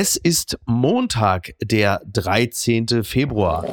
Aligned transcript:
Es 0.00 0.14
ist 0.14 0.56
Montag, 0.64 1.56
der 1.60 2.00
13. 2.06 3.02
Februar. 3.02 3.64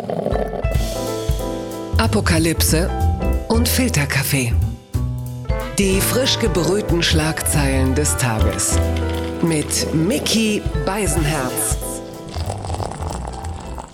Apokalypse 1.99 2.89
und 3.47 3.69
Filterkaffee. 3.69 4.51
Die 5.77 6.01
frisch 6.01 6.39
gebrühten 6.39 7.03
Schlagzeilen 7.03 7.93
des 7.93 8.17
Tages. 8.17 8.79
Mit 9.43 9.93
Mickey 9.93 10.63
Beisenherz. 10.83 11.94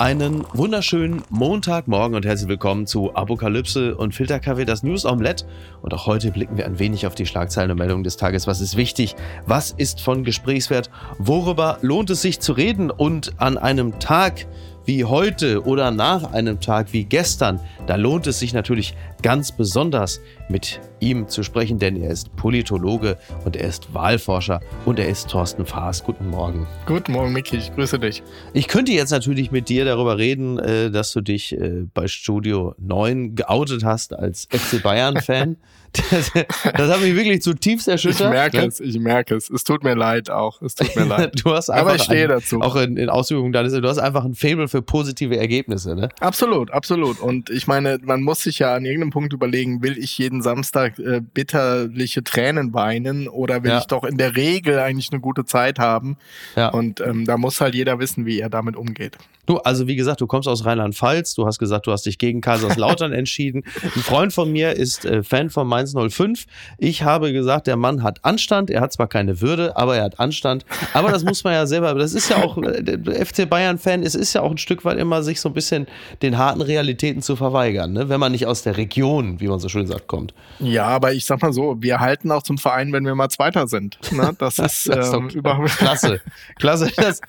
Einen 0.02 0.45
wunderschönen 0.54 1.21
Montagmorgen 1.29 2.15
und 2.15 2.25
herzlich 2.25 2.50
willkommen 2.50 2.88
zu 2.88 3.13
Apokalypse 3.13 3.95
und 3.95 4.15
Filterkaffee, 4.15 4.65
das 4.65 4.81
News 4.81 5.05
Omelette. 5.05 5.45
Und 5.83 5.93
auch 5.93 6.07
heute 6.07 6.31
blicken 6.31 6.57
wir 6.57 6.65
ein 6.65 6.79
wenig 6.79 7.05
auf 7.05 7.13
die 7.13 7.27
Schlagzeilen 7.27 7.70
und 7.70 7.77
Meldungen 7.77 8.04
des 8.04 8.18
Tages. 8.18 8.47
Was 8.47 8.61
ist 8.61 8.75
wichtig? 8.75 9.15
Was 9.45 9.69
ist 9.69 10.01
von 10.01 10.23
Gesprächswert? 10.23 10.89
Worüber 11.19 11.77
lohnt 11.82 12.09
es 12.09 12.23
sich 12.23 12.39
zu 12.39 12.54
reden? 12.54 12.89
Und 12.89 13.39
an 13.39 13.59
einem 13.59 14.00
Tag 14.00 14.47
wie 14.86 15.05
heute 15.05 15.64
oder 15.65 15.91
nach 15.91 16.33
einem 16.33 16.60
Tag 16.60 16.93
wie 16.93 17.04
gestern, 17.04 17.60
da 17.86 17.96
lohnt 17.96 18.25
es 18.25 18.39
sich 18.39 18.54
natürlich 18.54 18.96
ganz 19.21 19.52
besonders 19.52 20.20
mit 20.50 20.80
ihm 21.00 21.28
zu 21.28 21.43
sprechen, 21.43 21.80
denn 21.80 21.96
er 21.96 22.11
ist 22.11 22.36
Politologe 22.36 23.18
und 23.46 23.56
er 23.56 23.68
ist 23.68 23.94
Wahlforscher 23.94 24.61
und 24.86 25.00
er 25.00 25.07
ist 25.07 25.30
Thorsten 25.30 25.66
Faas. 25.66 26.04
Guten 26.04 26.30
Morgen. 26.30 26.68
Guten 26.86 27.14
Morgen, 27.14 27.34
Micky, 27.34 27.57
ich 27.57 27.74
grüße 27.74 28.00
dich. 28.00 28.21
Ich 28.54 28.68
könnte 28.68 28.92
jetzt 28.92 29.11
natürlich 29.11 29.52
mit 29.52 29.70
dir 29.70 29.86
darüber 29.86 30.18
reden, 30.18 30.60
äh, 30.60 30.92
dass 30.92 31.11
du 31.11 31.21
dich 31.21 31.54
äh, 31.54 31.86
bei 31.94 32.08
Studio 32.08 32.75
9 32.78 33.36
geoutet 33.36 33.84
hast 33.84 34.14
als 34.14 34.47
FC 34.52 34.81
Bayern-Fan. 34.81 35.58
Das, 36.09 36.31
das 36.31 36.89
hat 36.89 37.02
mich 37.02 37.16
wirklich 37.17 37.42
zutiefst 37.42 37.89
erschüttert. 37.89 38.22
Ich 38.22 38.30
merke 38.30 38.66
es, 38.66 38.80
ich 38.80 38.97
merke 38.97 39.36
es. 39.36 39.50
Es 39.50 39.66
tut 39.66 39.83
mir 39.83 39.94
leid 39.94 40.30
auch. 40.30 40.61
Es 40.61 40.75
tut 40.75 40.95
mir 40.95 41.03
leid. 41.03 41.33
du 41.44 41.52
hast 41.52 41.69
Aber 41.69 41.95
ich 41.95 42.03
stehe 42.03 42.30
dazu. 42.30 42.61
Auch 42.61 42.78
in, 42.78 42.95
in 42.95 43.09
Ausübung 43.09 43.52
deines, 43.52 43.73
du 43.73 43.86
hast 43.86 43.97
einfach 43.97 44.23
ein 44.23 44.33
Faible 44.33 44.69
für 44.69 44.81
positive 44.81 45.36
Ergebnisse, 45.36 45.95
ne? 45.95 46.08
Absolut, 46.22 46.72
absolut. 46.72 47.19
Und 47.19 47.50
ich 47.50 47.67
meine, 47.67 48.00
man 48.03 48.22
muss 48.22 48.41
sich 48.41 48.59
ja 48.59 48.73
an 48.73 48.85
irgendeinem 48.85 49.10
Punkt 49.11 49.31
überlegen, 49.33 49.83
will 49.83 49.97
ich 49.97 50.17
jeden 50.17 50.41
Samstag 50.41 50.97
äh, 50.99 51.21
bitterliche 51.21 52.23
Tränen 52.23 52.73
weinen 52.73 53.27
oder 53.27 53.63
will 53.63 53.71
Ja. 53.71 53.77
ich 53.79 53.85
doch 53.85 54.03
in 54.03 54.17
der 54.17 54.35
Regel 54.35 54.79
eigentlich 54.79 55.11
eine 55.11 55.21
gute 55.21 55.45
Zeit 55.45 55.77
haben? 55.79 56.17
Ja. 56.55 56.69
Und 56.69 56.99
ähm, 57.01 57.25
da 57.25 57.37
muss 57.37 57.61
halt 57.61 57.75
jeder 57.75 57.99
wissen, 57.99 58.25
wie 58.25 58.39
er 58.39 58.49
damit 58.49 58.75
umgeht. 58.75 59.17
Du, 59.47 59.57
also 59.57 59.87
wie 59.87 59.95
gesagt, 59.95 60.21
du 60.21 60.27
kommst 60.27 60.47
aus 60.47 60.65
Rheinland-Pfalz, 60.65 61.33
du 61.33 61.45
hast 61.47 61.57
gesagt, 61.57 61.87
du 61.87 61.91
hast 61.91 62.05
dich 62.05 62.19
gegen 62.19 62.41
Kaiserslautern 62.41 63.11
entschieden. 63.21 63.63
Ein 63.83 63.89
Freund 64.01 64.33
von 64.33 64.51
mir 64.51 64.73
ist 64.73 65.03
äh, 65.03 65.23
Fan 65.23 65.49
von 65.49 65.67
Mainz 65.67 65.93
05. 65.95 66.45
Ich 66.77 67.01
habe 67.03 67.33
gesagt, 67.33 67.65
der 67.67 67.75
Mann 67.75 68.03
hat 68.03 68.23
Anstand, 68.23 68.69
er 68.69 68.81
hat 68.81 68.93
zwar 68.93 69.07
keine 69.07 69.41
Würde, 69.41 69.75
aber 69.75 69.97
er 69.97 70.03
hat 70.03 70.19
Anstand. 70.19 70.63
Aber 70.93 71.09
das 71.11 71.23
muss 71.23 71.43
man 71.43 71.53
ja 71.53 71.65
selber, 71.65 71.93
das 71.95 72.13
ist 72.13 72.29
ja 72.29 72.37
auch, 72.37 72.57
äh, 72.59 73.25
FC 73.25 73.49
Bayern-Fan, 73.49 74.03
es 74.03 74.13
ist 74.13 74.33
ja 74.33 74.41
auch 74.41 74.51
ein 74.51 74.59
Stück 74.59 74.85
weit 74.85 74.99
immer, 74.99 75.23
sich 75.23 75.41
so 75.41 75.49
ein 75.49 75.53
bisschen 75.53 75.87
den 76.21 76.37
harten 76.37 76.61
Realitäten 76.61 77.23
zu 77.23 77.35
verweigern, 77.35 77.93
ne? 77.93 78.09
wenn 78.09 78.19
man 78.19 78.31
nicht 78.31 78.45
aus 78.45 78.61
der 78.61 78.77
Region, 78.77 79.00
wie 79.02 79.47
man 79.47 79.59
so 79.59 79.69
schön 79.69 79.88
sagt, 79.88 80.07
kommt. 80.07 80.33
Ja, 80.59 80.85
aber 80.85 81.13
ich 81.13 81.25
sag 81.25 81.41
mal 81.41 81.52
so, 81.53 81.75
wir 81.80 81.99
halten 81.99 82.31
auch 82.31 82.44
zum 82.44 82.57
Verein, 82.57 82.94
wenn 82.94 83.05
wir 83.05 83.16
mal 83.16 83.30
Zweiter 83.30 83.67
sind. 83.67 83.99
Ne? 84.11 84.33
Das 84.38 84.59
ist, 84.59 84.88
Das 84.88 85.07
ist 85.07 85.13
ähm, 85.13 85.30
überhaupt 85.30 85.69
klasse. 85.77 86.21
Klasse. 86.57 86.91
Das, 86.95 87.22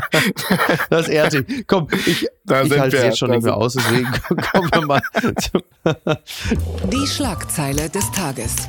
das 0.90 1.08
ehrt 1.08 1.32
dich. 1.32 1.66
Komm, 1.66 1.88
ich, 2.06 2.26
Da 2.44 2.62
ich 2.62 2.78
halte 2.78 2.96
es 2.96 3.02
jetzt 3.02 3.18
schon 3.18 3.30
nicht 3.30 3.42
mehr 3.42 3.56
aus, 3.56 3.74
deswegen 3.74 4.10
kommen 4.52 4.70
wir 4.72 4.86
mal 4.86 5.02
Die 6.92 7.06
Schlagzeile 7.06 7.88
des 7.90 8.10
Tages. 8.12 8.68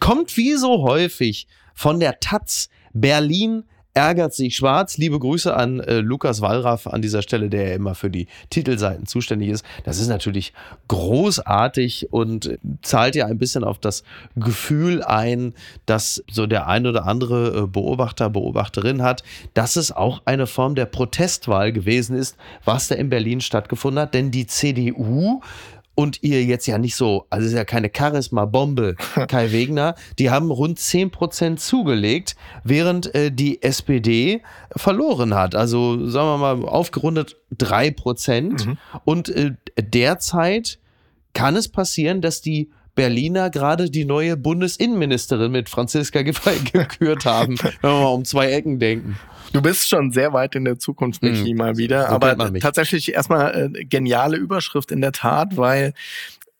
kommt 0.00 0.36
wie 0.36 0.54
so 0.54 0.82
häufig 0.82 1.46
von 1.74 2.00
der 2.00 2.20
Taz 2.20 2.68
Berlin 2.92 3.64
ärgert 3.96 4.34
sich 4.34 4.56
schwarz. 4.56 4.98
Liebe 4.98 5.18
Grüße 5.18 5.56
an 5.56 5.80
äh, 5.80 6.00
Lukas 6.00 6.42
Wallraff 6.42 6.86
an 6.86 7.00
dieser 7.00 7.22
Stelle, 7.22 7.48
der 7.48 7.68
ja 7.68 7.74
immer 7.74 7.94
für 7.94 8.10
die 8.10 8.26
Titelseiten 8.50 9.06
zuständig 9.06 9.48
ist. 9.48 9.64
Das 9.84 9.98
ist 9.98 10.08
natürlich 10.08 10.52
großartig 10.88 12.12
und 12.12 12.46
äh, 12.46 12.58
zahlt 12.82 13.14
ja 13.14 13.24
ein 13.26 13.38
bisschen 13.38 13.64
auf 13.64 13.78
das 13.78 14.04
Gefühl 14.36 15.02
ein, 15.02 15.54
dass 15.86 16.22
so 16.30 16.46
der 16.46 16.66
ein 16.66 16.86
oder 16.86 17.06
andere 17.06 17.62
äh, 17.62 17.66
Beobachter, 17.66 18.28
Beobachterin 18.28 19.02
hat, 19.02 19.22
dass 19.54 19.76
es 19.76 19.92
auch 19.92 20.20
eine 20.26 20.46
Form 20.46 20.74
der 20.74 20.86
Protestwahl 20.86 21.72
gewesen 21.72 22.16
ist, 22.16 22.36
was 22.66 22.88
da 22.88 22.96
in 22.96 23.08
Berlin 23.08 23.40
stattgefunden 23.40 24.02
hat. 24.02 24.12
Denn 24.12 24.30
die 24.30 24.46
CDU 24.46 25.40
und 25.96 26.22
ihr 26.22 26.44
jetzt 26.44 26.66
ja 26.66 26.78
nicht 26.78 26.94
so, 26.94 27.26
also 27.30 27.46
es 27.46 27.52
ist 27.52 27.56
ja 27.56 27.64
keine 27.64 27.90
Charisma-Bombe, 27.92 28.94
Kai 29.28 29.50
Wegner, 29.50 29.96
die 30.18 30.30
haben 30.30 30.50
rund 30.50 30.78
10% 30.78 31.56
zugelegt, 31.56 32.36
während 32.62 33.12
äh, 33.14 33.32
die 33.32 33.62
SPD 33.62 34.42
verloren 34.76 35.34
hat. 35.34 35.54
Also 35.56 36.06
sagen 36.06 36.28
wir 36.28 36.54
mal 36.54 36.68
aufgerundet 36.68 37.36
3%. 37.56 38.76
Und 39.04 39.30
äh, 39.30 39.54
derzeit 39.80 40.78
kann 41.32 41.56
es 41.56 41.68
passieren, 41.68 42.20
dass 42.20 42.42
die 42.42 42.70
Berliner 42.96 43.50
gerade 43.50 43.88
die 43.90 44.04
neue 44.04 44.36
Bundesinnenministerin 44.36 45.52
mit 45.52 45.68
Franziska 45.68 46.22
Giffey 46.22 46.58
gekürt 46.72 47.24
haben, 47.24 47.56
wenn 47.62 47.72
wir 47.82 47.90
mal 47.90 48.06
um 48.06 48.24
zwei 48.24 48.50
Ecken 48.50 48.80
denken. 48.80 49.16
Du 49.52 49.62
bist 49.62 49.88
schon 49.88 50.10
sehr 50.10 50.32
weit 50.32 50.56
in 50.56 50.64
der 50.64 50.78
Zukunft, 50.78 51.22
Michi, 51.22 51.52
Mhm. 51.52 51.58
mal 51.58 51.76
wieder. 51.76 52.08
So 52.08 52.14
Aber 52.16 52.36
tatsächlich 52.58 53.14
erstmal 53.14 53.70
äh, 53.74 53.84
geniale 53.84 54.36
Überschrift 54.36 54.90
in 54.90 55.00
der 55.00 55.12
Tat, 55.12 55.56
weil 55.56 55.92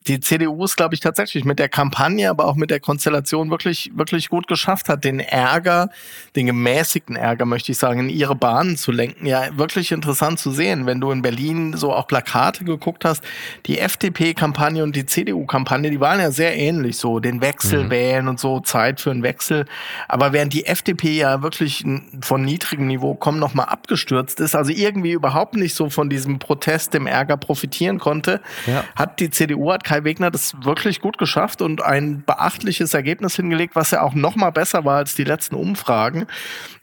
die 0.08 0.20
CDU 0.20 0.64
es, 0.64 0.76
glaube 0.76 0.94
ich, 0.94 1.00
tatsächlich 1.00 1.44
mit 1.44 1.58
der 1.58 1.68
Kampagne, 1.68 2.30
aber 2.30 2.46
auch 2.46 2.54
mit 2.54 2.70
der 2.70 2.80
Konstellation 2.80 3.50
wirklich, 3.50 3.90
wirklich 3.94 4.28
gut 4.28 4.46
geschafft 4.46 4.88
hat, 4.88 5.04
den 5.04 5.20
Ärger, 5.20 5.90
den 6.36 6.46
gemäßigten 6.46 7.16
Ärger, 7.16 7.44
möchte 7.44 7.72
ich 7.72 7.78
sagen, 7.78 8.00
in 8.00 8.08
ihre 8.08 8.34
Bahnen 8.34 8.76
zu 8.76 8.92
lenken. 8.92 9.26
Ja, 9.26 9.56
wirklich 9.56 9.92
interessant 9.92 10.38
zu 10.38 10.50
sehen, 10.50 10.86
wenn 10.86 11.00
du 11.00 11.10
in 11.10 11.22
Berlin 11.22 11.76
so 11.76 11.92
auch 11.92 12.06
Plakate 12.06 12.64
geguckt 12.64 13.04
hast. 13.04 13.24
Die 13.66 13.78
FDP-Kampagne 13.78 14.82
und 14.82 14.94
die 14.94 15.06
CDU-Kampagne, 15.06 15.90
die 15.90 16.00
waren 16.00 16.20
ja 16.20 16.30
sehr 16.30 16.56
ähnlich 16.56 16.96
so, 16.98 17.20
den 17.20 17.40
Wechsel 17.40 17.90
wählen 17.90 18.28
und 18.28 18.38
so, 18.38 18.60
Zeit 18.60 19.00
für 19.00 19.10
einen 19.10 19.22
Wechsel. 19.22 19.66
Aber 20.08 20.32
während 20.32 20.52
die 20.52 20.66
FDP 20.66 21.16
ja 21.16 21.42
wirklich 21.42 21.84
von 22.22 22.42
niedrigem 22.42 22.86
Niveau 22.86 23.14
kommen 23.14 23.38
noch 23.38 23.54
mal 23.54 23.64
abgestürzt 23.64 24.40
ist, 24.40 24.54
also 24.54 24.70
irgendwie 24.72 25.12
überhaupt 25.12 25.54
nicht 25.54 25.74
so 25.74 25.90
von 25.90 26.08
diesem 26.08 26.38
Protest, 26.38 26.94
dem 26.94 27.06
Ärger 27.06 27.36
profitieren 27.36 27.98
konnte, 27.98 28.40
Ja. 28.66 28.84
hat 28.94 29.20
die 29.20 29.30
CDU, 29.30 29.72
hat 29.72 29.84
Kai 29.96 30.04
Wegner 30.04 30.30
das 30.30 30.54
wirklich 30.62 31.00
gut 31.00 31.16
geschafft 31.16 31.62
und 31.62 31.82
ein 31.82 32.22
beachtliches 32.24 32.92
Ergebnis 32.92 33.34
hingelegt, 33.36 33.74
was 33.76 33.92
ja 33.92 34.02
auch 34.02 34.12
noch 34.12 34.36
mal 34.36 34.50
besser 34.50 34.84
war 34.84 34.98
als 34.98 35.14
die 35.14 35.24
letzten 35.24 35.54
Umfragen. 35.54 36.26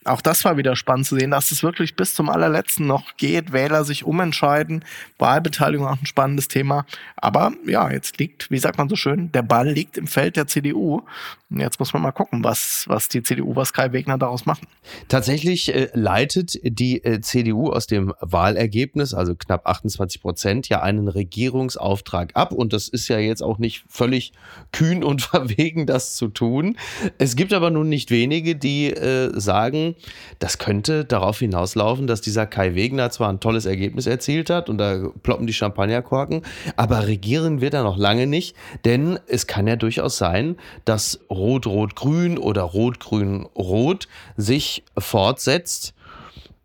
Auch 0.05 0.21
das 0.21 0.43
war 0.45 0.57
wieder 0.57 0.75
spannend 0.75 1.05
zu 1.05 1.15
sehen, 1.15 1.31
dass 1.31 1.51
es 1.51 1.63
wirklich 1.63 1.95
bis 1.95 2.13
zum 2.13 2.29
allerletzten 2.29 2.87
noch 2.87 3.17
geht, 3.17 3.53
Wähler 3.53 3.83
sich 3.83 4.03
umentscheiden, 4.03 4.83
Wahlbeteiligung 5.17 5.87
auch 5.87 5.99
ein 5.99 6.05
spannendes 6.05 6.47
Thema. 6.47 6.85
Aber 7.15 7.53
ja, 7.65 7.91
jetzt 7.91 8.17
liegt, 8.19 8.51
wie 8.51 8.59
sagt 8.59 8.77
man 8.77 8.89
so 8.89 8.95
schön, 8.95 9.31
der 9.31 9.43
Ball 9.43 9.69
liegt 9.69 9.97
im 9.97 10.07
Feld 10.07 10.35
der 10.35 10.47
CDU. 10.47 11.03
Und 11.49 11.59
jetzt 11.59 11.79
muss 11.79 11.93
man 11.93 12.01
mal 12.01 12.11
gucken, 12.11 12.43
was, 12.43 12.85
was 12.87 13.09
die 13.09 13.21
CDU, 13.21 13.55
was 13.55 13.73
Kai 13.73 13.93
Wegner 13.93 14.17
daraus 14.17 14.45
machen. 14.45 14.67
Tatsächlich 15.07 15.73
äh, 15.73 15.89
leitet 15.93 16.57
die 16.63 17.03
äh, 17.03 17.21
CDU 17.21 17.69
aus 17.69 17.85
dem 17.85 18.13
Wahlergebnis, 18.19 19.13
also 19.13 19.35
knapp 19.35 19.67
28 19.67 20.21
Prozent, 20.21 20.69
ja 20.69 20.81
einen 20.81 21.07
Regierungsauftrag 21.07 22.31
ab. 22.35 22.53
Und 22.53 22.73
das 22.73 22.87
ist 22.87 23.07
ja 23.07 23.19
jetzt 23.19 23.43
auch 23.43 23.59
nicht 23.59 23.85
völlig 23.87 24.33
kühn 24.71 25.03
und 25.03 25.21
verwegen, 25.33 25.85
das 25.85 26.15
zu 26.15 26.27
tun. 26.27 26.77
Es 27.19 27.35
gibt 27.35 27.53
aber 27.53 27.69
nun 27.69 27.87
nicht 27.87 28.09
wenige, 28.09 28.55
die 28.55 28.91
äh, 28.91 29.39
sagen, 29.39 29.92
das 30.39 30.57
könnte 30.57 31.05
darauf 31.05 31.39
hinauslaufen, 31.39 32.07
dass 32.07 32.21
dieser 32.21 32.45
Kai 32.45 32.75
Wegner 32.75 33.09
zwar 33.09 33.29
ein 33.29 33.39
tolles 33.39 33.65
Ergebnis 33.65 34.07
erzielt 34.07 34.49
hat 34.49 34.69
und 34.69 34.77
da 34.77 35.09
ploppen 35.23 35.47
die 35.47 35.53
Champagnerkorken, 35.53 36.41
aber 36.75 37.07
regieren 37.07 37.61
wird 37.61 37.73
er 37.73 37.83
noch 37.83 37.97
lange 37.97 38.27
nicht, 38.27 38.55
denn 38.85 39.19
es 39.27 39.47
kann 39.47 39.67
ja 39.67 39.75
durchaus 39.75 40.17
sein, 40.17 40.57
dass 40.85 41.19
Rot-Rot-Grün 41.29 42.37
oder 42.37 42.63
Rot-Grün-Rot 42.63 44.07
sich 44.37 44.83
fortsetzt, 44.97 45.93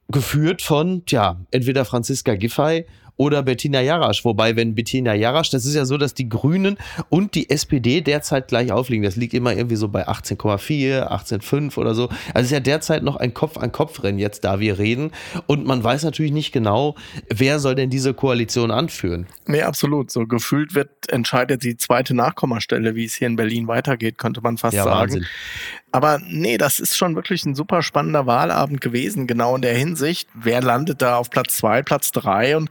geführt 0.09 0.63
von, 0.63 1.05
tja, 1.05 1.37
entweder 1.51 1.85
Franziska 1.85 2.35
Giffey 2.35 2.87
oder 3.19 3.43
Bettina 3.43 3.83
Jarasch. 3.83 4.25
Wobei, 4.25 4.57
wenn 4.57 4.75
Bettina 4.75 5.13
Jarasch, 5.13 5.51
das 5.51 5.67
ist 5.67 5.75
ja 5.75 5.85
so, 5.85 5.99
dass 5.99 6.15
die 6.15 6.29
Grünen 6.29 6.79
und 7.11 7.35
die 7.35 7.51
SPD 7.51 8.01
derzeit 8.01 8.49
gleich 8.49 8.73
aufliegen. 8.73 9.03
Das 9.03 9.17
liegt 9.17 9.35
immer 9.35 9.55
irgendwie 9.55 9.77
so 9.77 9.89
bei 9.89 10.09
18,4, 10.09 11.07
18,5 11.09 11.77
oder 11.77 11.95
so. 11.95 12.09
Also 12.09 12.19
es 12.35 12.45
ist 12.47 12.53
ja 12.53 12.61
derzeit 12.61 13.03
noch 13.03 13.17
ein 13.17 13.35
Kopf-an-Kopf-Rennen 13.35 14.19
jetzt, 14.19 14.45
da 14.45 14.61
wir 14.61 14.79
reden. 14.79 15.11
Und 15.47 15.67
man 15.67 15.85
weiß 15.85 16.05
natürlich 16.05 16.33
nicht 16.33 16.53
genau, 16.53 16.95
wer 17.29 17.59
soll 17.59 17.75
denn 17.75 17.91
diese 17.91 18.15
Koalition 18.15 18.71
anführen. 18.71 19.27
Nee, 19.47 19.63
absolut. 19.63 20.11
So 20.11 20.27
gefühlt 20.27 20.75
wird 20.75 20.91
entscheidet 21.09 21.65
die 21.65 21.77
zweite 21.77 22.15
Nachkommastelle, 22.15 22.95
wie 22.95 23.05
es 23.05 23.17
hier 23.17 23.27
in 23.27 23.37
Berlin 23.37 23.67
weitergeht, 23.67 24.17
könnte 24.17 24.41
man 24.41 24.57
fast 24.59 24.77
Ja, 24.77 24.85
sagen. 24.85 25.13
Wahnsinn. 25.13 25.27
Aber 25.99 26.21
nee, 26.25 26.59
das 26.59 26.79
ist 26.79 26.97
schon 26.97 27.17
wirklich 27.17 27.45
ein 27.45 27.57
super 27.57 27.83
spannender 27.83 28.25
Wahlabend 28.25 28.81
gewesen, 28.81 29.27
genau 29.27 29.57
in 29.57 29.63
der 29.63 29.75
Hinsicht. 29.75 30.29
Wer 30.33 30.63
landet 30.63 31.03
da 31.03 31.17
auf 31.17 31.29
Platz 31.29 31.57
zwei, 31.57 31.83
Platz 31.83 32.13
drei? 32.13 32.57
Und 32.57 32.71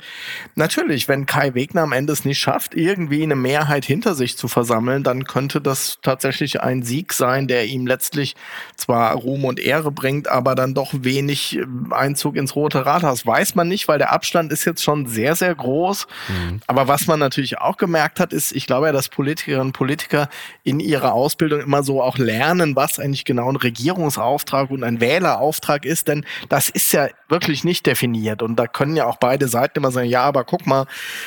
natürlich, 0.56 1.10
wenn 1.10 1.26
Kai 1.26 1.54
Wegner 1.54 1.82
am 1.82 1.92
Ende 1.92 2.14
es 2.14 2.24
nicht 2.24 2.40
schafft, 2.40 2.74
irgendwie 2.74 3.24
eine 3.24 3.36
Mehrheit 3.36 3.84
hinter 3.84 4.16
sich 4.16 4.38
zu 4.38 4.48
versammeln, 4.48 5.04
dann 5.04 5.26
könnte 5.26 5.60
das 5.60 6.00
tatsächlich 6.02 6.62
ein 6.62 6.84
Sieg 6.84 7.12
sein, 7.12 7.50
der 7.50 7.66
ihm 7.66 7.86
letztlich 7.86 8.38
zwar 8.78 9.14
Ruhm 9.14 9.44
und 9.44 9.60
Ehre 9.60 9.92
bringt, 9.92 10.30
aber 10.30 10.56
dann 10.56 10.74
doch 10.74 10.94
wenig 10.94 11.58
äh, 11.58 11.66
Einzug 11.92 12.38
ins 12.38 12.56
Rote 12.56 12.86
Rathaus. 12.86 13.26
Weiß 13.26 13.56
man 13.56 13.68
nicht, 13.68 13.90
weil 13.90 13.98
der 13.98 14.14
Abstand 14.14 14.54
ist 14.54 14.64
jetzt 14.64 14.82
schon 14.82 15.06
sehr, 15.06 15.36
sehr 15.36 15.54
groß. 15.54 16.08
Mhm. 16.30 16.62
Aber 16.66 16.88
was 16.88 17.08
man 17.08 17.20
natürlich 17.20 17.58
auch 17.58 17.76
gemerkt 17.76 18.22
hat, 18.22 18.32
ist, 18.32 18.54
ich 18.54 18.68
glaube 18.68 18.86
ja, 18.86 18.94
dass 18.94 19.10
Politikerinnen 19.10 19.68
und 19.68 19.74
Politiker 19.74 20.30
in 20.64 20.80
ihrer 20.80 21.12
Ausbildung 21.12 21.60
immer 21.60 21.84
so 21.84 22.02
auch 22.02 22.18
lernen, 22.18 22.78
was 22.78 23.00
eigentlich 23.18 23.26
genau 23.26 23.50
ein 23.50 23.56
Regierungsauftrag 23.56 24.70
und 24.70 24.84
ein 24.84 25.00
Wählerauftrag 25.02 25.86
ist, 25.86 26.08
denn 26.08 26.26
das 26.50 26.70
ist 26.70 26.92
ja 26.94 27.08
wirklich 27.30 27.64
nicht 27.64 27.86
definiert. 27.86 28.42
Und 28.42 28.58
da 28.58 28.68
können 28.68 28.96
ja 28.96 29.06
auch 29.06 29.18
beide 29.18 29.48
Seiten 29.48 29.80
immer 29.80 29.92
sagen, 29.92 30.08
ja, 30.08 30.24
aber 30.24 30.44
guck 30.44 30.68
mal, 30.68 30.86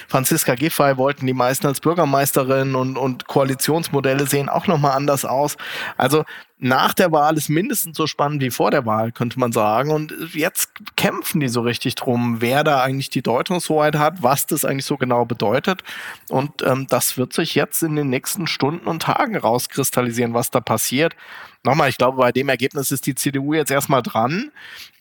Franziska 0.08 0.54
Giffey 0.54 0.96
wollten 0.96 1.26
die 1.26 1.34
meisten 1.34 1.66
als 1.66 1.80
Bürgermeisterin 1.80 2.74
und, 2.74 2.96
und 2.96 3.26
Koalitionsmodelle 3.26 4.26
sehen 4.26 4.48
auch 4.48 4.66
nochmal 4.66 4.92
anders 4.92 5.24
aus. 5.24 5.56
Also 5.96 6.24
nach 6.62 6.92
der 6.92 7.10
Wahl 7.10 7.38
ist 7.38 7.48
mindestens 7.48 7.96
so 7.96 8.06
spannend 8.06 8.42
wie 8.42 8.50
vor 8.50 8.70
der 8.70 8.84
Wahl, 8.84 9.12
könnte 9.12 9.40
man 9.40 9.50
sagen. 9.50 9.90
Und 9.90 10.14
jetzt 10.34 10.70
kämpfen 10.94 11.40
die 11.40 11.48
so 11.48 11.62
richtig 11.62 11.94
drum, 11.94 12.40
wer 12.40 12.64
da 12.64 12.82
eigentlich 12.82 13.08
die 13.08 13.22
Deutungshoheit 13.22 13.96
hat, 13.96 14.22
was 14.22 14.46
das 14.46 14.66
eigentlich 14.66 14.84
so 14.84 14.98
genau 14.98 15.24
bedeutet. 15.24 15.82
Und 16.28 16.62
ähm, 16.62 16.86
das 16.86 17.16
wird 17.16 17.32
sich 17.32 17.54
jetzt 17.54 17.82
in 17.82 17.96
den 17.96 18.10
nächsten 18.10 18.46
Stunden 18.46 18.86
und 18.88 19.02
Tagen 19.02 19.36
rauskristallisieren, 19.36 20.34
was 20.34 20.50
da 20.50 20.60
passiert. 20.60 21.16
Nochmal, 21.64 21.88
ich 21.88 21.96
glaube, 21.96 22.18
bei 22.18 22.30
dem 22.30 22.50
Ergebnis 22.50 22.90
ist 22.90 23.06
die 23.06 23.14
CDU 23.14 23.54
jetzt 23.54 23.70
erstmal 23.70 24.02
dran. 24.02 24.50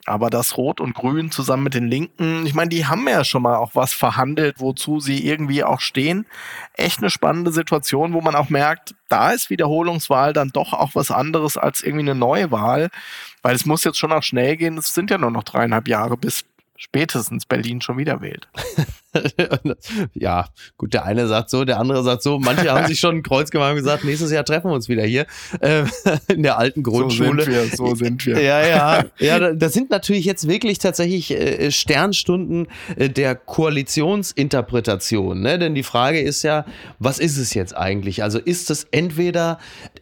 Aber 0.09 0.31
das 0.31 0.57
Rot 0.57 0.81
und 0.81 0.95
Grün 0.95 1.29
zusammen 1.29 1.65
mit 1.65 1.75
den 1.75 1.88
Linken, 1.88 2.44
ich 2.47 2.56
meine, 2.56 2.69
die 2.69 2.88
haben 2.88 3.07
ja 3.07 3.23
schon 3.23 3.44
mal 3.44 3.57
auch 3.57 3.75
was 3.75 3.94
verhandelt, 3.94 4.56
wozu 4.59 5.00
sie 5.00 5.23
irgendwie 5.23 5.63
auch 5.63 5.81
stehen. 5.81 6.25
Echt 6.73 6.97
eine 6.97 7.11
spannende 7.11 7.51
Situation, 7.51 8.13
wo 8.13 8.21
man 8.21 8.33
auch 8.33 8.50
merkt, 8.50 8.95
da 9.07 9.29
ist 9.29 9.51
Wiederholungswahl 9.51 10.33
dann 10.33 10.50
doch 10.50 10.73
auch 10.73 10.95
was 10.95 11.11
anderes 11.11 11.57
als 11.57 11.83
irgendwie 11.83 12.09
eine 12.09 12.15
neue 12.15 12.50
Wahl, 12.50 12.89
weil 13.44 13.53
es 13.53 13.67
muss 13.67 13.83
jetzt 13.83 14.00
schon 14.00 14.11
auch 14.11 14.23
schnell 14.23 14.57
gehen. 14.57 14.79
Es 14.79 14.95
sind 14.95 15.11
ja 15.11 15.19
nur 15.19 15.29
noch 15.29 15.44
dreieinhalb 15.44 15.88
Jahre, 15.88 16.17
bis 16.17 16.44
spätestens 16.79 17.45
Berlin 17.45 17.81
schon 17.81 17.97
wieder 17.97 18.21
wählt. 18.21 18.47
ja, 20.13 20.47
gut, 20.77 20.93
der 20.93 21.03
eine 21.03 21.27
sagt 21.27 21.49
so, 21.49 21.65
der 21.65 21.77
andere 21.77 22.03
sagt 22.03 22.23
so. 22.23 22.39
Manche 22.39 22.71
haben 22.71 22.87
sich 22.87 23.01
schon 23.01 23.17
ein 23.17 23.23
Kreuz 23.23 23.51
gemacht 23.51 23.71
und 23.71 23.75
gesagt, 23.75 24.05
nächstes 24.05 24.31
Jahr 24.31 24.45
treffen 24.45 24.71
wir 24.71 24.75
uns 24.75 24.87
wieder 24.87 25.03
hier 25.03 25.25
äh, 25.59 25.83
in 26.33 26.41
der 26.41 26.57
alten 26.57 26.81
Grundschule. 26.81 27.43
So 27.43 27.43
sind 27.43 27.53
wir, 27.53 27.75
so 27.75 27.95
sind 27.95 28.25
wir. 28.25 28.41
Ja, 28.41 28.65
ja, 28.65 29.03
ja. 29.19 29.53
Das 29.53 29.73
sind 29.73 29.89
natürlich 29.89 30.23
jetzt 30.23 30.47
wirklich 30.47 30.79
tatsächlich 30.79 31.31
äh, 31.31 31.69
Sternstunden 31.69 32.67
äh, 32.95 33.09
der 33.09 33.35
Koalitionsinterpretation. 33.35 35.41
Ne? 35.41 35.59
Denn 35.59 35.75
die 35.75 35.83
Frage 35.83 36.21
ist 36.21 36.43
ja, 36.43 36.65
was 36.97 37.19
ist 37.19 37.37
es 37.37 37.53
jetzt 37.53 37.75
eigentlich? 37.75 38.23
Also 38.23 38.39
ist 38.39 38.71
es 38.71 38.85
entweder 38.91 39.59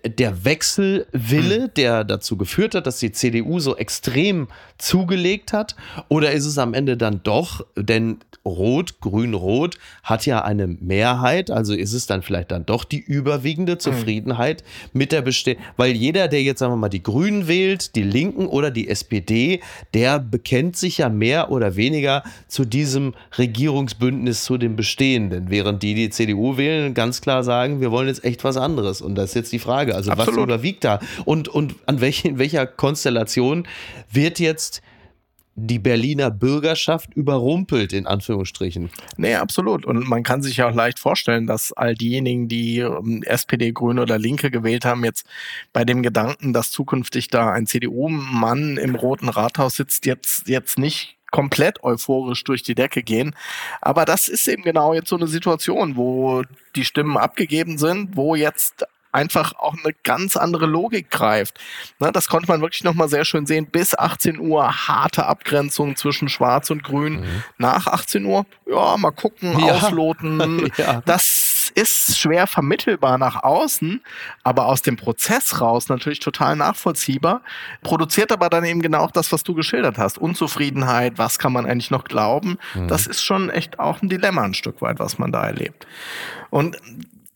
der 0.09 0.45
Wechselwille, 0.45 1.63
hm. 1.63 1.71
der 1.75 2.03
dazu 2.03 2.37
geführt 2.37 2.75
hat, 2.75 2.87
dass 2.87 2.99
die 2.99 3.11
CDU 3.11 3.59
so 3.59 3.75
extrem 3.75 4.47
zugelegt 4.77 5.53
hat, 5.53 5.75
oder 6.09 6.31
ist 6.31 6.45
es 6.45 6.57
am 6.57 6.73
Ende 6.73 6.97
dann 6.97 7.21
doch, 7.23 7.65
denn 7.75 8.19
Rot, 8.47 9.01
Grün-Rot 9.01 9.77
hat 10.03 10.25
ja 10.25 10.43
eine 10.43 10.67
Mehrheit, 10.67 11.51
also 11.51 11.73
ist 11.73 11.93
es 11.93 12.07
dann 12.07 12.21
vielleicht 12.21 12.51
dann 12.51 12.65
doch 12.65 12.83
die 12.83 12.99
überwiegende 12.99 13.73
hm. 13.73 13.79
Zufriedenheit 13.79 14.63
mhm. 14.63 14.99
mit 14.99 15.11
der 15.11 15.21
Bestehung, 15.21 15.61
weil 15.75 15.91
jeder, 15.91 16.27
der 16.27 16.41
jetzt 16.41 16.59
sagen 16.59 16.73
wir 16.73 16.77
mal 16.77 16.89
die 16.89 17.03
Grünen 17.03 17.47
wählt, 17.47 17.95
die 17.95 18.03
Linken 18.03 18.47
oder 18.47 18.71
die 18.71 18.87
SPD, 18.87 19.61
der 19.93 20.19
bekennt 20.19 20.77
sich 20.77 20.99
ja 20.99 21.09
mehr 21.09 21.51
oder 21.51 21.75
weniger 21.75 22.23
zu 22.47 22.65
diesem 22.65 23.13
Regierungsbündnis, 23.37 24.43
zu 24.43 24.57
dem 24.57 24.75
Bestehenden, 24.75 25.49
während 25.49 25.83
die 25.83 25.93
die 25.93 26.09
CDU 26.09 26.57
wählen, 26.57 26.93
ganz 26.93 27.21
klar 27.21 27.43
sagen, 27.43 27.81
wir 27.81 27.91
wollen 27.91 28.07
jetzt 28.07 28.23
echt 28.23 28.43
was 28.43 28.57
anderes 28.57 29.01
und 29.01 29.15
das 29.15 29.31
ist 29.31 29.35
jetzt 29.35 29.51
die 29.51 29.59
Frage, 29.59 29.95
also 29.97 30.11
Absolut. 30.11 30.37
was 30.37 30.43
überwiegt 30.43 30.83
da 30.83 30.99
und, 31.25 31.49
und 31.49 31.75
an 31.85 32.01
welche, 32.01 32.29
in 32.29 32.39
welcher 32.39 32.65
Konstellation 32.65 33.67
wird 34.11 34.39
jetzt 34.39 34.81
die 35.59 35.79
Berliner 35.79 36.29
Bürgerschaft 36.29 37.15
überrumpelt, 37.15 37.91
in 37.91 38.05
Anführungsstrichen. 38.05 38.91
Nee, 39.17 39.35
absolut. 39.35 39.85
Und 39.85 40.07
man 40.07 40.21
kann 40.21 40.43
sich 40.43 40.57
ja 40.57 40.69
auch 40.69 40.75
leicht 40.75 40.99
vorstellen, 40.99 41.47
dass 41.47 41.73
all 41.73 41.95
diejenigen, 41.95 42.47
die 42.47 42.77
ähm, 42.77 43.23
SPD, 43.23 43.71
Grüne 43.71 44.03
oder 44.03 44.19
Linke 44.19 44.51
gewählt 44.51 44.85
haben, 44.85 45.03
jetzt 45.03 45.25
bei 45.73 45.83
dem 45.83 46.03
Gedanken, 46.03 46.53
dass 46.53 46.69
zukünftig 46.69 47.29
da 47.29 47.51
ein 47.51 47.65
CDU-Mann 47.65 48.77
im 48.77 48.93
Roten 48.93 49.29
Rathaus 49.29 49.77
sitzt, 49.77 50.05
jetzt, 50.05 50.47
jetzt 50.47 50.77
nicht 50.77 51.17
komplett 51.31 51.83
euphorisch 51.83 52.43
durch 52.43 52.61
die 52.61 52.75
Decke 52.75 53.01
gehen. 53.01 53.35
Aber 53.81 54.05
das 54.05 54.27
ist 54.27 54.47
eben 54.47 54.61
genau 54.61 54.93
jetzt 54.93 55.09
so 55.09 55.17
eine 55.17 55.27
Situation, 55.27 55.95
wo 55.95 56.43
die 56.75 56.85
Stimmen 56.85 57.17
abgegeben 57.17 57.79
sind, 57.79 58.15
wo 58.15 58.35
jetzt 58.35 58.85
einfach 59.17 59.53
auch 59.57 59.73
eine 59.73 59.93
ganz 60.03 60.37
andere 60.37 60.67
Logik 60.67 61.09
greift. 61.09 61.59
Na, 61.97 62.11
das 62.11 62.27
konnte 62.27 62.47
man 62.47 62.61
wirklich 62.61 62.83
nochmal 62.83 63.09
sehr 63.09 63.25
schön 63.25 63.47
sehen. 63.47 63.65
Bis 63.65 63.97
18 63.97 64.39
Uhr 64.39 64.87
harte 64.87 65.25
Abgrenzung 65.25 65.95
zwischen 65.95 66.29
Schwarz 66.29 66.69
und 66.69 66.83
Grün. 66.83 67.21
Mhm. 67.21 67.43
Nach 67.57 67.87
18 67.87 68.25
Uhr, 68.25 68.45
ja, 68.67 68.95
mal 68.97 69.11
gucken, 69.11 69.59
ja. 69.59 69.73
ausloten. 69.73 70.71
ja. 70.77 71.01
Das 71.05 71.71
ist 71.73 72.19
schwer 72.19 72.45
vermittelbar 72.45 73.17
nach 73.17 73.43
außen, 73.43 74.03
aber 74.43 74.67
aus 74.67 74.83
dem 74.83 74.97
Prozess 74.97 75.61
raus 75.61 75.89
natürlich 75.89 76.19
total 76.19 76.55
nachvollziehbar. 76.55 77.41
Produziert 77.81 78.31
aber 78.31 78.49
dann 78.49 78.65
eben 78.65 78.83
genau 78.83 79.07
das, 79.07 79.31
was 79.31 79.43
du 79.43 79.55
geschildert 79.55 79.97
hast. 79.97 80.19
Unzufriedenheit, 80.19 81.17
was 81.17 81.39
kann 81.39 81.53
man 81.53 81.65
eigentlich 81.65 81.89
noch 81.89 82.03
glauben? 82.03 82.59
Mhm. 82.75 82.87
Das 82.87 83.07
ist 83.07 83.23
schon 83.23 83.49
echt 83.49 83.79
auch 83.79 84.03
ein 84.03 84.09
Dilemma 84.09 84.43
ein 84.43 84.53
Stück 84.53 84.79
weit, 84.81 84.99
was 84.99 85.17
man 85.17 85.31
da 85.31 85.43
erlebt. 85.43 85.87
Und 86.51 86.77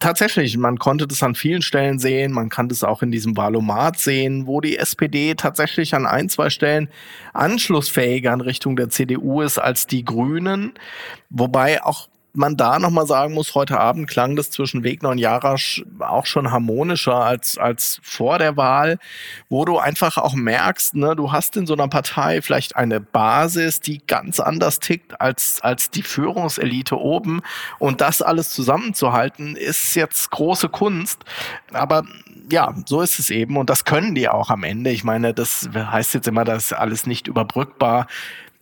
tatsächlich, 0.02 0.58
man 0.58 0.78
konnte 0.78 1.08
das 1.08 1.24
an 1.24 1.36
vielen 1.36 1.62
Stellen 1.62 2.00
sehen, 2.00 2.34
man 2.34 2.50
kann 2.50 2.68
das 2.68 2.84
auch 2.84 3.02
in 3.02 3.12
diesem 3.12 3.38
Valomat 3.38 3.98
sehen, 3.98 4.48
wo 4.48 4.60
die 4.60 4.78
SPD 4.78 5.36
tatsächlich 5.36 5.96
an 5.96 6.06
ein, 6.06 6.28
zwei 6.28 6.50
Stellen 6.50 6.90
anschlussfähiger 7.34 8.34
in 8.34 8.42
Richtung 8.42 8.76
der 8.76 8.90
CDU 8.90 9.42
ist 9.42 9.58
als 9.58 9.88
die 9.88 10.04
Grünen, 10.04 10.74
wobei 11.30 11.82
auch 11.84 12.10
man 12.34 12.56
da 12.56 12.80
nochmal 12.80 13.08
sagen 13.08 13.34
muss, 13.34 13.56
heute 13.56 13.80
Abend 13.80 14.10
klang 14.10 14.36
das 14.36 14.52
zwischen 14.52 14.84
Wegner 14.84 15.10
und 15.10 15.18
Jarasch 15.18 15.84
auch 16.00 16.26
schon 16.26 16.52
harmonischer 16.52 17.16
als, 17.16 17.58
als 17.58 18.00
vor 18.04 18.38
der 18.38 18.58
Wahl, 18.58 19.00
wo 19.50 19.66
du 19.66 19.78
einfach 19.78 20.18
auch 20.18 20.34
merkst, 20.34 20.96
ne, 20.96 21.16
du 21.16 21.32
hast 21.32 21.58
in 21.58 21.66
so 21.66 21.74
einer 21.74 21.88
Partei 21.88 22.42
vielleicht 22.42 22.76
eine 22.76 23.00
Basis, 23.02 23.82
die 23.82 24.02
ganz 24.06 24.40
anders 24.40 24.80
tickt 24.80 25.20
als, 25.20 25.60
als 25.62 25.90
die 25.90 26.04
Führungselite 26.04 26.98
oben. 26.98 27.42
Und 27.80 28.02
das 28.02 28.22
alles 28.22 28.50
zusammenzuhalten, 28.50 29.56
ist 29.56 29.96
jetzt 29.96 30.32
große 30.32 30.70
Kunst. 30.70 31.24
Aber 31.74 32.04
ja, 32.52 32.76
so 32.86 33.02
ist 33.02 33.20
es 33.20 33.30
eben. 33.30 33.58
Und 33.58 33.70
das 33.70 33.86
können 33.86 34.16
die 34.16 34.30
auch 34.30 34.50
am 34.50 34.64
Ende. 34.64 34.92
Ich 34.92 35.04
meine, 35.04 35.34
das 35.34 35.70
heißt 35.74 36.14
jetzt 36.14 36.28
immer, 36.28 36.46
das 36.46 36.66
ist 36.66 36.74
alles 36.74 37.06
nicht 37.06 37.28
überbrückbar. 37.28 38.08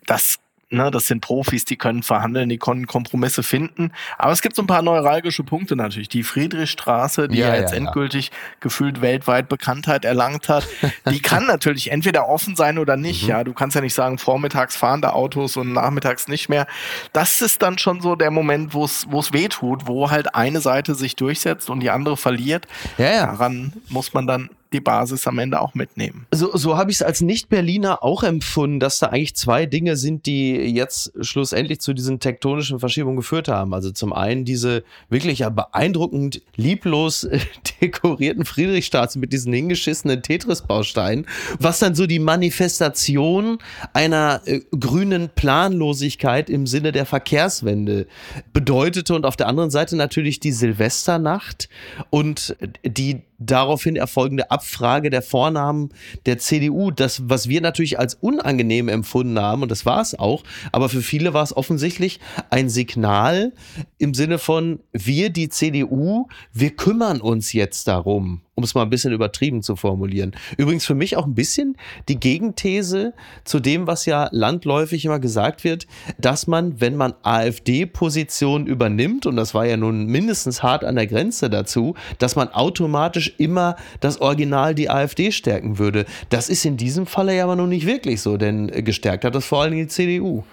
Das 0.06 0.38
Ne, 0.72 0.88
das 0.92 1.08
sind 1.08 1.20
Profis, 1.20 1.64
die 1.64 1.76
können 1.76 2.04
verhandeln, 2.04 2.48
die 2.48 2.58
können 2.58 2.86
Kompromisse 2.86 3.42
finden. 3.42 3.90
Aber 4.18 4.30
es 4.30 4.40
gibt 4.40 4.54
so 4.54 4.62
ein 4.62 4.68
paar 4.68 4.82
neuralgische 4.82 5.42
Punkte 5.42 5.74
natürlich. 5.74 6.08
Die 6.08 6.22
Friedrichstraße, 6.22 7.26
die 7.26 7.38
ja, 7.38 7.48
ja 7.48 7.60
jetzt 7.60 7.72
ja, 7.72 7.78
endgültig 7.78 8.26
ja. 8.28 8.32
gefühlt 8.60 9.00
weltweit 9.00 9.48
Bekanntheit 9.48 10.04
erlangt 10.04 10.48
hat, 10.48 10.68
die 11.10 11.20
kann 11.22 11.46
natürlich 11.46 11.90
entweder 11.90 12.28
offen 12.28 12.54
sein 12.54 12.78
oder 12.78 12.96
nicht. 12.96 13.24
Mhm. 13.24 13.28
Ja, 13.28 13.42
du 13.42 13.52
kannst 13.52 13.74
ja 13.74 13.80
nicht 13.80 13.94
sagen, 13.94 14.18
vormittags 14.18 14.76
fahren 14.76 15.02
da 15.02 15.10
Autos 15.10 15.56
und 15.56 15.72
nachmittags 15.72 16.28
nicht 16.28 16.48
mehr. 16.48 16.68
Das 17.12 17.42
ist 17.42 17.62
dann 17.62 17.76
schon 17.78 18.00
so 18.00 18.14
der 18.14 18.30
Moment, 18.30 18.72
wo 18.72 18.84
es 18.84 19.06
wo 19.10 19.18
es 19.18 19.32
weh 19.32 19.48
tut, 19.48 19.88
wo 19.88 20.08
halt 20.10 20.36
eine 20.36 20.60
Seite 20.60 20.94
sich 20.94 21.16
durchsetzt 21.16 21.68
und 21.68 21.80
die 21.80 21.90
andere 21.90 22.16
verliert. 22.16 22.68
Ja, 22.96 23.10
ja. 23.10 23.26
Daran 23.26 23.72
muss 23.88 24.14
man 24.14 24.28
dann 24.28 24.50
die 24.72 24.80
Basis 24.80 25.26
am 25.26 25.38
Ende 25.38 25.60
auch 25.60 25.74
mitnehmen. 25.74 26.26
So, 26.32 26.56
so 26.56 26.76
habe 26.76 26.90
ich 26.90 26.98
es 26.98 27.02
als 27.02 27.20
Nicht-Berliner 27.20 28.02
auch 28.02 28.22
empfunden, 28.22 28.80
dass 28.80 28.98
da 28.98 29.06
eigentlich 29.06 29.34
zwei 29.34 29.66
Dinge 29.66 29.96
sind, 29.96 30.26
die 30.26 30.52
jetzt 30.52 31.12
schlussendlich 31.20 31.80
zu 31.80 31.92
diesen 31.92 32.20
tektonischen 32.20 32.78
Verschiebungen 32.78 33.16
geführt 33.16 33.48
haben. 33.48 33.74
Also 33.74 33.90
zum 33.90 34.12
einen 34.12 34.44
diese 34.44 34.84
wirklich 35.08 35.40
ja 35.40 35.48
beeindruckend 35.48 36.42
lieblos 36.56 37.28
dekorierten 37.80 38.44
Friedrichstaaten 38.44 39.20
mit 39.20 39.32
diesen 39.32 39.52
hingeschissenen 39.52 40.22
Tetris-Bausteinen, 40.22 41.26
was 41.58 41.80
dann 41.80 41.94
so 41.94 42.06
die 42.06 42.18
Manifestation 42.18 43.58
einer 43.92 44.42
äh, 44.44 44.60
grünen 44.78 45.30
Planlosigkeit 45.34 46.48
im 46.48 46.66
Sinne 46.66 46.92
der 46.92 47.06
Verkehrswende 47.06 48.06
bedeutete 48.52 49.14
und 49.14 49.26
auf 49.26 49.36
der 49.36 49.48
anderen 49.48 49.70
Seite 49.70 49.96
natürlich 49.96 50.38
die 50.38 50.52
Silvesternacht 50.52 51.68
und 52.10 52.56
die 52.84 53.22
daraufhin 53.40 53.96
erfolgende 53.96 54.50
Abfrage 54.50 55.10
der 55.10 55.22
Vornamen 55.22 55.88
der 56.26 56.38
CDU. 56.38 56.92
Das, 56.92 57.28
was 57.28 57.48
wir 57.48 57.60
natürlich 57.60 57.98
als 57.98 58.14
unangenehm 58.14 58.88
empfunden 58.88 59.40
haben, 59.40 59.62
und 59.62 59.70
das 59.70 59.84
war 59.84 60.00
es 60.00 60.16
auch, 60.16 60.44
aber 60.70 60.88
für 60.88 61.02
viele 61.02 61.34
war 61.34 61.42
es 61.42 61.56
offensichtlich 61.56 62.20
ein 62.50 62.68
Signal 62.68 63.52
im 63.98 64.14
Sinne 64.14 64.38
von, 64.38 64.80
wir, 64.92 65.30
die 65.30 65.48
CDU, 65.48 66.28
wir 66.52 66.70
kümmern 66.76 67.20
uns 67.20 67.52
jetzt 67.52 67.88
darum 67.88 68.42
um 68.54 68.64
es 68.64 68.74
mal 68.74 68.82
ein 68.82 68.90
bisschen 68.90 69.12
übertrieben 69.12 69.62
zu 69.62 69.76
formulieren. 69.76 70.32
Übrigens 70.58 70.84
für 70.84 70.94
mich 70.94 71.16
auch 71.16 71.26
ein 71.26 71.34
bisschen 71.34 71.76
die 72.08 72.20
Gegenthese 72.20 73.14
zu 73.44 73.60
dem, 73.60 73.86
was 73.86 74.06
ja 74.06 74.28
landläufig 74.32 75.04
immer 75.04 75.18
gesagt 75.18 75.64
wird, 75.64 75.86
dass 76.18 76.46
man, 76.46 76.80
wenn 76.80 76.96
man 76.96 77.14
AfD-Position 77.22 78.66
übernimmt, 78.66 79.26
und 79.26 79.36
das 79.36 79.54
war 79.54 79.64
ja 79.64 79.76
nun 79.76 80.06
mindestens 80.06 80.62
hart 80.62 80.84
an 80.84 80.96
der 80.96 81.06
Grenze 81.06 81.48
dazu, 81.48 81.94
dass 82.18 82.36
man 82.36 82.48
automatisch 82.48 83.34
immer 83.38 83.76
das 84.00 84.20
Original 84.20 84.74
die 84.74 84.90
AfD 84.90 85.32
stärken 85.32 85.78
würde. 85.78 86.04
Das 86.28 86.48
ist 86.48 86.64
in 86.64 86.76
diesem 86.76 87.06
Falle 87.06 87.34
ja 87.34 87.44
aber 87.44 87.56
noch 87.56 87.66
nicht 87.66 87.86
wirklich 87.86 88.20
so, 88.20 88.36
denn 88.36 88.66
gestärkt 88.66 89.24
hat 89.24 89.34
das 89.34 89.46
vor 89.46 89.62
allem 89.62 89.74
die 89.74 89.86
CDU. 89.86 90.44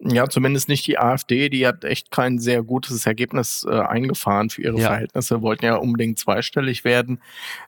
Ja, 0.00 0.28
zumindest 0.28 0.68
nicht 0.68 0.86
die 0.86 0.98
AfD, 0.98 1.48
die 1.48 1.66
hat 1.66 1.84
echt 1.84 2.10
kein 2.10 2.38
sehr 2.38 2.62
gutes 2.62 3.06
Ergebnis 3.06 3.66
äh, 3.68 3.80
eingefahren 3.80 4.50
für 4.50 4.62
ihre 4.62 4.78
ja. 4.78 4.88
Verhältnisse, 4.88 5.40
wollten 5.40 5.64
ja 5.64 5.76
unbedingt 5.76 6.18
zweistellig 6.18 6.84
werden. 6.84 7.20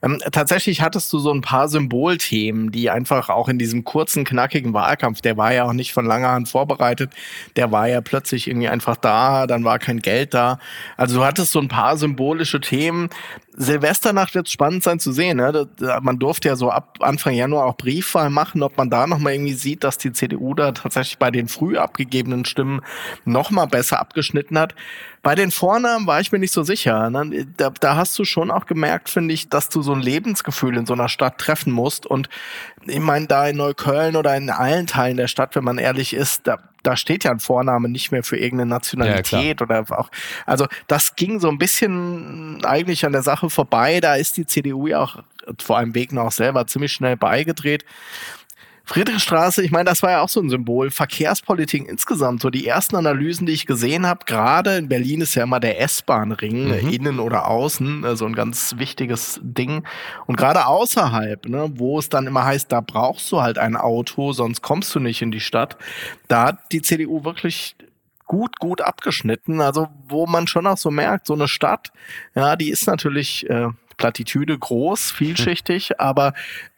Ähm, 0.03 0.19
tatsächlich 0.31 0.83
hattest 0.83 1.11
du 1.13 1.19
so 1.19 1.33
ein 1.33 1.41
paar 1.41 1.69
Symbolthemen, 1.69 2.71
die 2.71 2.91
einfach 2.91 3.31
auch 3.31 3.49
in 3.49 3.59
diesem 3.59 3.85
kurzen, 3.85 4.25
knackigen 4.25 4.75
Wahlkampf, 4.75 5.23
der 5.23 5.39
war 5.39 5.55
ja 5.55 5.65
auch 5.65 5.73
nicht 5.73 5.93
von 5.93 6.05
langer 6.05 6.31
Hand 6.31 6.49
vorbereitet, 6.49 7.13
der 7.57 7.73
war 7.73 7.89
ja 7.89 8.03
plötzlich 8.03 8.47
irgendwie 8.47 8.69
einfach 8.69 8.97
da, 8.97 9.47
dann 9.47 9.65
war 9.65 9.79
kein 9.79 10.01
Geld 10.01 10.35
da. 10.35 10.59
Also 10.97 11.19
du 11.21 11.25
hattest 11.25 11.53
so 11.53 11.61
ein 11.61 11.69
paar 11.69 11.97
symbolische 11.97 12.61
Themen, 12.61 13.09
Silvesternacht 13.59 14.37
wird 14.37 14.49
spannend 14.49 14.85
sein 14.85 15.01
zu 15.01 15.11
sehen. 15.11 15.39
Ne? 15.39 15.69
Man 16.01 16.21
durfte 16.21 16.49
ja 16.49 16.55
so 16.55 16.71
ab 16.71 16.99
Anfang 17.01 17.35
Januar 17.35 17.67
auch 17.67 17.77
Briefwahl 17.77 18.31
machen, 18.31 18.63
ob 18.63 18.77
man 18.77 18.89
da 18.89 19.09
nochmal 19.09 19.35
irgendwie 19.35 19.55
sieht, 19.55 19.83
dass 19.83 19.99
die 19.99 20.13
CDU 20.13 20.55
da 20.55 20.71
tatsächlich 20.71 21.19
bei 21.19 21.33
den 21.33 21.49
früh 21.49 21.77
abgegebenen 22.19 22.45
Stimmen 22.45 22.81
nochmal 23.25 23.67
besser 23.67 24.01
abgeschnitten 24.01 24.59
hat. 24.59 24.75
Bei 25.23 25.35
den 25.35 25.51
Vornamen 25.51 26.07
war 26.07 26.21
ich 26.21 26.33
mir 26.33 26.39
nicht 26.39 26.53
so 26.53 26.63
sicher. 26.63 27.11
Ne? 27.11 27.47
Da, 27.57 27.71
da 27.71 27.97
hast 27.97 28.19
du 28.19 28.25
schon 28.25 28.51
auch 28.51 28.67
gemerkt, 28.67 29.11
finde 29.11 29.35
ich, 29.35 29.49
dass 29.49 29.69
du 29.69 29.83
so 29.83 29.93
ein 29.93 30.01
Lebensgefühl 30.01 30.77
in 30.77 30.87
so 30.87 30.95
einer 30.95 31.09
Stadt 31.09 31.39
treffen 31.39 31.73
musst. 31.73 32.07
Und 32.07 32.29
ich 32.87 33.01
meine, 33.01 33.27
da 33.27 33.49
in 33.49 33.57
Neukölln 33.57 34.17
oder 34.17 34.37
in 34.37 34.51
allen 34.51 34.87
Teilen 34.87 35.17
der 35.17 35.29
Stadt, 35.29 35.55
wenn 35.55 35.65
man 35.65 35.79
ehrlich 35.79 36.15
ist, 36.15 36.47
da, 36.47 36.59
da 36.83 36.97
steht 36.97 37.25
ja 37.25 37.31
ein 37.31 37.41
Vorname 37.41 37.89
nicht 37.89 38.13
mehr 38.13 38.23
für 38.23 38.37
irgendeine 38.37 38.71
Nationalität 38.71 39.61
ja, 39.61 39.67
oder 39.67 39.85
auch. 39.99 40.11
Also 40.47 40.67
das 40.87 41.17
ging 41.17 41.41
so 41.41 41.49
ein 41.49 41.59
bisschen 41.59 42.65
eigentlich 42.65 43.05
an 43.05 43.13
der 43.13 43.23
Sache 43.23 43.51
vorbei. 43.51 44.01
Da 44.01 44.15
ist 44.15 44.37
die 44.37 44.47
CDU 44.47 44.87
ja 44.87 45.01
auch 45.01 45.17
vor 45.61 45.79
allem 45.79 45.95
Wegner 45.95 46.23
auch 46.23 46.33
selber 46.33 46.67
ziemlich 46.67 46.93
schnell 46.93 47.17
beigedreht. 47.17 47.85
Friedrichstraße, 48.89 49.63
ich 49.63 49.71
meine, 49.71 49.85
das 49.85 50.03
war 50.03 50.13
ja 50.13 50.23
auch 50.23 50.31
so 50.31 50.41
ein 50.41 50.49
Symbol. 50.49 50.91
Verkehrspolitik 50.91 51.87
insgesamt, 51.87 52.41
so 52.41 52.49
die 52.49 52.67
ersten 52.67 52.97
Analysen, 52.97 53.47
die 53.47 53.53
ich 53.53 53.67
gesehen 53.67 54.07
habe, 54.07 54.25
gerade 54.25 54.79
in 54.79 54.89
Berlin 54.89 55.21
ist 55.21 55.35
ja 55.35 55.43
immer 55.43 55.61
der 55.61 55.79
S-Bahn-Ring, 55.83 56.69
mhm. 56.69 56.89
innen 56.89 57.21
oder 57.21 57.49
außen, 57.49 58.01
so 58.01 58.09
also 58.09 58.25
ein 58.25 58.33
ganz 58.33 58.77
wichtiges 58.79 59.41
Ding. 59.43 59.85
Und 60.25 60.37
gerade 60.37 60.65
außerhalb, 60.65 61.47
ne, 61.51 61.71
wo 61.75 61.99
es 61.99 62.09
dann 62.09 62.27
immer 62.27 62.47
heißt, 62.47 62.73
da 62.73 62.81
brauchst 62.81 63.31
du 63.31 63.43
halt 63.43 63.59
ein 63.59 63.77
Auto, 63.77 64.33
sonst 64.33 64.63
kommst 64.63 64.95
du 64.95 65.01
nicht 65.01 65.21
in 65.21 65.33
die 65.33 65.41
Stadt, 65.41 65.77
da 66.29 66.45
hat 66.45 66.73
die 66.73 66.81
CDU 66.81 67.25
wirklich 67.25 67.77
gut, 68.25 68.59
gut 68.59 68.81
abgeschnitten. 68.81 69.61
Also 69.61 69.89
wo 70.09 70.27
man 70.27 70.47
schon 70.47 70.67
auch 70.67 70.79
so 70.79 70.91
merkt, 70.91 71.27
so 71.27 71.35
eine 71.35 71.47
Stadt, 71.47 71.93
ja, 72.35 72.57
die 72.57 72.71
ist 72.71 72.87
natürlich 72.87 73.49
äh, 73.51 73.69
Plattitüde 73.99 74.59
groß, 74.59 75.11
vielschichtig, 75.11 75.91
hm. 75.91 75.97
aber 75.99 76.33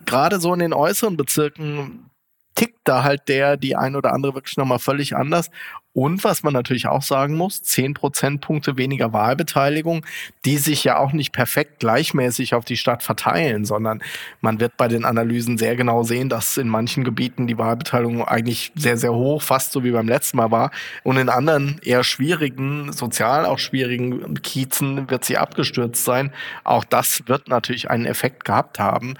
gerade 0.04 0.40
so 0.40 0.52
in 0.52 0.58
den 0.58 0.72
äußeren 0.72 1.16
Bezirken 1.16 2.10
tickt 2.56 2.80
da 2.84 3.04
halt 3.04 3.28
der, 3.28 3.56
die 3.56 3.76
ein 3.76 3.94
oder 3.94 4.12
andere 4.12 4.34
wirklich 4.34 4.56
nochmal 4.56 4.80
völlig 4.80 5.14
anders. 5.14 5.50
Und 5.92 6.22
was 6.22 6.44
man 6.44 6.52
natürlich 6.52 6.86
auch 6.86 7.02
sagen 7.02 7.36
muss, 7.36 7.62
zehn 7.62 7.94
Prozentpunkte 7.94 8.78
weniger 8.78 9.12
Wahlbeteiligung, 9.12 10.06
die 10.44 10.56
sich 10.56 10.84
ja 10.84 10.98
auch 10.98 11.12
nicht 11.12 11.32
perfekt 11.32 11.80
gleichmäßig 11.80 12.54
auf 12.54 12.64
die 12.64 12.76
Stadt 12.76 13.02
verteilen, 13.02 13.64
sondern 13.64 14.00
man 14.40 14.60
wird 14.60 14.76
bei 14.76 14.86
den 14.86 15.04
Analysen 15.04 15.58
sehr 15.58 15.74
genau 15.74 16.04
sehen, 16.04 16.28
dass 16.28 16.56
in 16.56 16.68
manchen 16.68 17.02
Gebieten 17.02 17.48
die 17.48 17.58
Wahlbeteiligung 17.58 18.24
eigentlich 18.24 18.70
sehr, 18.76 18.96
sehr 18.96 19.12
hoch, 19.12 19.42
fast 19.42 19.72
so 19.72 19.82
wie 19.82 19.90
beim 19.90 20.06
letzten 20.06 20.36
Mal 20.36 20.52
war. 20.52 20.70
Und 21.02 21.16
in 21.16 21.28
anderen 21.28 21.80
eher 21.82 22.04
schwierigen, 22.04 22.92
sozial 22.92 23.44
auch 23.44 23.58
schwierigen 23.58 24.40
Kiezen 24.42 25.10
wird 25.10 25.24
sie 25.24 25.38
abgestürzt 25.38 26.04
sein. 26.04 26.32
Auch 26.62 26.84
das 26.84 27.24
wird 27.26 27.48
natürlich 27.48 27.90
einen 27.90 28.06
Effekt 28.06 28.44
gehabt 28.44 28.78
haben. 28.78 29.14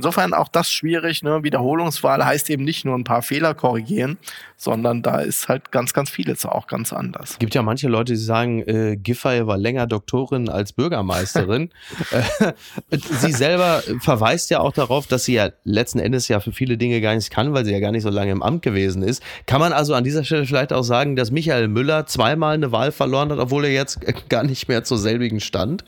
Insofern 0.00 0.32
auch 0.32 0.48
das 0.48 0.72
schwierig. 0.72 1.22
Ne? 1.22 1.42
Wiederholungswahl 1.42 2.24
heißt 2.24 2.48
eben 2.48 2.64
nicht 2.64 2.86
nur 2.86 2.94
ein 2.94 3.04
paar 3.04 3.20
Fehler 3.20 3.52
korrigieren, 3.52 4.16
sondern 4.56 5.02
da 5.02 5.20
ist 5.20 5.50
halt 5.50 5.72
ganz, 5.72 5.92
ganz 5.92 6.08
vieles 6.08 6.46
auch 6.46 6.68
ganz 6.68 6.94
anders. 6.94 7.32
Es 7.32 7.38
gibt 7.38 7.54
ja 7.54 7.60
manche 7.60 7.86
Leute, 7.86 8.14
die 8.14 8.18
sagen, 8.18 8.62
äh, 8.62 8.96
Giffey 8.96 9.46
war 9.46 9.58
länger 9.58 9.86
Doktorin 9.86 10.48
als 10.48 10.72
Bürgermeisterin. 10.72 11.70
Äh, 12.10 12.98
sie 12.98 13.32
selber 13.32 13.82
verweist 14.00 14.50
ja 14.50 14.60
auch 14.60 14.72
darauf, 14.72 15.06
dass 15.06 15.24
sie 15.24 15.34
ja 15.34 15.50
letzten 15.64 15.98
Endes 15.98 16.28
ja 16.28 16.40
für 16.40 16.52
viele 16.52 16.76
Dinge 16.76 17.00
gar 17.00 17.14
nicht 17.14 17.30
kann, 17.30 17.52
weil 17.52 17.64
sie 17.64 17.72
ja 17.72 17.80
gar 17.80 17.92
nicht 17.92 18.02
so 18.02 18.10
lange 18.10 18.32
im 18.32 18.42
Amt 18.42 18.62
gewesen 18.62 19.02
ist. 19.02 19.22
Kann 19.46 19.60
man 19.60 19.72
also 19.72 19.94
an 19.94 20.04
dieser 20.04 20.24
Stelle 20.24 20.46
vielleicht 20.46 20.72
auch 20.72 20.82
sagen, 20.82 21.16
dass 21.16 21.30
Michael 21.30 21.68
Müller 21.68 22.06
zweimal 22.06 22.54
eine 22.54 22.72
Wahl 22.72 22.92
verloren 22.92 23.30
hat, 23.30 23.38
obwohl 23.38 23.64
er 23.64 23.72
jetzt 23.72 24.00
gar 24.28 24.42
nicht 24.42 24.68
mehr 24.68 24.82
zur 24.84 24.98
selbigen 24.98 25.40
stand? 25.40 25.84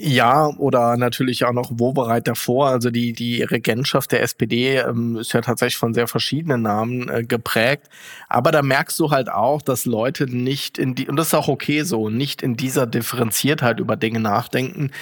Ja, 0.00 0.46
oder 0.58 0.96
natürlich 0.96 1.44
auch 1.44 1.52
noch 1.52 1.72
Wobereit 1.74 2.28
davor. 2.28 2.68
Also 2.68 2.90
die, 2.90 3.12
die 3.12 3.42
Regentschaft 3.42 4.12
der 4.12 4.22
SPD 4.22 4.76
ähm, 4.76 5.16
ist 5.16 5.32
ja 5.32 5.40
tatsächlich 5.40 5.76
von 5.76 5.92
sehr 5.92 6.06
verschiedenen 6.06 6.62
Namen 6.62 7.08
äh, 7.08 7.24
geprägt. 7.24 7.88
Aber 8.28 8.52
da 8.52 8.62
merkst 8.62 8.96
du 9.00 9.10
halt 9.10 9.28
auch, 9.28 9.60
dass 9.60 9.86
Leute 9.86 10.26
nicht 10.26 10.78
in 10.78 10.94
die, 10.94 11.08
und 11.08 11.16
das 11.16 11.28
ist 11.28 11.34
auch 11.34 11.48
okay 11.48 11.82
so, 11.82 12.10
nicht 12.10 12.42
in 12.42 12.56
dieser 12.56 12.86
Differenziertheit 12.86 13.80
über 13.80 13.96
Dinge 13.96 14.20
nachdenken 14.20 14.92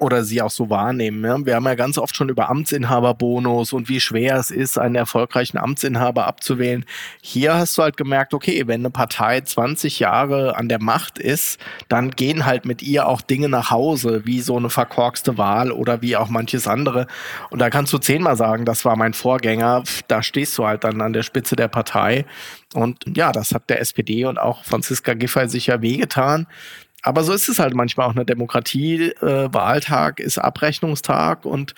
oder 0.00 0.24
sie 0.24 0.42
auch 0.42 0.50
so 0.50 0.70
wahrnehmen. 0.70 1.24
Ja? 1.24 1.44
Wir 1.44 1.54
haben 1.56 1.64
ja 1.64 1.74
ganz 1.74 1.98
oft 1.98 2.16
schon 2.16 2.28
über 2.28 2.48
Amtsinhaberbonus 2.48 3.72
und 3.72 3.88
wie 3.88 4.00
schwer 4.00 4.36
es 4.36 4.50
ist, 4.50 4.78
einen 4.78 4.94
erfolgreichen 4.94 5.58
Amtsinhaber 5.58 6.26
abzuwählen. 6.26 6.84
Hier 7.22 7.54
hast 7.54 7.76
du 7.78 7.82
halt 7.82 7.96
gemerkt, 7.96 8.34
okay, 8.34 8.64
wenn 8.66 8.80
eine 8.80 8.90
Partei 8.90 9.40
20 9.40 9.98
Jahre 9.98 10.56
an 10.56 10.68
der 10.68 10.80
Macht 10.80 11.18
ist, 11.18 11.60
dann 11.88 12.10
gehen 12.10 12.46
halt 12.46 12.64
mit 12.64 12.82
ihr 12.82 13.08
auch 13.08 13.20
Dinge 13.20 13.48
nach 13.48 13.70
Hause, 13.70 14.22
wie 14.24 14.40
so 14.40 14.56
eine 14.56 14.70
verkorkste 14.70 15.38
Wahl 15.38 15.72
oder 15.72 16.02
wie 16.02 16.16
auch 16.16 16.28
manches 16.28 16.66
andere. 16.66 17.06
Und 17.50 17.60
da 17.60 17.70
kannst 17.70 17.92
du 17.92 17.98
zehnmal 17.98 18.36
sagen, 18.36 18.64
das 18.64 18.84
war 18.84 18.96
mein 18.96 19.14
Vorgänger, 19.14 19.84
da 20.08 20.22
stehst 20.22 20.56
du 20.58 20.66
halt 20.66 20.84
dann 20.84 21.00
an 21.00 21.12
der 21.12 21.22
Spitze 21.22 21.56
der 21.56 21.68
Partei. 21.68 22.24
Und 22.74 23.04
ja, 23.16 23.32
das 23.32 23.52
hat 23.52 23.70
der 23.70 23.80
SPD 23.80 24.24
und 24.26 24.38
auch 24.38 24.64
Franziska 24.64 25.14
Giffey 25.14 25.48
sicher 25.48 25.80
wehgetan 25.80 26.46
aber 27.02 27.22
so 27.24 27.32
ist 27.32 27.48
es 27.48 27.58
halt 27.58 27.74
manchmal 27.74 28.08
auch 28.08 28.14
eine 28.14 28.24
Demokratie. 28.24 29.12
Äh, 29.20 29.52
Wahltag 29.52 30.20
ist 30.20 30.38
Abrechnungstag 30.38 31.44
und 31.44 31.74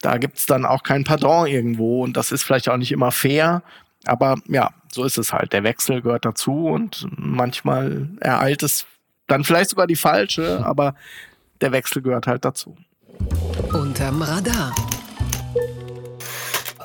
da 0.00 0.18
gibt 0.18 0.38
es 0.38 0.46
dann 0.46 0.64
auch 0.64 0.82
kein 0.82 1.04
Pardon 1.04 1.46
irgendwo 1.46 2.02
und 2.02 2.16
das 2.16 2.32
ist 2.32 2.42
vielleicht 2.42 2.68
auch 2.68 2.76
nicht 2.76 2.92
immer 2.92 3.12
fair. 3.12 3.62
Aber 4.06 4.36
ja, 4.48 4.70
so 4.92 5.04
ist 5.04 5.18
es 5.18 5.32
halt. 5.32 5.52
Der 5.52 5.62
Wechsel 5.62 6.02
gehört 6.02 6.24
dazu 6.24 6.66
und 6.66 7.06
manchmal 7.16 8.08
ereilt 8.20 8.62
es 8.62 8.86
dann 9.26 9.44
vielleicht 9.44 9.70
sogar 9.70 9.86
die 9.86 9.96
falsche, 9.96 10.64
aber 10.64 10.94
der 11.60 11.72
Wechsel 11.72 12.02
gehört 12.02 12.26
halt 12.26 12.44
dazu. 12.44 12.76
Unterm 13.72 14.22
Radar 14.22 14.74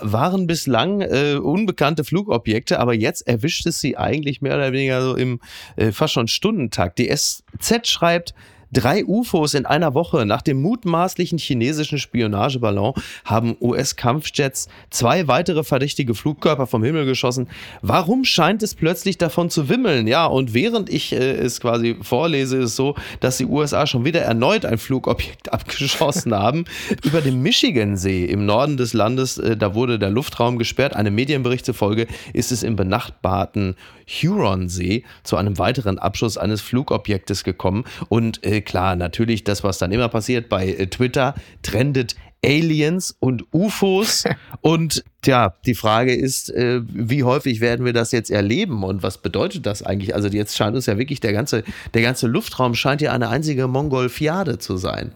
waren 0.01 0.47
bislang 0.47 1.01
äh, 1.01 1.35
unbekannte 1.41 2.03
Flugobjekte, 2.03 2.79
aber 2.79 2.93
jetzt 2.93 3.27
erwischt 3.27 3.65
es 3.65 3.79
sie 3.79 3.97
eigentlich 3.97 4.41
mehr 4.41 4.55
oder 4.55 4.71
weniger 4.71 5.01
so 5.01 5.15
im 5.15 5.39
äh, 5.75 5.91
fast 5.91 6.13
schon 6.13 6.27
Stundentakt. 6.27 6.99
Die 6.99 7.09
SZ 7.09 7.87
schreibt, 7.87 8.33
Drei 8.71 9.03
UFOs 9.03 9.55
in 9.55 9.65
einer 9.65 9.95
Woche 9.95 10.27
nach 10.27 10.43
dem 10.43 10.61
mutmaßlichen 10.61 11.39
chinesischen 11.39 11.97
Spionageballon 11.97 12.93
haben 13.25 13.57
US-Kampfjets 13.59 14.67
zwei 14.91 15.27
weitere 15.27 15.63
verdächtige 15.63 16.13
Flugkörper 16.13 16.67
vom 16.67 16.83
Himmel 16.83 17.05
geschossen. 17.05 17.47
Warum 17.81 18.25
scheint 18.25 18.61
es 18.61 18.75
plötzlich 18.75 19.17
davon 19.17 19.49
zu 19.49 19.69
wimmeln? 19.69 20.05
Ja, 20.05 20.27
und 20.27 20.53
während 20.53 20.91
ich 20.91 21.13
äh, 21.13 21.31
es 21.31 21.59
quasi 21.59 21.97
vorlese, 22.01 22.57
ist 22.57 22.65
es 22.65 22.75
so, 22.75 22.93
dass 23.21 23.37
die 23.37 23.45
USA 23.45 23.87
schon 23.87 24.05
wieder 24.05 24.21
erneut 24.21 24.65
ein 24.65 24.77
Flugobjekt 24.77 25.51
abgeschossen 25.53 26.35
haben. 26.35 26.65
Über 27.03 27.21
dem 27.21 27.41
Michigansee 27.41 28.25
im 28.25 28.45
Norden 28.45 28.77
des 28.77 28.93
Landes, 28.93 29.39
äh, 29.39 29.57
da 29.57 29.73
wurde 29.73 29.97
der 29.97 30.11
Luftraum 30.11 30.59
gesperrt. 30.59 30.95
Eine 30.95 31.09
Medienbericht 31.09 31.65
zufolge 31.65 32.05
ist 32.33 32.51
es 32.51 32.61
im 32.61 32.75
benachbarten 32.75 33.75
Huronsee 34.07 35.03
zu 35.23 35.37
einem 35.37 35.57
weiteren 35.57 35.99
Abschuss 35.99 36.37
eines 36.37 36.61
Flugobjektes 36.61 37.43
gekommen. 37.43 37.85
Und 38.09 38.43
äh, 38.43 38.58
klar, 38.61 38.95
natürlich 38.95 39.43
das, 39.43 39.63
was 39.63 39.77
dann 39.77 39.91
immer 39.91 40.09
passiert 40.09 40.49
bei 40.49 40.67
äh, 40.67 40.87
Twitter, 40.87 41.35
trendet 41.61 42.15
Aliens 42.43 43.15
und 43.19 43.45
UFOs. 43.53 44.23
und 44.61 45.03
ja, 45.25 45.53
die 45.65 45.75
Frage 45.75 46.13
ist, 46.13 46.49
äh, 46.49 46.81
wie 46.83 47.23
häufig 47.23 47.59
werden 47.61 47.85
wir 47.85 47.93
das 47.93 48.11
jetzt 48.11 48.31
erleben 48.31 48.83
und 48.83 49.03
was 49.03 49.17
bedeutet 49.17 49.65
das 49.65 49.83
eigentlich? 49.83 50.15
Also 50.15 50.29
jetzt 50.29 50.55
scheint 50.55 50.75
uns 50.75 50.85
ja 50.85 50.97
wirklich 50.97 51.19
der 51.19 51.33
ganze, 51.33 51.63
der 51.93 52.01
ganze 52.01 52.27
Luftraum 52.27 52.75
scheint 52.75 53.01
ja 53.01 53.11
eine 53.11 53.29
einzige 53.29 53.67
Mongolfiade 53.67 54.57
zu 54.57 54.77
sein. 54.77 55.11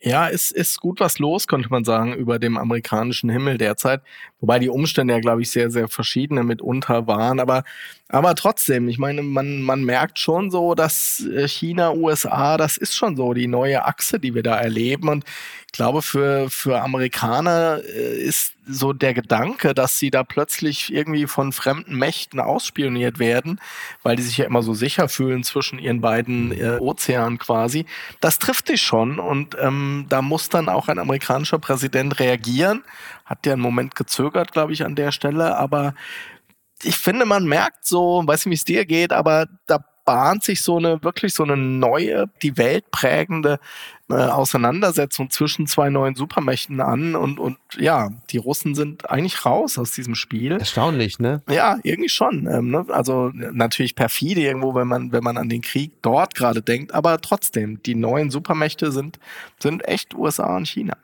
Ja, 0.00 0.28
es 0.28 0.52
ist 0.52 0.80
gut 0.80 1.00
was 1.00 1.18
los, 1.18 1.48
könnte 1.48 1.70
man 1.70 1.82
sagen, 1.82 2.14
über 2.14 2.38
dem 2.38 2.56
amerikanischen 2.56 3.30
Himmel 3.30 3.58
derzeit. 3.58 4.00
Wobei 4.40 4.58
die 4.60 4.68
Umstände 4.68 5.14
ja, 5.14 5.20
glaube 5.20 5.42
ich, 5.42 5.50
sehr, 5.50 5.70
sehr 5.70 5.88
verschiedene 5.88 6.44
mitunter 6.44 7.06
waren. 7.06 7.40
Aber, 7.40 7.64
aber 8.08 8.34
trotzdem, 8.36 8.88
ich 8.88 8.98
meine, 8.98 9.22
man, 9.22 9.62
man 9.62 9.82
merkt 9.82 10.18
schon 10.18 10.50
so, 10.50 10.74
dass 10.74 11.24
äh, 11.26 11.48
China, 11.48 11.92
USA, 11.92 12.56
das 12.56 12.76
ist 12.76 12.94
schon 12.96 13.16
so 13.16 13.34
die 13.34 13.48
neue 13.48 13.84
Achse, 13.84 14.20
die 14.20 14.34
wir 14.34 14.44
da 14.44 14.56
erleben. 14.56 15.08
Und 15.08 15.24
ich 15.66 15.72
glaube, 15.72 16.02
für, 16.02 16.48
für 16.50 16.80
Amerikaner 16.82 17.80
äh, 17.84 18.22
ist 18.22 18.54
so 18.66 18.92
der 18.92 19.12
Gedanke, 19.12 19.74
dass 19.74 19.98
sie 19.98 20.10
da 20.10 20.22
plötzlich 20.22 20.92
irgendwie 20.92 21.26
von 21.26 21.52
fremden 21.52 21.96
Mächten 21.96 22.38
ausspioniert 22.38 23.18
werden, 23.18 23.60
weil 24.02 24.16
die 24.16 24.22
sich 24.22 24.38
ja 24.38 24.46
immer 24.46 24.62
so 24.62 24.74
sicher 24.74 25.08
fühlen 25.08 25.42
zwischen 25.42 25.78
ihren 25.78 26.00
beiden 26.00 26.52
äh, 26.52 26.78
Ozeanen 26.78 27.38
quasi. 27.38 27.86
Das 28.20 28.38
trifft 28.38 28.68
dich 28.68 28.82
schon 28.82 29.18
und 29.18 29.56
ähm, 29.60 30.06
da 30.08 30.22
muss 30.22 30.48
dann 30.48 30.68
auch 30.68 30.88
ein 30.88 30.98
amerikanischer 30.98 31.58
Präsident 31.58 32.20
reagieren. 32.20 32.82
Hat 33.28 33.44
ja 33.44 33.52
einen 33.52 33.62
Moment 33.62 33.94
gezögert, 33.94 34.52
glaube 34.52 34.72
ich, 34.72 34.84
an 34.84 34.94
der 34.94 35.12
Stelle, 35.12 35.56
aber 35.56 35.94
ich 36.82 36.96
finde, 36.96 37.26
man 37.26 37.44
merkt 37.44 37.86
so, 37.86 38.22
weiß 38.24 38.46
nicht, 38.46 38.50
wie 38.50 38.54
es 38.54 38.64
dir 38.64 38.86
geht, 38.86 39.12
aber 39.12 39.46
da 39.66 39.84
bahnt 40.04 40.42
sich 40.42 40.62
so 40.62 40.78
eine 40.78 41.02
wirklich 41.02 41.34
so 41.34 41.42
eine 41.42 41.56
neue, 41.56 42.30
die 42.42 42.56
Welt 42.56 42.90
prägende 42.90 43.58
äh, 44.10 44.14
Auseinandersetzung 44.14 45.30
zwischen 45.30 45.66
zwei 45.66 45.90
neuen 45.90 46.14
Supermächten 46.14 46.80
an 46.80 47.14
und, 47.14 47.38
und 47.38 47.58
ja, 47.76 48.10
die 48.30 48.38
Russen 48.38 48.74
sind 48.74 49.10
eigentlich 49.10 49.44
raus 49.44 49.78
aus 49.78 49.92
diesem 49.92 50.14
Spiel. 50.14 50.52
Erstaunlich, 50.52 51.18
ne? 51.18 51.42
Ja, 51.50 51.78
irgendwie 51.82 52.08
schon. 52.08 52.46
Ähm, 52.46 52.70
ne? 52.70 52.86
Also 52.88 53.30
natürlich 53.34 53.94
perfide 53.94 54.40
irgendwo, 54.40 54.74
wenn 54.74 54.88
man, 54.88 55.12
wenn 55.12 55.22
man 55.22 55.36
an 55.36 55.48
den 55.48 55.60
Krieg 55.60 55.92
dort 56.02 56.34
gerade 56.34 56.62
denkt, 56.62 56.94
aber 56.94 57.20
trotzdem, 57.20 57.82
die 57.82 57.94
neuen 57.94 58.30
Supermächte 58.30 58.92
sind, 58.92 59.18
sind 59.58 59.86
echt 59.86 60.14
USA 60.14 60.56
und 60.56 60.66
China. 60.66 60.96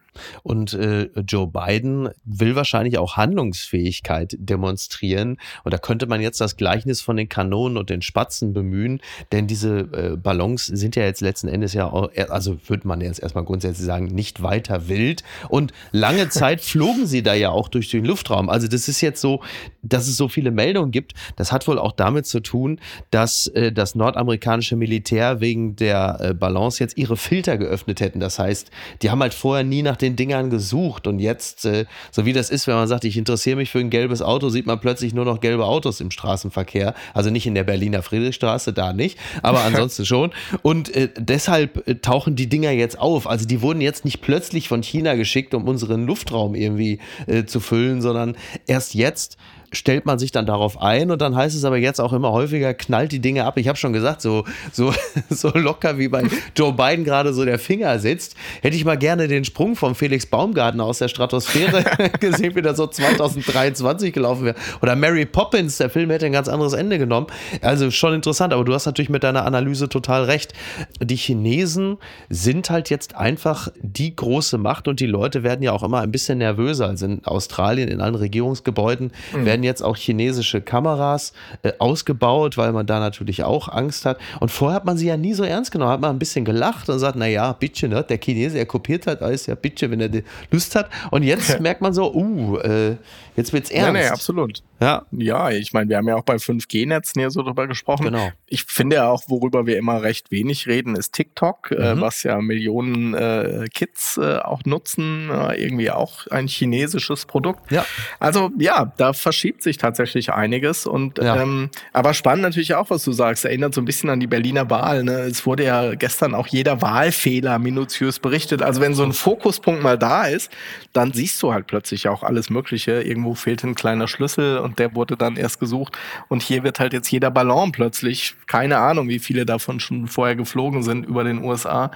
Und 0.42 0.74
äh, 0.74 1.08
Joe 1.26 1.46
Biden 1.46 2.08
will 2.24 2.56
wahrscheinlich 2.56 2.98
auch 2.98 3.16
Handlungsfähigkeit 3.16 4.36
demonstrieren. 4.38 5.38
Und 5.64 5.74
da 5.74 5.78
könnte 5.78 6.06
man 6.06 6.20
jetzt 6.20 6.40
das 6.40 6.56
Gleichnis 6.56 7.00
von 7.00 7.16
den 7.16 7.28
Kanonen 7.28 7.76
und 7.76 7.90
den 7.90 8.02
Spatzen 8.02 8.52
bemühen, 8.52 9.00
denn 9.32 9.46
diese 9.46 9.78
äh, 9.78 10.16
Ballons 10.16 10.66
sind 10.66 10.96
ja 10.96 11.04
jetzt 11.04 11.20
letzten 11.20 11.48
Endes 11.48 11.74
ja, 11.74 11.86
auch, 11.86 12.10
also 12.28 12.58
würde 12.66 12.86
man 12.86 12.93
jetzt 13.00 13.22
erstmal 13.22 13.44
grundsätzlich 13.44 13.86
sagen, 13.86 14.06
nicht 14.06 14.42
weiter 14.42 14.88
wild. 14.88 15.22
Und 15.48 15.72
lange 15.92 16.28
Zeit 16.28 16.60
flogen 16.62 17.06
sie 17.06 17.22
da 17.22 17.34
ja 17.34 17.50
auch 17.50 17.68
durch 17.68 17.90
den 17.90 18.04
Luftraum. 18.04 18.48
Also 18.48 18.68
das 18.68 18.88
ist 18.88 19.00
jetzt 19.00 19.20
so, 19.20 19.40
dass 19.82 20.08
es 20.08 20.16
so 20.16 20.28
viele 20.28 20.50
Meldungen 20.50 20.90
gibt. 20.90 21.12
Das 21.36 21.52
hat 21.52 21.66
wohl 21.68 21.78
auch 21.78 21.92
damit 21.92 22.26
zu 22.26 22.40
tun, 22.40 22.80
dass 23.10 23.46
äh, 23.48 23.72
das 23.72 23.94
nordamerikanische 23.94 24.76
Militär 24.76 25.40
wegen 25.40 25.76
der 25.76 26.18
äh, 26.20 26.34
Ballons 26.34 26.78
jetzt 26.78 26.96
ihre 26.96 27.16
Filter 27.16 27.58
geöffnet 27.58 28.00
hätten. 28.00 28.20
Das 28.20 28.38
heißt, 28.38 28.70
die 29.02 29.10
haben 29.10 29.20
halt 29.20 29.34
vorher 29.34 29.64
nie 29.64 29.82
nach 29.82 29.96
den 29.96 30.16
Dingern 30.16 30.50
gesucht 30.50 31.06
und 31.06 31.18
jetzt, 31.18 31.64
äh, 31.64 31.86
so 32.10 32.24
wie 32.24 32.32
das 32.32 32.50
ist, 32.50 32.66
wenn 32.66 32.74
man 32.74 32.88
sagt, 32.88 33.04
ich 33.04 33.16
interessiere 33.16 33.56
mich 33.56 33.70
für 33.70 33.78
ein 33.78 33.90
gelbes 33.90 34.22
Auto, 34.22 34.48
sieht 34.48 34.66
man 34.66 34.80
plötzlich 34.80 35.14
nur 35.14 35.24
noch 35.24 35.40
gelbe 35.40 35.64
Autos 35.64 36.00
im 36.00 36.10
Straßenverkehr. 36.10 36.94
Also 37.12 37.30
nicht 37.30 37.46
in 37.46 37.54
der 37.54 37.64
Berliner 37.64 38.02
Friedrichstraße, 38.02 38.72
da 38.72 38.92
nicht, 38.92 39.18
aber 39.42 39.60
ansonsten 39.64 40.06
schon. 40.06 40.32
Und 40.62 40.94
äh, 40.94 41.08
deshalb 41.16 41.86
äh, 41.88 41.96
tauchen 41.96 42.36
die 42.36 42.48
Dinger 42.48 42.70
jetzt 42.70 42.83
auf. 42.98 43.26
Also 43.26 43.46
die 43.46 43.62
wurden 43.62 43.80
jetzt 43.80 44.04
nicht 44.04 44.20
plötzlich 44.20 44.68
von 44.68 44.82
China 44.82 45.14
geschickt, 45.14 45.54
um 45.54 45.66
unseren 45.66 46.06
Luftraum 46.06 46.54
irgendwie 46.54 46.98
äh, 47.26 47.44
zu 47.44 47.60
füllen, 47.60 48.02
sondern 48.02 48.36
erst 48.66 48.94
jetzt 48.94 49.36
stellt 49.74 50.06
man 50.06 50.18
sich 50.18 50.32
dann 50.32 50.46
darauf 50.46 50.80
ein 50.80 51.10
und 51.10 51.20
dann 51.20 51.36
heißt 51.36 51.54
es 51.54 51.64
aber 51.64 51.76
jetzt 51.76 52.00
auch 52.00 52.12
immer 52.12 52.32
häufiger, 52.32 52.74
knallt 52.74 53.12
die 53.12 53.20
Dinge 53.20 53.44
ab. 53.44 53.58
Ich 53.58 53.68
habe 53.68 53.76
schon 53.76 53.92
gesagt, 53.92 54.22
so, 54.22 54.44
so, 54.72 54.92
so 55.30 55.50
locker 55.50 55.98
wie 55.98 56.08
bei 56.08 56.22
Joe 56.56 56.72
Biden 56.72 57.04
gerade 57.04 57.32
so 57.32 57.44
der 57.44 57.58
Finger 57.58 57.98
sitzt, 57.98 58.36
hätte 58.62 58.76
ich 58.76 58.84
mal 58.84 58.96
gerne 58.96 59.28
den 59.28 59.44
Sprung 59.44 59.76
vom 59.76 59.94
Felix 59.94 60.26
Baumgarten 60.26 60.80
aus 60.80 60.98
der 60.98 61.08
Stratosphäre 61.08 61.84
gesehen, 62.20 62.54
wie 62.54 62.62
das 62.62 62.76
so 62.76 62.86
2023 62.86 64.12
gelaufen 64.12 64.44
wäre. 64.44 64.56
Oder 64.82 64.96
Mary 64.96 65.26
Poppins, 65.26 65.78
der 65.78 65.90
Film 65.90 66.10
hätte 66.10 66.26
ein 66.26 66.32
ganz 66.32 66.48
anderes 66.48 66.72
Ende 66.72 66.98
genommen. 66.98 67.26
Also 67.60 67.90
schon 67.90 68.14
interessant, 68.14 68.52
aber 68.52 68.64
du 68.64 68.72
hast 68.72 68.86
natürlich 68.86 69.10
mit 69.10 69.24
deiner 69.24 69.44
Analyse 69.44 69.88
total 69.88 70.24
recht. 70.24 70.52
Die 71.00 71.16
Chinesen 71.16 71.98
sind 72.28 72.70
halt 72.70 72.90
jetzt 72.90 73.16
einfach 73.16 73.68
die 73.80 74.14
große 74.14 74.58
Macht 74.58 74.88
und 74.88 75.00
die 75.00 75.06
Leute 75.06 75.42
werden 75.42 75.62
ja 75.62 75.72
auch 75.72 75.82
immer 75.82 76.00
ein 76.00 76.12
bisschen 76.12 76.38
nervöser. 76.38 76.88
Also 76.88 77.06
in 77.06 77.24
Australien, 77.24 77.88
in 77.88 78.00
allen 78.00 78.14
Regierungsgebäuden 78.14 79.12
mhm. 79.32 79.44
werden 79.44 79.63
jetzt 79.64 79.82
auch 79.82 79.96
chinesische 79.96 80.60
Kameras 80.60 81.32
äh, 81.62 81.72
ausgebaut, 81.78 82.56
weil 82.56 82.72
man 82.72 82.86
da 82.86 83.00
natürlich 83.00 83.42
auch 83.42 83.68
Angst 83.68 84.06
hat. 84.06 84.18
Und 84.40 84.50
vorher 84.50 84.76
hat 84.76 84.84
man 84.84 84.96
sie 84.96 85.06
ja 85.06 85.16
nie 85.16 85.34
so 85.34 85.42
ernst 85.42 85.72
genommen, 85.72 85.90
hat 85.90 86.00
man 86.00 86.10
ein 86.10 86.18
bisschen 86.18 86.44
gelacht 86.44 86.88
und 86.88 86.98
sagt, 86.98 87.16
naja, 87.16 87.52
bitte, 87.52 87.88
ne? 87.88 88.02
der 88.02 88.18
Chinese, 88.18 88.58
er 88.58 88.66
kopiert 88.66 89.06
halt 89.06 89.22
alles, 89.22 89.46
ja, 89.46 89.54
bitte, 89.54 89.90
wenn 89.90 90.00
er 90.00 90.10
Lust 90.50 90.76
hat. 90.76 90.88
Und 91.10 91.22
jetzt 91.22 91.60
merkt 91.60 91.80
man 91.80 91.92
so, 91.92 92.14
uh, 92.14 92.58
äh, 92.58 92.96
jetzt 93.36 93.52
wird's 93.52 93.70
ernst. 93.70 93.92
Nee, 93.92 94.00
nee, 94.00 94.08
absolut. 94.08 94.62
Ja. 94.80 95.06
Ja, 95.12 95.50
ich 95.50 95.72
meine, 95.72 95.88
wir 95.88 95.96
haben 95.96 96.08
ja 96.08 96.16
auch 96.16 96.24
bei 96.24 96.36
5G-Netzen 96.36 97.20
hier 97.20 97.30
so 97.30 97.42
drüber 97.42 97.66
gesprochen. 97.66 98.04
Genau. 98.04 98.30
Ich 98.46 98.64
finde 98.64 98.96
ja 98.96 99.08
auch, 99.08 99.22
worüber 99.28 99.66
wir 99.66 99.78
immer 99.78 100.02
recht 100.02 100.30
wenig 100.30 100.66
reden, 100.66 100.96
ist 100.96 101.14
TikTok, 101.14 101.70
äh, 101.70 101.94
mhm. 101.94 101.98
äh, 101.98 102.00
was 102.00 102.22
ja 102.22 102.40
Millionen 102.40 103.14
äh, 103.14 103.66
Kids 103.72 104.18
äh, 104.18 104.38
auch 104.38 104.64
nutzen, 104.64 105.30
äh, 105.30 105.54
irgendwie 105.62 105.90
auch 105.90 106.26
ein 106.28 106.48
chinesisches 106.48 107.26
Produkt. 107.26 107.70
Ja. 107.70 107.86
Also 108.18 108.50
ja, 108.58 108.92
da 108.96 109.12
verschiebt 109.44 109.62
sich 109.62 109.76
tatsächlich 109.76 110.32
einiges. 110.32 110.86
Und 110.86 111.18
ja. 111.18 111.36
ähm, 111.36 111.68
aber 111.92 112.14
spannend 112.14 112.44
natürlich 112.44 112.74
auch, 112.74 112.88
was 112.88 113.04
du 113.04 113.12
sagst, 113.12 113.44
erinnert 113.44 113.74
so 113.74 113.82
ein 113.82 113.84
bisschen 113.84 114.08
an 114.08 114.18
die 114.18 114.26
Berliner 114.26 114.70
Wahl. 114.70 115.04
Ne? 115.04 115.12
Es 115.20 115.44
wurde 115.44 115.64
ja 115.64 115.94
gestern 115.96 116.34
auch 116.34 116.46
jeder 116.46 116.80
Wahlfehler 116.80 117.58
minutiös 117.58 118.20
berichtet. 118.20 118.62
Also 118.62 118.80
wenn 118.80 118.94
so 118.94 119.02
ein 119.02 119.12
Fokuspunkt 119.12 119.82
mal 119.82 119.98
da 119.98 120.24
ist, 120.24 120.50
dann 120.94 121.12
siehst 121.12 121.42
du 121.42 121.52
halt 121.52 121.66
plötzlich 121.66 122.08
auch 122.08 122.22
alles 122.22 122.48
Mögliche. 122.48 123.02
Irgendwo 123.02 123.34
fehlt 123.34 123.62
ein 123.64 123.74
kleiner 123.74 124.08
Schlüssel 124.08 124.56
und 124.58 124.78
der 124.78 124.94
wurde 124.94 125.18
dann 125.18 125.36
erst 125.36 125.60
gesucht. 125.60 125.94
Und 126.28 126.42
hier 126.42 126.62
wird 126.62 126.80
halt 126.80 126.94
jetzt 126.94 127.10
jeder 127.10 127.30
Ballon 127.30 127.70
plötzlich, 127.70 128.36
keine 128.46 128.78
Ahnung, 128.78 129.10
wie 129.10 129.18
viele 129.18 129.44
davon 129.44 129.78
schon 129.78 130.08
vorher 130.08 130.36
geflogen 130.36 130.82
sind 130.82 131.04
über 131.04 131.22
den 131.22 131.44
USA. 131.44 131.90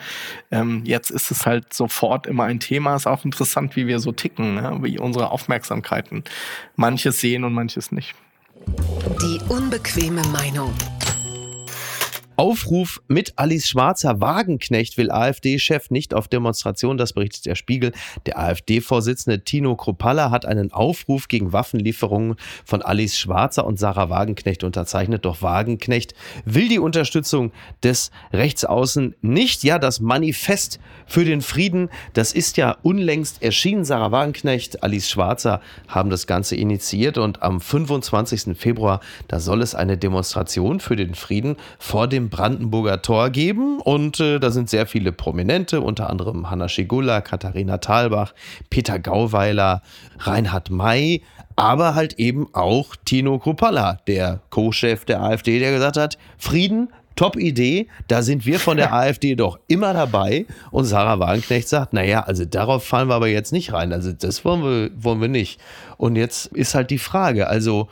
Ähm, 0.50 0.82
jetzt 0.84 1.11
ist 1.11 1.30
es 1.30 1.46
halt 1.46 1.72
sofort 1.72 2.26
immer 2.26 2.44
ein 2.44 2.61
Thema. 2.61 2.94
Ist 2.94 3.06
auch 3.06 3.24
interessant, 3.24 3.74
wie 3.74 3.87
wir 3.87 4.00
so 4.00 4.12
ticken, 4.12 4.56
ne? 4.56 4.78
wie 4.82 4.98
unsere 4.98 5.30
Aufmerksamkeiten 5.30 6.24
manches 6.76 7.20
sehen 7.20 7.38
und 7.44 7.53
manches 7.53 7.92
nicht. 7.92 8.14
Die 9.22 9.40
unbequeme 9.48 10.22
Meinung. 10.29 10.72
Aufruf 12.38 13.03
mit 13.09 13.33
Alice 13.35 13.66
Schwarzer 13.66 14.20
Wagenknecht 14.20 14.96
will 14.96 15.11
AfD-Chef 15.11 15.90
nicht 15.90 16.14
auf 16.14 16.29
Demonstration, 16.29 16.96
das 16.96 17.12
berichtet 17.12 17.46
der 17.46 17.57
Spiegel. 17.57 17.90
Der 18.27 18.38
AfD-Vorsitzende 18.38 19.42
Tino 19.42 19.74
Kropalla 19.74 20.31
hat 20.31 20.46
einen 20.46 20.70
Aufruf 20.70 21.27
gegen 21.27 21.53
Waffenlieferungen 21.53 22.37
von 22.64 22.81
Alice 22.83 23.18
Schwarzer 23.18 23.66
und 23.66 23.81
Sarah 23.81 24.09
Wagenknecht 24.09 24.62
unterzeichnet. 24.62 25.24
Doch 25.24 25.42
Wagenknecht 25.42 26.14
will 26.44 26.68
die 26.68 26.79
Unterstützung 26.79 27.51
des 27.83 28.12
Rechtsaußen 28.33 29.16
nicht. 29.20 29.64
Ja, 29.64 29.81
das 29.81 29.98
Manifest 29.98 30.79
für 31.09 31.24
den 31.24 31.40
Frieden, 31.40 31.90
das 32.12 32.33
ist 32.33 32.57
ja 32.57 32.77
unlängst 32.83 33.42
erschienen. 33.42 33.85
Sarah 33.85 34.12
Wagenknecht, 34.12 34.85
Alice 34.85 35.11
Schwarzer 35.11 35.61
haben 35.88 36.09
das 36.09 36.29
Ganze 36.29 36.55
initiiert 36.55 37.18
und 37.18 37.42
am 37.42 37.61
25. 37.61 38.57
Februar, 38.57 39.01
da 39.27 39.40
soll 39.40 39.61
es 39.61 39.74
eine 39.74 39.98
Demonstration 39.98 40.79
für 40.79 40.94
den 40.94 41.16
Frieden 41.16 41.57
vor 41.81 42.07
dem 42.07 42.27
Brandenburger 42.28 43.02
Tor 43.02 43.30
geben. 43.30 43.80
Und 43.80 44.20
äh, 44.20 44.38
da 44.38 44.50
sind 44.50 44.70
sehr 44.70 44.86
viele 44.86 45.12
Prominente, 45.12 45.80
unter 45.80 46.10
anderem 46.10 46.50
Hanna 46.50 46.68
Schigula, 46.68 47.20
Katharina 47.20 47.78
Thalbach, 47.78 48.34
Peter 48.70 48.98
Gauweiler, 48.98 49.82
Reinhard 50.18 50.70
May, 50.70 51.22
aber 51.56 51.94
halt 51.94 52.14
eben 52.14 52.48
auch 52.54 52.94
Tino 53.04 53.38
Kruppalla, 53.38 53.98
der 54.06 54.40
Co-Chef 54.50 55.04
der 55.04 55.22
AfD, 55.22 55.58
der 55.58 55.72
gesagt 55.72 55.96
hat, 55.96 56.18
Frieden, 56.36 56.88
Top-Idee, 57.18 57.88
da 58.06 58.22
sind 58.22 58.46
wir 58.46 58.60
von 58.60 58.76
der 58.76 58.92
AfD 58.94 59.34
doch 59.34 59.58
immer 59.66 59.92
dabei. 59.92 60.46
Und 60.70 60.84
Sarah 60.84 61.18
Wagenknecht 61.18 61.68
sagt, 61.68 61.92
naja, 61.92 62.20
also 62.20 62.44
darauf 62.44 62.84
fallen 62.84 63.08
wir 63.08 63.16
aber 63.16 63.26
jetzt 63.26 63.52
nicht 63.52 63.72
rein. 63.72 63.92
Also 63.92 64.12
das 64.12 64.44
wollen 64.44 64.62
wir, 64.62 64.90
wollen 65.02 65.20
wir 65.20 65.28
nicht. 65.28 65.60
Und 65.96 66.14
jetzt 66.14 66.46
ist 66.46 66.76
halt 66.76 66.90
die 66.90 66.98
Frage, 66.98 67.48
also 67.48 67.88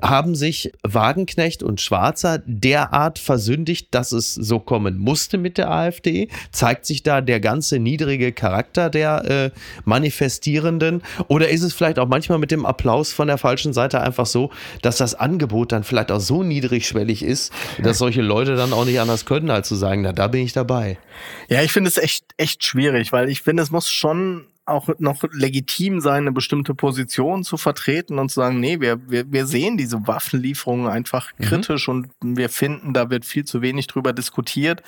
haben 0.00 0.34
sich 0.34 0.72
Wagenknecht 0.82 1.62
und 1.62 1.80
Schwarzer 1.80 2.42
derart 2.46 3.18
versündigt, 3.18 3.88
dass 3.90 4.12
es 4.12 4.34
so 4.34 4.58
kommen 4.58 4.98
musste 4.98 5.38
mit 5.38 5.58
der 5.58 5.70
AfD? 5.70 6.28
Zeigt 6.52 6.86
sich 6.86 7.02
da 7.02 7.20
der 7.20 7.40
ganze 7.40 7.78
niedrige 7.78 8.32
Charakter 8.32 8.90
der 8.90 9.24
äh, 9.24 9.50
Manifestierenden? 9.84 11.02
Oder 11.28 11.48
ist 11.48 11.62
es 11.62 11.74
vielleicht 11.74 11.98
auch 11.98 12.08
manchmal 12.08 12.38
mit 12.38 12.50
dem 12.50 12.66
Applaus 12.66 13.12
von 13.12 13.28
der 13.28 13.38
falschen 13.38 13.72
Seite 13.72 14.00
einfach 14.00 14.26
so, 14.26 14.50
dass 14.82 14.96
das 14.96 15.14
Angebot 15.14 15.72
dann 15.72 15.84
vielleicht 15.84 16.10
auch 16.10 16.20
so 16.20 16.42
niedrigschwellig 16.42 17.22
ist, 17.22 17.52
dass 17.82 17.98
solche 17.98 18.22
Leute 18.22 18.56
dann 18.56 18.72
auch 18.72 18.84
nicht 18.84 19.00
anders 19.00 19.24
können, 19.24 19.50
als 19.50 19.68
zu 19.68 19.74
sagen, 19.74 20.02
na, 20.02 20.12
da 20.12 20.28
bin 20.28 20.42
ich 20.42 20.52
dabei? 20.52 20.98
Ja, 21.48 21.62
ich 21.62 21.72
finde 21.72 21.88
es 21.88 21.98
echt, 21.98 22.24
echt 22.36 22.64
schwierig, 22.64 23.12
weil 23.12 23.28
ich 23.28 23.42
finde, 23.42 23.62
es 23.62 23.70
muss 23.70 23.90
schon 23.90 24.46
auch 24.66 24.88
noch 24.98 25.22
legitim 25.32 26.00
sein, 26.00 26.22
eine 26.22 26.32
bestimmte 26.32 26.74
Position 26.74 27.44
zu 27.44 27.56
vertreten 27.56 28.18
und 28.18 28.30
zu 28.30 28.36
sagen, 28.40 28.60
nee, 28.60 28.80
wir, 28.80 28.98
wir, 29.10 29.30
wir 29.30 29.46
sehen 29.46 29.76
diese 29.76 30.06
Waffenlieferungen 30.06 30.86
einfach 30.86 31.32
mhm. 31.36 31.44
kritisch 31.44 31.88
und 31.88 32.08
wir 32.22 32.48
finden, 32.48 32.94
da 32.94 33.10
wird 33.10 33.24
viel 33.24 33.44
zu 33.44 33.60
wenig 33.60 33.86
drüber 33.88 34.12
diskutiert. 34.12 34.82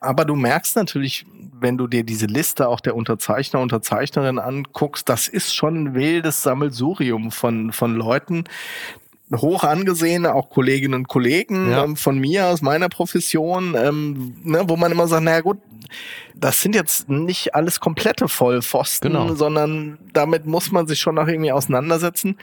Aber 0.00 0.24
du 0.24 0.36
merkst 0.36 0.76
natürlich, 0.76 1.26
wenn 1.52 1.76
du 1.76 1.86
dir 1.86 2.04
diese 2.04 2.26
Liste 2.26 2.68
auch 2.68 2.80
der 2.80 2.94
Unterzeichner, 2.94 3.60
Unterzeichnerin 3.60 4.38
anguckst, 4.38 5.08
das 5.08 5.26
ist 5.26 5.54
schon 5.54 5.76
ein 5.76 5.94
wildes 5.94 6.42
Sammelsurium 6.42 7.32
von, 7.32 7.72
von 7.72 7.96
Leuten, 7.96 8.44
hoch 9.34 9.64
angesehene, 9.64 10.34
auch 10.34 10.50
Kolleginnen 10.50 10.94
und 10.94 11.08
Kollegen 11.08 11.70
ja. 11.70 11.84
ähm, 11.84 11.96
von 11.96 12.18
mir 12.18 12.46
aus 12.46 12.62
meiner 12.62 12.88
Profession, 12.88 13.74
ähm, 13.76 14.36
ne, 14.44 14.64
wo 14.68 14.76
man 14.76 14.92
immer 14.92 15.08
sagt, 15.08 15.24
naja 15.24 15.40
gut, 15.40 15.58
das 16.34 16.60
sind 16.60 16.74
jetzt 16.74 17.08
nicht 17.08 17.54
alles 17.54 17.80
komplette 17.80 18.28
Vollpfosten, 18.28 19.12
genau. 19.12 19.34
sondern 19.34 19.98
damit 20.12 20.46
muss 20.46 20.70
man 20.70 20.86
sich 20.86 21.00
schon 21.00 21.14
noch 21.14 21.26
irgendwie 21.26 21.52
auseinandersetzen. 21.52 22.36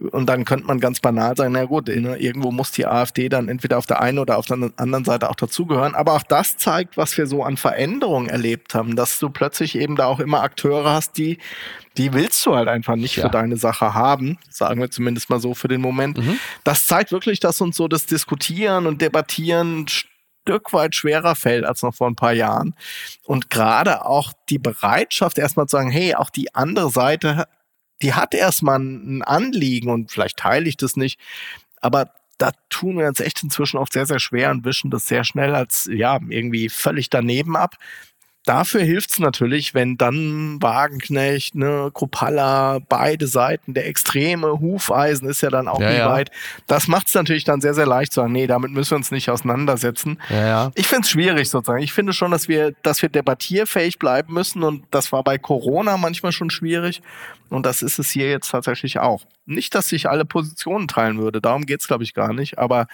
Und 0.00 0.26
dann 0.26 0.44
könnte 0.44 0.66
man 0.66 0.80
ganz 0.80 1.00
banal 1.00 1.36
sagen, 1.36 1.52
na 1.52 1.66
gut, 1.66 1.88
ne, 1.88 2.16
irgendwo 2.16 2.50
muss 2.50 2.70
die 2.70 2.86
AfD 2.86 3.28
dann 3.28 3.48
entweder 3.48 3.76
auf 3.76 3.86
der 3.86 4.00
einen 4.00 4.18
oder 4.18 4.38
auf 4.38 4.46
der 4.46 4.72
anderen 4.76 5.04
Seite 5.04 5.28
auch 5.28 5.34
dazugehören. 5.34 5.94
Aber 5.94 6.14
auch 6.14 6.22
das 6.22 6.56
zeigt, 6.56 6.96
was 6.96 7.16
wir 7.18 7.26
so 7.26 7.44
an 7.44 7.58
Veränderungen 7.58 8.28
erlebt 8.28 8.74
haben, 8.74 8.96
dass 8.96 9.18
du 9.18 9.28
plötzlich 9.28 9.76
eben 9.76 9.96
da 9.96 10.06
auch 10.06 10.18
immer 10.18 10.42
Akteure 10.42 10.90
hast, 10.90 11.18
die, 11.18 11.38
die 11.98 12.14
willst 12.14 12.44
du 12.46 12.56
halt 12.56 12.68
einfach 12.68 12.96
nicht 12.96 13.16
ja. 13.16 13.24
für 13.24 13.30
deine 13.30 13.58
Sache 13.58 13.92
haben. 13.92 14.38
Sagen 14.48 14.80
wir 14.80 14.90
zumindest 14.90 15.28
mal 15.28 15.40
so 15.40 15.54
für 15.54 15.68
den 15.68 15.82
Moment. 15.82 16.18
Mhm. 16.18 16.38
Das 16.64 16.86
zeigt 16.86 17.12
wirklich, 17.12 17.38
dass 17.38 17.60
uns 17.60 17.76
so 17.76 17.86
das 17.86 18.06
Diskutieren 18.06 18.86
und 18.86 19.02
Debattieren 19.02 19.86
Stück 19.88 20.72
weit 20.72 20.94
schwerer 20.94 21.34
fällt 21.36 21.64
als 21.64 21.82
noch 21.82 21.94
vor 21.94 22.08
ein 22.08 22.16
paar 22.16 22.32
Jahren. 22.32 22.74
Und 23.24 23.50
gerade 23.50 24.04
auch 24.04 24.32
die 24.48 24.58
Bereitschaft, 24.58 25.38
erstmal 25.38 25.66
zu 25.66 25.76
sagen, 25.76 25.90
hey, 25.90 26.14
auch 26.14 26.30
die 26.30 26.54
andere 26.54 26.90
Seite 26.90 27.46
die 28.02 28.14
hat 28.14 28.34
erstmal 28.34 28.80
ein 28.80 29.22
Anliegen 29.22 29.90
und 29.90 30.10
vielleicht 30.10 30.38
teile 30.38 30.68
ich 30.68 30.76
das 30.76 30.96
nicht, 30.96 31.18
aber 31.80 32.12
da 32.38 32.50
tun 32.70 32.98
wir 32.98 33.06
uns 33.06 33.20
echt 33.20 33.42
inzwischen 33.42 33.78
oft 33.78 33.92
sehr, 33.92 34.06
sehr 34.06 34.18
schwer 34.18 34.50
und 34.50 34.64
wischen 34.64 34.90
das 34.90 35.06
sehr 35.06 35.22
schnell 35.22 35.54
als, 35.54 35.88
ja, 35.92 36.18
irgendwie 36.28 36.68
völlig 36.68 37.08
daneben 37.08 37.56
ab. 37.56 37.76
Dafür 38.44 38.82
hilft 38.82 39.12
es 39.12 39.18
natürlich, 39.20 39.72
wenn 39.72 39.96
dann 39.96 40.60
Wagenknecht, 40.60 41.54
ne, 41.54 41.92
Kropalla, 41.94 42.80
beide 42.88 43.28
Seiten, 43.28 43.72
der 43.72 43.86
extreme 43.86 44.58
Hufeisen 44.58 45.28
ist 45.28 45.42
ja 45.42 45.50
dann 45.50 45.68
auch 45.68 45.80
ja, 45.80 45.90
nie 45.90 45.98
ja. 45.98 46.10
weit. 46.10 46.32
Das 46.66 46.88
macht 46.88 47.06
es 47.06 47.14
natürlich 47.14 47.44
dann 47.44 47.60
sehr, 47.60 47.74
sehr 47.74 47.86
leicht 47.86 48.12
zu 48.12 48.20
sagen, 48.20 48.32
nee, 48.32 48.48
damit 48.48 48.72
müssen 48.72 48.90
wir 48.90 48.96
uns 48.96 49.12
nicht 49.12 49.30
auseinandersetzen. 49.30 50.18
Ja, 50.28 50.46
ja. 50.46 50.72
Ich 50.74 50.88
finde 50.88 51.02
es 51.02 51.10
schwierig 51.10 51.50
sozusagen. 51.50 51.84
Ich 51.84 51.92
finde 51.92 52.12
schon, 52.12 52.32
dass 52.32 52.48
wir, 52.48 52.72
dass 52.82 53.00
wir 53.00 53.08
debattierfähig 53.08 54.00
bleiben 54.00 54.34
müssen 54.34 54.64
und 54.64 54.84
das 54.90 55.12
war 55.12 55.22
bei 55.22 55.38
Corona 55.38 55.96
manchmal 55.96 56.32
schon 56.32 56.50
schwierig 56.50 57.00
und 57.52 57.66
das 57.66 57.82
ist 57.82 57.98
es 57.98 58.10
hier 58.10 58.30
jetzt 58.30 58.50
tatsächlich 58.50 58.98
auch. 58.98 59.22
Nicht, 59.44 59.74
dass 59.74 59.92
ich 59.92 60.08
alle 60.08 60.24
Positionen 60.24 60.88
teilen 60.88 61.18
würde, 61.18 61.40
darum 61.40 61.66
geht 61.66 61.80
es, 61.80 61.86
glaube 61.86 62.02
ich, 62.04 62.14
gar 62.14 62.32
nicht, 62.32 62.58
aber 62.58 62.86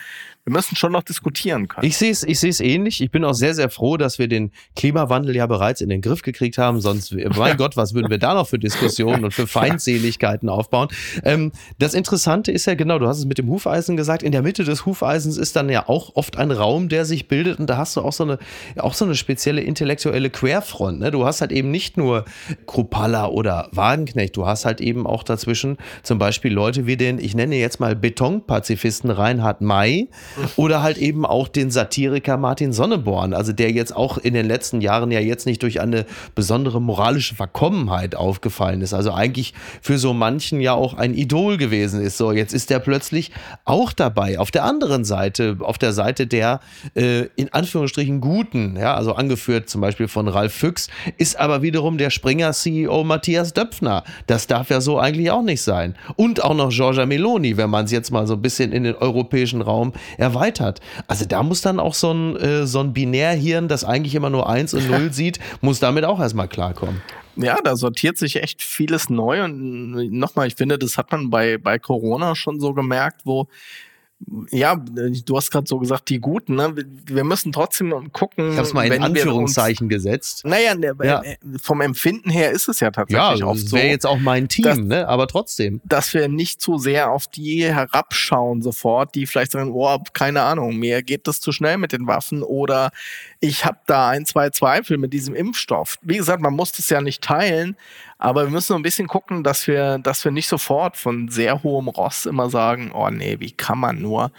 wir 0.45 0.53
müssen 0.53 0.77
schon 0.77 0.93
noch 0.93 1.03
diskutieren 1.03 1.69
können. 1.69 1.87
Ich 1.87 1.97
sehe 1.97 2.11
es 2.11 2.23
ich 2.23 2.41
seh's 2.41 2.61
ähnlich. 2.61 3.01
Ich 3.01 3.11
bin 3.11 3.25
auch 3.25 3.35
sehr, 3.35 3.55
sehr 3.55 3.71
froh, 3.71 3.97
dass 3.97 4.19
wir 4.19 4.29
den 4.29 4.51
Klimawandel 4.75 5.37
ja 5.39 5.47
bereits 5.47 5.81
in 5.81 5.89
den 5.89 6.01
Griff 6.01 6.23
gekriegt 6.23 6.59
haben. 6.59 6.81
Sonst, 6.81 7.15
mein 7.37 7.57
Gott, 7.57 7.77
was 7.77 7.95
würden 7.95 8.11
wir 8.11 8.19
da 8.19 8.35
noch 8.35 8.49
für 8.49 8.59
Diskussionen 8.59 9.25
und 9.25 9.33
für 9.33 9.47
Feindseligkeiten 9.49 10.49
aufbauen? 10.49 10.89
Ähm, 11.25 11.53
das 11.79 11.95
Interessante 11.95 12.53
ist 12.53 12.67
ja 12.67 12.75
genau, 12.75 12.99
du 12.99 13.09
hast 13.09 13.19
es 13.19 13.25
mit 13.25 13.39
dem 13.39 13.49
Hufeisen 13.49 13.97
gesagt, 13.97 14.23
in 14.23 14.33
der 14.33 14.43
Mitte 14.43 14.65
des 14.65 14.87
Hufeisens 14.87 15.37
ist 15.37 15.57
dann 15.57 15.69
ja 15.69 15.89
auch 15.89 16.15
oft 16.15 16.37
ein 16.37 16.51
Raum, 16.51 16.89
der 16.89 17.05
sich 17.05 17.29
bildet 17.29 17.59
und 17.59 17.69
da 17.69 17.77
hast 17.77 17.97
du 17.97 18.03
auch 18.03 18.13
so 18.13 18.25
eine, 18.25 18.39
auch 18.77 18.95
so 18.95 19.05
eine 19.05 19.15
spezielle 19.15 19.63
intellektuelle 19.63 20.31
Querfront. 20.31 21.01
Ne? 21.01 21.11
Du 21.11 21.25
hast 21.25 21.41
halt 21.41 21.53
eben 21.53 21.71
nicht 21.71 21.97
nur 21.97 22.25
Kruppalla 22.67 23.27
oder 23.27 23.69
Wagenknecht, 23.73 24.37
du 24.37 24.47
hast 24.47 24.65
halt 24.65 24.81
eben 24.81 25.07
auch 25.07 25.23
dazwischen 25.23 25.79
zum 26.03 26.19
Beispiel 26.19 26.29
Beispiel 26.29 26.53
Leute 26.53 26.87
wie 26.87 26.97
den, 26.97 27.19
ich 27.19 27.35
nenne 27.35 27.57
jetzt 27.57 27.81
mal 27.81 27.97
Betonpazifisten 27.97 29.11
Reinhard 29.11 29.61
May 29.61 30.09
oder 30.57 30.83
halt 30.83 30.99
eben 30.99 31.25
auch 31.25 31.49
den 31.49 31.71
Satiriker 31.71 32.37
Martin 32.37 32.73
Sonneborn, 32.73 33.33
also 33.35 33.53
der 33.53 33.73
jetzt 33.73 33.97
auch 33.97 34.19
in 34.19 34.35
den 34.35 34.47
letzten 34.47 34.81
Jahren 34.81 35.11
ja 35.11 35.21
jetzt 35.29 35.47
nicht 35.47 35.63
durch 35.63 35.81
eine 35.81 36.07
besondere 36.35 36.81
moralische 36.81 37.35
Verkommenheit 37.35 38.15
aufgefallen 38.15 38.81
ist. 38.81 38.95
Also 38.95 39.13
eigentlich 39.13 39.55
für 39.83 39.99
so 39.99 40.15
manchen 40.15 40.61
ja 40.61 40.73
auch 40.73 40.95
ein 40.95 41.15
Idol 41.15 41.59
gewesen 41.59 42.01
ist. 42.01 42.17
So, 42.17 42.33
jetzt 42.33 42.55
ist 42.55 42.71
der 42.71 42.79
plötzlich 42.79 43.31
auch 43.65 43.93
dabei. 43.93 44.39
Auf 44.39 44.51
der 44.51 44.65
anderen 44.65 45.05
Seite, 45.05 45.59
auf 45.61 45.79
der 45.79 45.93
Seite 45.93 46.27
der 46.27 46.61
äh, 46.95 47.27
in 47.37 47.53
Anführungsstrichen 47.53 48.21
Guten, 48.21 48.77
ja, 48.77 48.95
also 48.95 49.13
angeführt 49.13 49.69
zum 49.69 49.81
Beispiel 49.81 50.09
von 50.09 50.29
Ralf 50.29 50.55
Füchs, 50.55 50.89
ist 51.19 51.39
aber 51.39 51.63
wiederum 51.63 51.99
der 51.99 52.11
Springer-CEO 52.11 53.05
Matthias 53.05 53.53
Döpfner. 53.53 54.05
Das 54.27 54.47
darf 54.47 54.71
ja 54.71 54.81
so 54.81 54.99
eigentlich 54.99 55.31
auch 55.31 55.43
nicht 55.43 55.63
sein. 55.63 55.95
Und 56.17 56.39
und 56.39 56.45
auch 56.45 56.55
noch 56.55 56.71
Giorgia 56.71 57.07
Meloni, 57.07 57.57
wenn 57.57 57.71
man 57.71 57.87
es 57.87 57.91
jetzt 57.91 58.11
mal 58.11 58.27
so 58.27 58.35
ein 58.35 58.43
bisschen 58.43 58.71
in 58.71 58.85
den 58.85 58.95
europäischen 58.95 59.61
Raum 59.61 59.93
erweitert. 60.19 60.81
Also 61.07 61.25
da 61.25 61.43
muss 61.43 61.63
dann 61.63 61.81
auch 61.81 61.95
so 61.95 62.13
ein, 62.13 62.37
äh, 62.37 62.67
so 62.67 62.81
ein 62.81 62.93
Binärhirn, 62.93 63.67
das 63.67 63.83
eigentlich 63.83 64.15
immer 64.15 64.31
nur 64.31 64.49
eins 64.49 64.75
und 64.75 64.89
null 64.91 65.13
sieht, 65.19 65.39
muss 65.61 65.79
damit 65.81 66.05
auch 66.05 66.19
erstmal 66.19 66.49
klarkommen. 66.49 67.03
Ja, 67.37 67.61
da 67.63 67.77
sortiert 67.77 68.17
sich 68.19 68.37
echt 68.37 68.63
vieles 68.63 69.11
neu 69.11 69.45
und 69.45 70.11
nochmal, 70.11 70.49
ich 70.49 70.57
finde, 70.57 70.79
das 70.79 70.97
hat 70.97 71.13
man 71.13 71.31
bei, 71.31 71.59
bei 71.59 71.79
Corona 71.79 72.35
schon 72.35 72.59
so 72.59 72.73
gemerkt, 72.73 73.21
wo 73.25 73.49
ja, 74.51 74.75
du 74.77 75.37
hast 75.37 75.51
gerade 75.51 75.67
so 75.69 75.79
gesagt, 75.79 76.09
die 76.09 76.19
Guten, 76.19 76.57
ne? 76.57 76.75
Wir 77.07 77.23
müssen 77.23 77.53
trotzdem 77.53 78.13
gucken. 78.13 78.51
Ich 78.51 78.57
habe 78.57 78.67
es 78.67 78.75
mal 78.75 78.85
in 78.87 79.03
Anführungszeichen 79.03 79.87
uns, 79.87 79.95
gesetzt. 79.95 80.45
Naja, 80.45 80.75
ne, 80.75 80.93
ja. 81.03 81.23
Äh, 81.23 81.37
vom 81.63 81.81
Empfinden 81.81 82.29
her 82.29 82.51
ist 82.51 82.69
es 82.69 82.81
ja 82.81 82.91
tatsächlich 82.91 83.41
ja, 83.41 83.47
oft 83.47 83.61
so. 83.61 83.77
Ja, 83.77 83.83
wäre 83.83 83.93
jetzt 83.93 84.07
auch 84.07 84.19
mein 84.19 84.49
Team, 84.49 84.65
dass, 84.65 84.79
ne? 84.79 85.09
aber 85.09 85.29
trotzdem. 85.29 85.81
Dass 85.85 86.13
wir 86.15 86.29
nicht 86.29 86.61
zu 86.61 86.79
sehr 86.79 87.13
auf 87.13 87.29
die 87.29 87.65
herabschauen 87.65 88.61
sofort, 88.61 89.15
die 89.15 89.27
vielleicht 89.27 89.53
sagen, 89.53 89.71
oh, 89.73 89.99
keine 90.13 90.43
Ahnung, 90.43 90.77
mir 90.77 91.03
geht 91.03 91.29
das 91.29 91.41
zu 91.41 91.53
schnell 91.53 91.79
mit 91.79 91.93
den 91.93 92.07
Waffen 92.09 92.43
oder 92.43 92.91
ich 93.39 93.65
habe 93.65 93.79
da 93.87 94.09
ein, 94.09 94.27
zwei 94.27 94.51
Zweifel 94.51 94.99
mit 94.99 95.13
diesem 95.13 95.35
Impfstoff. 95.35 95.97
Wie 96.03 96.17
gesagt, 96.17 96.43
man 96.43 96.55
muss 96.55 96.73
das 96.73 96.89
ja 96.91 97.01
nicht 97.01 97.23
teilen, 97.23 97.77
aber 98.19 98.45
wir 98.45 98.51
müssen 98.51 98.69
so 98.69 98.75
ein 98.75 98.83
bisschen 98.83 99.07
gucken, 99.07 99.45
dass 99.45 99.69
wir, 99.69 99.99
dass 99.99 100.25
wir 100.25 100.33
nicht 100.33 100.49
sofort 100.49 100.97
von 100.97 101.29
sehr 101.29 101.63
hohem 101.63 101.89
Ross 101.89 102.27
immer 102.27 102.51
sagen, 102.51 102.91
oh 102.93 103.11
nee, 103.11 103.37
wie 103.39 103.53
kann 103.53 103.79
man 103.79 104.03
nur? 104.03 104.33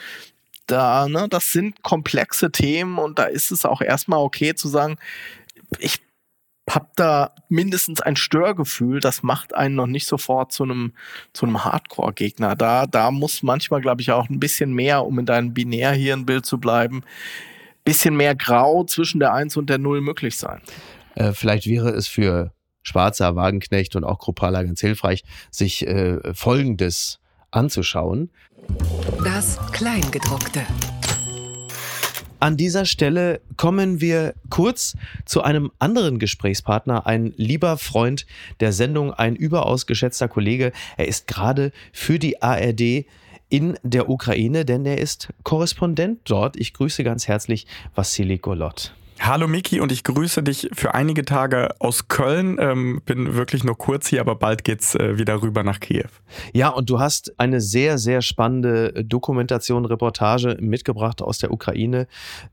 Da, 0.67 1.07
ne, 1.07 1.27
das 1.29 1.51
sind 1.51 1.81
komplexe 1.81 2.51
Themen 2.51 2.99
und 2.99 3.17
da 3.17 3.23
ist 3.23 3.51
es 3.51 3.65
auch 3.65 3.81
erstmal 3.81 4.19
okay 4.19 4.53
zu 4.53 4.67
sagen, 4.67 4.97
ich 5.79 6.01
habe 6.69 6.87
da 6.95 7.31
mindestens 7.47 8.01
ein 8.01 8.15
Störgefühl, 8.15 8.99
das 8.99 9.23
macht 9.23 9.55
einen 9.55 9.75
noch 9.75 9.87
nicht 9.87 10.07
sofort 10.07 10.51
zu 10.51 10.63
einem 10.63 10.93
zu 11.33 11.45
einem 11.45 11.63
Hardcore-Gegner. 11.63 12.55
Da 12.55 12.85
da 12.85 13.09
muss 13.09 13.41
manchmal, 13.41 13.81
glaube 13.81 14.01
ich, 14.01 14.11
auch 14.11 14.29
ein 14.29 14.39
bisschen 14.39 14.73
mehr, 14.73 15.05
um 15.05 15.17
in 15.17 15.25
deinem 15.25 15.53
Binärhirnbild 15.53 16.45
zu 16.45 16.59
bleiben, 16.59 17.01
bisschen 17.85 18.15
mehr 18.15 18.35
Grau 18.35 18.83
zwischen 18.83 19.19
der 19.19 19.33
Eins 19.33 19.57
und 19.57 19.69
der 19.69 19.79
Null 19.79 20.01
möglich 20.01 20.37
sein. 20.37 20.61
Äh, 21.15 21.33
vielleicht 21.33 21.65
wäre 21.65 21.89
es 21.89 22.07
für 22.07 22.53
Schwarzer, 22.81 23.35
Wagenknecht 23.35 23.95
und 23.95 24.03
auch 24.03 24.19
Kruppala 24.19 24.63
ganz 24.63 24.81
hilfreich, 24.81 25.23
sich 25.51 25.85
äh, 25.87 26.33
Folgendes 26.33 27.19
anzuschauen. 27.51 28.29
Das 29.23 29.59
Kleingedruckte. 29.71 30.63
An 32.41 32.55
dieser 32.55 32.85
Stelle 32.85 33.41
kommen 33.57 33.99
wir 33.99 34.33
kurz 34.49 34.95
zu 35.25 35.41
einem 35.41 35.71
anderen 35.77 36.19
Gesprächspartner, 36.19 37.05
ein 37.05 37.33
lieber 37.35 37.77
Freund 37.77 38.25
der 38.61 38.71
Sendung, 38.71 39.13
ein 39.13 39.35
überaus 39.35 39.87
geschätzter 39.87 40.29
Kollege. 40.29 40.71
Er 40.95 41.09
ist 41.09 41.27
gerade 41.27 41.73
für 41.91 42.17
die 42.17 42.41
ARD 42.41 43.05
in 43.49 43.77
der 43.83 44.09
Ukraine, 44.09 44.63
denn 44.63 44.85
er 44.85 44.99
ist 44.99 45.33
Korrespondent 45.43 46.21
dort. 46.23 46.55
Ich 46.55 46.73
grüße 46.73 47.03
ganz 47.03 47.27
herzlich 47.27 47.67
Vassili 47.93 48.37
Golot. 48.37 48.93
Hallo 49.21 49.47
Miki 49.47 49.81
und 49.81 49.91
ich 49.91 50.05
grüße 50.05 50.41
dich 50.43 50.69
für 50.71 50.93
einige 50.95 51.25
Tage 51.25 51.75
aus 51.79 52.07
Köln. 52.07 52.57
Ähm, 52.59 53.01
bin 53.05 53.35
wirklich 53.35 53.65
nur 53.65 53.77
kurz 53.77 54.07
hier, 54.07 54.21
aber 54.21 54.35
bald 54.35 54.63
geht's 54.63 54.95
äh, 54.95 55.17
wieder 55.17 55.41
rüber 55.41 55.63
nach 55.63 55.81
Kiew. 55.81 56.07
Ja, 56.53 56.69
und 56.69 56.89
du 56.89 56.99
hast 56.99 57.37
eine 57.37 57.59
sehr, 57.59 57.97
sehr 57.97 58.21
spannende 58.21 59.03
Dokumentation, 59.03 59.85
Reportage 59.85 60.57
mitgebracht 60.61 61.21
aus 61.21 61.37
der 61.37 61.51
Ukraine. 61.51 62.07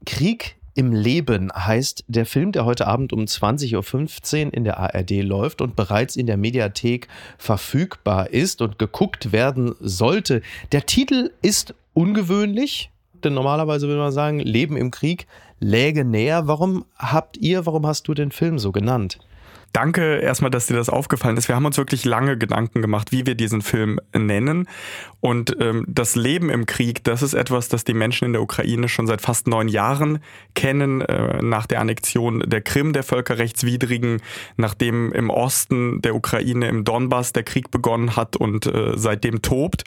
Krieg 0.04 0.56
im 0.74 0.92
Leben 0.92 1.50
heißt 1.54 2.04
der 2.08 2.26
Film, 2.26 2.52
der 2.52 2.66
heute 2.66 2.86
Abend 2.86 3.12
um 3.14 3.20
20.15 3.20 4.46
Uhr 4.46 4.54
in 4.54 4.64
der 4.64 4.78
ARD 4.78 5.22
läuft 5.22 5.62
und 5.62 5.76
bereits 5.76 6.16
in 6.16 6.26
der 6.26 6.36
Mediathek 6.36 7.08
verfügbar 7.38 8.30
ist 8.30 8.60
und 8.60 8.78
geguckt 8.78 9.32
werden 9.32 9.74
sollte. 9.80 10.42
Der 10.72 10.84
Titel 10.84 11.30
ist 11.40 11.74
ungewöhnlich, 11.94 12.90
denn 13.24 13.34
normalerweise 13.34 13.88
würde 13.88 14.00
man 14.00 14.12
sagen, 14.12 14.38
Leben 14.38 14.76
im 14.76 14.90
Krieg 14.90 15.26
läge 15.60 16.04
näher. 16.04 16.48
Warum 16.48 16.84
habt 16.96 17.36
ihr, 17.36 17.66
warum 17.66 17.86
hast 17.86 18.08
du 18.08 18.14
den 18.14 18.30
Film 18.30 18.58
so 18.58 18.72
genannt? 18.72 19.18
Danke 19.76 20.16
erstmal, 20.20 20.50
dass 20.50 20.66
dir 20.66 20.74
das 20.74 20.88
aufgefallen 20.88 21.36
ist. 21.36 21.48
Wir 21.48 21.54
haben 21.54 21.66
uns 21.66 21.76
wirklich 21.76 22.06
lange 22.06 22.38
Gedanken 22.38 22.80
gemacht, 22.80 23.12
wie 23.12 23.26
wir 23.26 23.34
diesen 23.34 23.60
Film 23.60 24.00
nennen. 24.16 24.66
Und 25.20 25.56
ähm, 25.60 25.84
das 25.86 26.16
Leben 26.16 26.48
im 26.48 26.64
Krieg, 26.64 27.04
das 27.04 27.22
ist 27.22 27.34
etwas, 27.34 27.68
das 27.68 27.84
die 27.84 27.92
Menschen 27.92 28.24
in 28.24 28.32
der 28.32 28.40
Ukraine 28.40 28.88
schon 28.88 29.06
seit 29.06 29.20
fast 29.20 29.48
neun 29.48 29.68
Jahren 29.68 30.20
kennen, 30.54 31.02
äh, 31.02 31.42
nach 31.42 31.66
der 31.66 31.80
Annexion 31.80 32.40
der 32.46 32.62
Krim, 32.62 32.94
der 32.94 33.02
völkerrechtswidrigen, 33.02 34.22
nachdem 34.56 35.12
im 35.12 35.28
Osten 35.28 36.00
der 36.00 36.14
Ukraine, 36.14 36.68
im 36.68 36.84
Donbass, 36.84 37.34
der 37.34 37.42
Krieg 37.42 37.70
begonnen 37.70 38.16
hat 38.16 38.36
und 38.36 38.66
äh, 38.66 38.92
seitdem 38.94 39.42
tobt. 39.42 39.84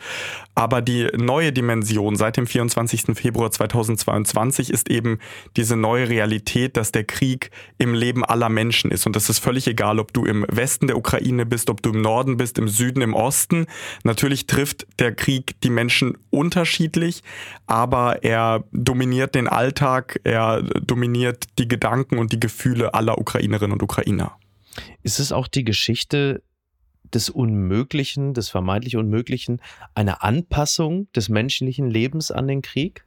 Aber 0.54 0.82
die 0.82 1.08
neue 1.16 1.54
Dimension 1.54 2.16
seit 2.16 2.38
dem 2.38 2.46
24. 2.46 3.18
Februar 3.18 3.50
2022 3.50 4.70
ist 4.72 4.90
eben 4.92 5.20
diese 5.56 5.78
neue 5.78 6.10
Realität, 6.10 6.76
dass 6.78 6.92
der 6.92 7.06
Krieg 7.06 7.50
im 7.78 7.94
Leben 7.94 8.26
aller 8.26 8.50
Menschen 8.50 8.92
ist. 8.92 9.08
Und 9.08 9.16
das 9.16 9.30
ist 9.30 9.40
völlig 9.40 9.68
egal, 9.68 9.79
ob 9.80 10.14
du 10.14 10.26
im 10.26 10.46
Westen 10.50 10.88
der 10.88 10.98
Ukraine 10.98 11.46
bist, 11.46 11.70
ob 11.70 11.82
du 11.82 11.92
im 11.92 12.02
Norden 12.02 12.38
bist, 12.38 12.58
im 12.58 12.68
Süden, 12.68 13.02
im 13.02 13.14
Osten. 13.14 13.66
Natürlich 14.04 14.48
trifft 14.48 14.86
der 15.00 15.14
Krieg 15.16 15.60
die 15.62 15.70
Menschen 15.70 16.18
unterschiedlich, 16.30 17.24
aber 17.66 18.24
er 18.24 18.64
dominiert 18.72 19.36
den 19.36 19.48
Alltag, 19.48 20.20
er 20.24 20.62
dominiert 20.62 21.46
die 21.58 21.68
Gedanken 21.68 22.18
und 22.18 22.32
die 22.34 22.40
Gefühle 22.40 22.94
aller 22.94 23.18
Ukrainerinnen 23.18 23.74
und 23.74 23.84
Ukrainer. 23.84 24.38
Ist 25.04 25.20
es 25.20 25.32
auch 25.32 25.48
die 25.48 25.64
Geschichte 25.64 26.44
des 27.14 27.30
Unmöglichen, 27.30 28.34
des 28.34 28.50
vermeintlich 28.50 28.98
Unmöglichen, 28.98 29.62
eine 29.96 30.22
Anpassung 30.22 31.12
des 31.14 31.30
menschlichen 31.30 31.90
Lebens 31.90 32.32
an 32.32 32.48
den 32.48 32.62
Krieg? 32.62 33.06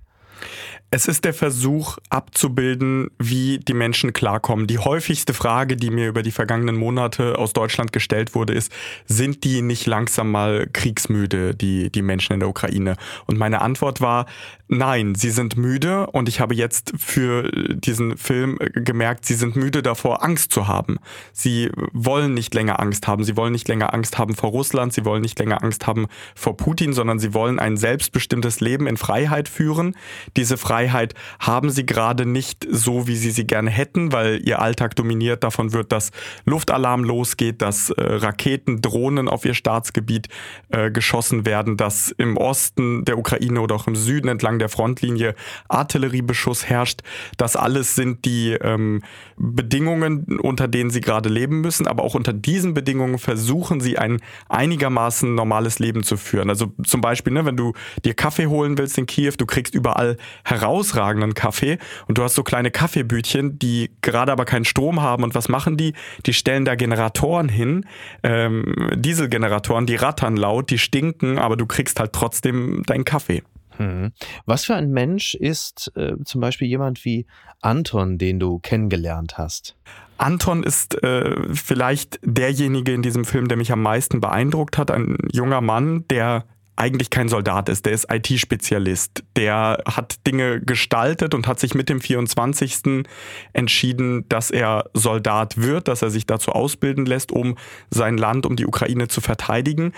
Es 0.94 1.08
ist 1.08 1.24
der 1.24 1.32
Versuch 1.32 1.96
abzubilden, 2.10 3.08
wie 3.18 3.58
die 3.58 3.72
Menschen 3.72 4.12
klarkommen. 4.12 4.66
Die 4.66 4.78
häufigste 4.78 5.32
Frage, 5.32 5.76
die 5.76 5.88
mir 5.88 6.06
über 6.06 6.22
die 6.22 6.32
vergangenen 6.32 6.76
Monate 6.76 7.38
aus 7.38 7.54
Deutschland 7.54 7.94
gestellt 7.94 8.34
wurde, 8.34 8.52
ist, 8.52 8.70
sind 9.06 9.42
die 9.44 9.62
nicht 9.62 9.86
langsam 9.86 10.30
mal 10.30 10.68
kriegsmüde, 10.70 11.54
die, 11.54 11.90
die 11.90 12.02
Menschen 12.02 12.34
in 12.34 12.40
der 12.40 12.50
Ukraine? 12.50 12.96
Und 13.24 13.38
meine 13.38 13.62
Antwort 13.62 14.02
war, 14.02 14.26
nein, 14.68 15.14
sie 15.14 15.30
sind 15.30 15.56
müde 15.56 16.08
und 16.08 16.28
ich 16.28 16.40
habe 16.40 16.54
jetzt 16.54 16.92
für 16.98 17.50
diesen 17.50 18.18
Film 18.18 18.58
gemerkt, 18.74 19.24
sie 19.24 19.34
sind 19.34 19.56
müde 19.56 19.82
davor, 19.82 20.22
Angst 20.22 20.52
zu 20.52 20.68
haben. 20.68 20.98
Sie 21.32 21.70
wollen 21.94 22.34
nicht 22.34 22.52
länger 22.52 22.80
Angst 22.80 23.06
haben. 23.06 23.24
Sie 23.24 23.36
wollen 23.38 23.52
nicht 23.52 23.68
länger 23.68 23.94
Angst 23.94 24.18
haben 24.18 24.34
vor 24.34 24.50
Russland. 24.50 24.92
Sie 24.92 25.06
wollen 25.06 25.22
nicht 25.22 25.38
länger 25.38 25.62
Angst 25.62 25.86
haben 25.86 26.06
vor 26.34 26.56
Putin, 26.56 26.92
sondern 26.92 27.18
sie 27.18 27.32
wollen 27.32 27.58
ein 27.58 27.78
selbstbestimmtes 27.78 28.60
Leben 28.60 28.86
in 28.86 28.98
Freiheit 28.98 29.48
führen. 29.48 29.94
Diese 30.36 30.56
Freiheit 30.56 31.14
haben 31.38 31.70
sie 31.70 31.86
gerade 31.86 32.26
nicht 32.26 32.66
so, 32.70 33.06
wie 33.06 33.16
sie 33.16 33.30
sie 33.30 33.46
gerne 33.46 33.70
hätten, 33.70 34.12
weil 34.12 34.40
ihr 34.46 34.60
Alltag 34.60 34.96
dominiert 34.96 35.44
davon 35.44 35.72
wird, 35.72 35.92
dass 35.92 36.10
Luftalarm 36.44 37.04
losgeht, 37.04 37.62
dass 37.62 37.90
äh, 37.90 38.02
Raketen, 38.02 38.82
Drohnen 38.82 39.28
auf 39.28 39.44
ihr 39.44 39.54
Staatsgebiet 39.54 40.28
äh, 40.70 40.90
geschossen 40.90 41.46
werden, 41.46 41.76
dass 41.76 42.10
im 42.10 42.36
Osten 42.36 43.04
der 43.04 43.18
Ukraine 43.18 43.60
oder 43.60 43.74
auch 43.74 43.86
im 43.86 43.96
Süden 43.96 44.28
entlang 44.28 44.58
der 44.58 44.68
Frontlinie 44.68 45.34
Artilleriebeschuss 45.68 46.68
herrscht. 46.68 47.00
Das 47.36 47.56
alles 47.56 47.94
sind 47.94 48.24
die 48.24 48.52
ähm, 48.52 49.02
Bedingungen, 49.36 50.38
unter 50.40 50.68
denen 50.68 50.90
sie 50.90 51.00
gerade 51.00 51.28
leben 51.28 51.60
müssen, 51.60 51.86
aber 51.86 52.04
auch 52.04 52.14
unter 52.14 52.32
diesen 52.32 52.74
Bedingungen 52.74 53.18
versuchen 53.18 53.80
sie 53.80 53.98
ein 53.98 54.20
einigermaßen 54.48 55.34
normales 55.34 55.78
Leben 55.78 56.02
zu 56.02 56.16
führen. 56.16 56.48
Also 56.48 56.72
zum 56.84 57.00
Beispiel, 57.00 57.32
ne, 57.32 57.44
wenn 57.44 57.56
du 57.56 57.72
dir 58.04 58.14
Kaffee 58.14 58.46
holen 58.46 58.78
willst 58.78 58.98
in 58.98 59.06
Kiew, 59.06 59.32
du 59.36 59.46
kriegst 59.46 59.74
überall 59.74 60.11
herausragenden 60.44 61.34
Kaffee 61.34 61.78
und 62.08 62.18
du 62.18 62.22
hast 62.22 62.34
so 62.34 62.42
kleine 62.42 62.70
Kaffeebütchen, 62.70 63.58
die 63.58 63.90
gerade 64.00 64.32
aber 64.32 64.44
keinen 64.44 64.64
Strom 64.64 65.02
haben 65.02 65.24
und 65.24 65.34
was 65.34 65.48
machen 65.48 65.76
die? 65.76 65.94
Die 66.26 66.34
stellen 66.34 66.64
da 66.64 66.74
Generatoren 66.74 67.48
hin, 67.48 67.86
ähm, 68.22 68.74
Dieselgeneratoren, 68.94 69.86
die 69.86 69.96
rattern 69.96 70.36
laut, 70.36 70.70
die 70.70 70.78
stinken, 70.78 71.38
aber 71.38 71.56
du 71.56 71.66
kriegst 71.66 72.00
halt 72.00 72.12
trotzdem 72.12 72.82
deinen 72.86 73.04
Kaffee. 73.04 73.42
Hm. 73.76 74.12
Was 74.44 74.64
für 74.64 74.74
ein 74.74 74.90
Mensch 74.90 75.34
ist 75.34 75.92
äh, 75.96 76.12
zum 76.24 76.40
Beispiel 76.40 76.68
jemand 76.68 77.04
wie 77.04 77.26
Anton, 77.60 78.18
den 78.18 78.38
du 78.38 78.58
kennengelernt 78.58 79.38
hast? 79.38 79.76
Anton 80.18 80.62
ist 80.62 81.02
äh, 81.02 81.36
vielleicht 81.52 82.20
derjenige 82.22 82.92
in 82.92 83.02
diesem 83.02 83.24
Film, 83.24 83.48
der 83.48 83.56
mich 83.56 83.72
am 83.72 83.82
meisten 83.82 84.20
beeindruckt 84.20 84.78
hat. 84.78 84.90
Ein 84.90 85.16
junger 85.32 85.60
Mann, 85.60 86.06
der 86.08 86.44
eigentlich 86.76 87.10
kein 87.10 87.28
Soldat 87.28 87.68
ist, 87.68 87.86
der 87.86 87.92
ist 87.92 88.06
IT-Spezialist. 88.10 89.24
Der 89.36 89.82
hat 89.86 90.26
Dinge 90.26 90.60
gestaltet 90.60 91.34
und 91.34 91.46
hat 91.46 91.60
sich 91.60 91.74
mit 91.74 91.88
dem 91.88 92.00
24. 92.00 93.04
entschieden, 93.52 94.28
dass 94.28 94.50
er 94.50 94.84
Soldat 94.94 95.58
wird, 95.58 95.88
dass 95.88 96.02
er 96.02 96.10
sich 96.10 96.26
dazu 96.26 96.52
ausbilden 96.52 97.06
lässt, 97.06 97.30
um 97.30 97.56
sein 97.90 98.16
Land, 98.16 98.46
um 98.46 98.56
die 98.56 98.66
Ukraine 98.66 99.08
zu 99.08 99.20
verteidigen. 99.20 99.92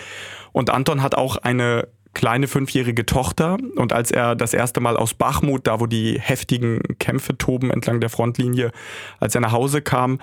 Und 0.52 0.70
Anton 0.70 1.02
hat 1.02 1.14
auch 1.14 1.36
eine 1.36 1.88
kleine 2.12 2.46
fünfjährige 2.46 3.06
Tochter 3.06 3.58
und 3.76 3.92
als 3.92 4.10
er 4.10 4.36
das 4.36 4.54
erste 4.54 4.80
Mal 4.80 4.96
aus 4.96 5.14
Bachmut, 5.14 5.66
da 5.66 5.80
wo 5.80 5.86
die 5.86 6.18
heftigen 6.20 6.80
Kämpfe 6.98 7.36
toben 7.36 7.70
entlang 7.70 8.00
der 8.00 8.08
Frontlinie, 8.08 8.70
als 9.18 9.34
er 9.34 9.40
nach 9.40 9.52
Hause 9.52 9.82
kam, 9.82 10.20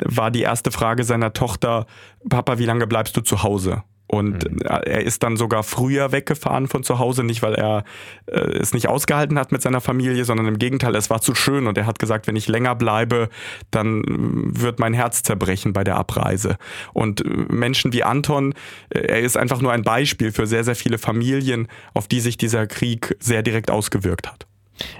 war 0.00 0.30
die 0.30 0.40
erste 0.42 0.70
Frage 0.70 1.04
seiner 1.04 1.34
Tochter, 1.34 1.86
Papa, 2.28 2.58
wie 2.58 2.64
lange 2.64 2.86
bleibst 2.86 3.16
du 3.16 3.20
zu 3.20 3.42
Hause? 3.42 3.82
Und 4.14 4.48
mhm. 4.48 4.58
er 4.60 5.02
ist 5.02 5.24
dann 5.24 5.36
sogar 5.36 5.64
früher 5.64 6.12
weggefahren 6.12 6.68
von 6.68 6.84
zu 6.84 7.00
Hause, 7.00 7.24
nicht 7.24 7.42
weil 7.42 7.54
er 7.54 7.82
äh, 8.26 8.38
es 8.38 8.72
nicht 8.72 8.86
ausgehalten 8.88 9.40
hat 9.40 9.50
mit 9.50 9.60
seiner 9.60 9.80
Familie, 9.80 10.24
sondern 10.24 10.46
im 10.46 10.58
Gegenteil, 10.58 10.94
es 10.94 11.10
war 11.10 11.20
zu 11.20 11.34
schön 11.34 11.66
und 11.66 11.76
er 11.76 11.86
hat 11.86 11.98
gesagt, 11.98 12.28
wenn 12.28 12.36
ich 12.36 12.46
länger 12.46 12.76
bleibe, 12.76 13.28
dann 13.72 14.04
äh, 14.04 14.60
wird 14.60 14.78
mein 14.78 14.94
Herz 14.94 15.24
zerbrechen 15.24 15.72
bei 15.72 15.82
der 15.82 15.96
Abreise. 15.96 16.58
Und 16.92 17.24
äh, 17.24 17.28
Menschen 17.52 17.92
wie 17.92 18.04
Anton, 18.04 18.54
äh, 18.90 19.00
er 19.00 19.20
ist 19.20 19.36
einfach 19.36 19.60
nur 19.60 19.72
ein 19.72 19.82
Beispiel 19.82 20.30
für 20.30 20.46
sehr, 20.46 20.62
sehr 20.62 20.76
viele 20.76 20.98
Familien, 20.98 21.66
auf 21.92 22.06
die 22.06 22.20
sich 22.20 22.36
dieser 22.36 22.68
Krieg 22.68 23.16
sehr 23.18 23.42
direkt 23.42 23.72
ausgewirkt 23.72 24.28
hat. 24.28 24.46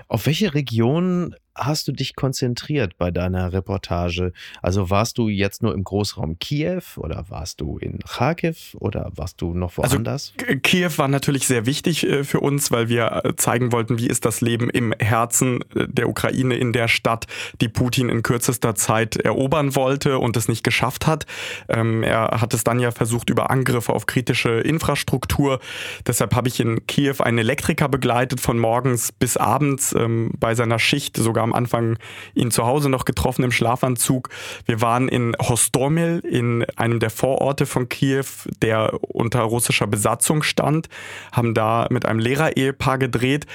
Auf 0.09 0.27
welche 0.27 0.55
Region 0.55 1.37
hast 1.55 1.88
du 1.88 1.93
dich 1.93 2.17
konzentriert 2.17 2.99
bei 2.99 3.11
deiner 3.11 3.53
Reportage? 3.53 4.33
Also 4.62 4.90
warst 4.90 5.19
du 5.19 5.29
jetzt 5.29 5.62
nur 5.62 5.75
im 5.75 5.85
Großraum 5.85 6.38
Kiew 6.38 6.83
oder 6.97 7.27
warst 7.29 7.61
du 7.61 7.79
in 7.79 8.01
Kharkiv 8.01 8.77
oder 8.81 9.12
warst 9.14 9.40
du 9.40 9.55
noch 9.55 9.77
also 9.79 9.95
woanders? 9.95 10.35
Also, 10.40 10.61
Kiew 10.61 10.90
war 10.97 11.09
natürlich 11.09 11.47
sehr 11.47 11.67
wichtig 11.67 12.05
äh, 12.05 12.25
für 12.25 12.40
uns, 12.40 12.71
weil 12.71 12.88
wir 12.88 13.23
äh, 13.25 13.37
zeigen 13.37 13.73
wollten, 13.73 13.99
wie 13.99 14.09
ist 14.09 14.25
das 14.25 14.40
Leben 14.40 14.69
im 14.71 14.93
Herzen 14.99 15.61
äh, 15.75 15.87
der 15.88 16.09
Ukraine 16.09 16.57
in 16.57 16.73
der 16.73 16.88
Stadt, 16.88 17.27
die 17.61 17.69
Putin 17.69 18.09
in 18.09 18.23
kürzester 18.23 18.75
Zeit 18.75 19.17
erobern 19.17 19.77
wollte 19.77 20.19
und 20.19 20.37
es 20.37 20.49
nicht 20.49 20.64
geschafft 20.64 21.07
hat. 21.07 21.27
Ähm, 21.69 22.03
er 22.03 22.40
hat 22.40 22.55
es 22.55 22.64
dann 22.64 22.81
ja 22.81 22.90
versucht 22.90 23.31
über 23.31 23.51
Angriffe 23.51 23.93
auf 23.93 24.07
kritische 24.07 24.61
Infrastruktur. 24.61 25.61
Deshalb 26.07 26.35
habe 26.35 26.49
ich 26.49 26.59
in 26.59 26.87
Kiew 26.87 27.17
einen 27.21 27.38
Elektriker 27.38 27.88
begleitet 27.88 28.40
von 28.40 28.59
morgens 28.59 29.12
bis 29.12 29.37
abends 29.37 29.95
ähm, 29.97 30.33
bei 30.38 30.55
seiner 30.55 30.79
Schicht 30.79 31.17
sogar 31.17 31.43
am 31.44 31.52
Anfang 31.52 31.98
ihn 32.35 32.50
zu 32.50 32.66
Hause 32.66 32.88
noch 32.88 33.04
getroffen 33.04 33.44
im 33.44 33.52
Schlafanzug. 33.52 34.30
Wir 34.66 34.80
waren 34.80 35.09
in 35.09 35.37
Hostomel, 35.40 36.20
in 36.20 36.64
einem 36.76 36.98
der 36.98 37.11
Vororte 37.11 37.66
von 37.66 37.88
Kiew, 37.88 38.24
der 38.61 38.98
unter 39.02 39.42
russischer 39.42 39.87
Besatzung 39.87 40.42
stand, 40.42 40.88
haben 41.33 41.54
da 41.54 41.87
mit 41.90 42.07
einem 42.07 42.18
Lehrerehepaar 42.18 42.98
gedreht. 42.98 43.46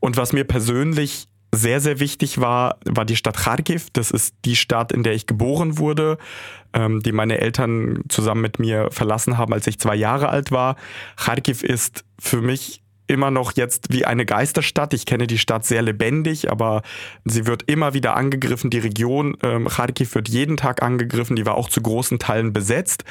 Und 0.00 0.16
was 0.16 0.32
mir 0.32 0.44
persönlich 0.44 1.28
sehr, 1.52 1.80
sehr 1.80 1.98
wichtig 2.00 2.40
war, 2.40 2.78
war 2.84 3.04
die 3.04 3.16
Stadt 3.16 3.36
Kharkiv. 3.36 3.88
Das 3.92 4.10
ist 4.10 4.34
die 4.44 4.56
Stadt, 4.56 4.92
in 4.92 5.02
der 5.02 5.14
ich 5.14 5.26
geboren 5.26 5.78
wurde, 5.78 6.18
ähm, 6.74 7.02
die 7.02 7.12
meine 7.12 7.40
Eltern 7.40 8.02
zusammen 8.08 8.42
mit 8.42 8.58
mir 8.58 8.90
verlassen 8.90 9.38
haben, 9.38 9.52
als 9.52 9.66
ich 9.66 9.78
zwei 9.78 9.96
Jahre 9.96 10.28
alt 10.28 10.52
war. 10.52 10.76
Kharkiv 11.16 11.62
ist 11.62 12.04
für 12.18 12.42
mich 12.42 12.82
immer 13.08 13.30
noch 13.30 13.52
jetzt 13.56 13.92
wie 13.92 14.04
eine 14.04 14.24
Geisterstadt. 14.24 14.94
Ich 14.94 15.06
kenne 15.06 15.26
die 15.26 15.38
Stadt 15.38 15.64
sehr 15.64 15.82
lebendig, 15.82 16.50
aber 16.50 16.82
sie 17.24 17.46
wird 17.46 17.64
immer 17.64 17.94
wieder 17.94 18.16
angegriffen. 18.16 18.70
Die 18.70 18.78
Region 18.78 19.36
ähm, 19.42 19.66
Kharkiv 19.66 20.14
wird 20.14 20.28
jeden 20.28 20.56
Tag 20.56 20.82
angegriffen. 20.82 21.36
Die 21.36 21.46
war 21.46 21.56
auch 21.56 21.68
zu 21.68 21.80
großen 21.80 22.18
Teilen 22.18 22.52
besetzt. 22.52 23.04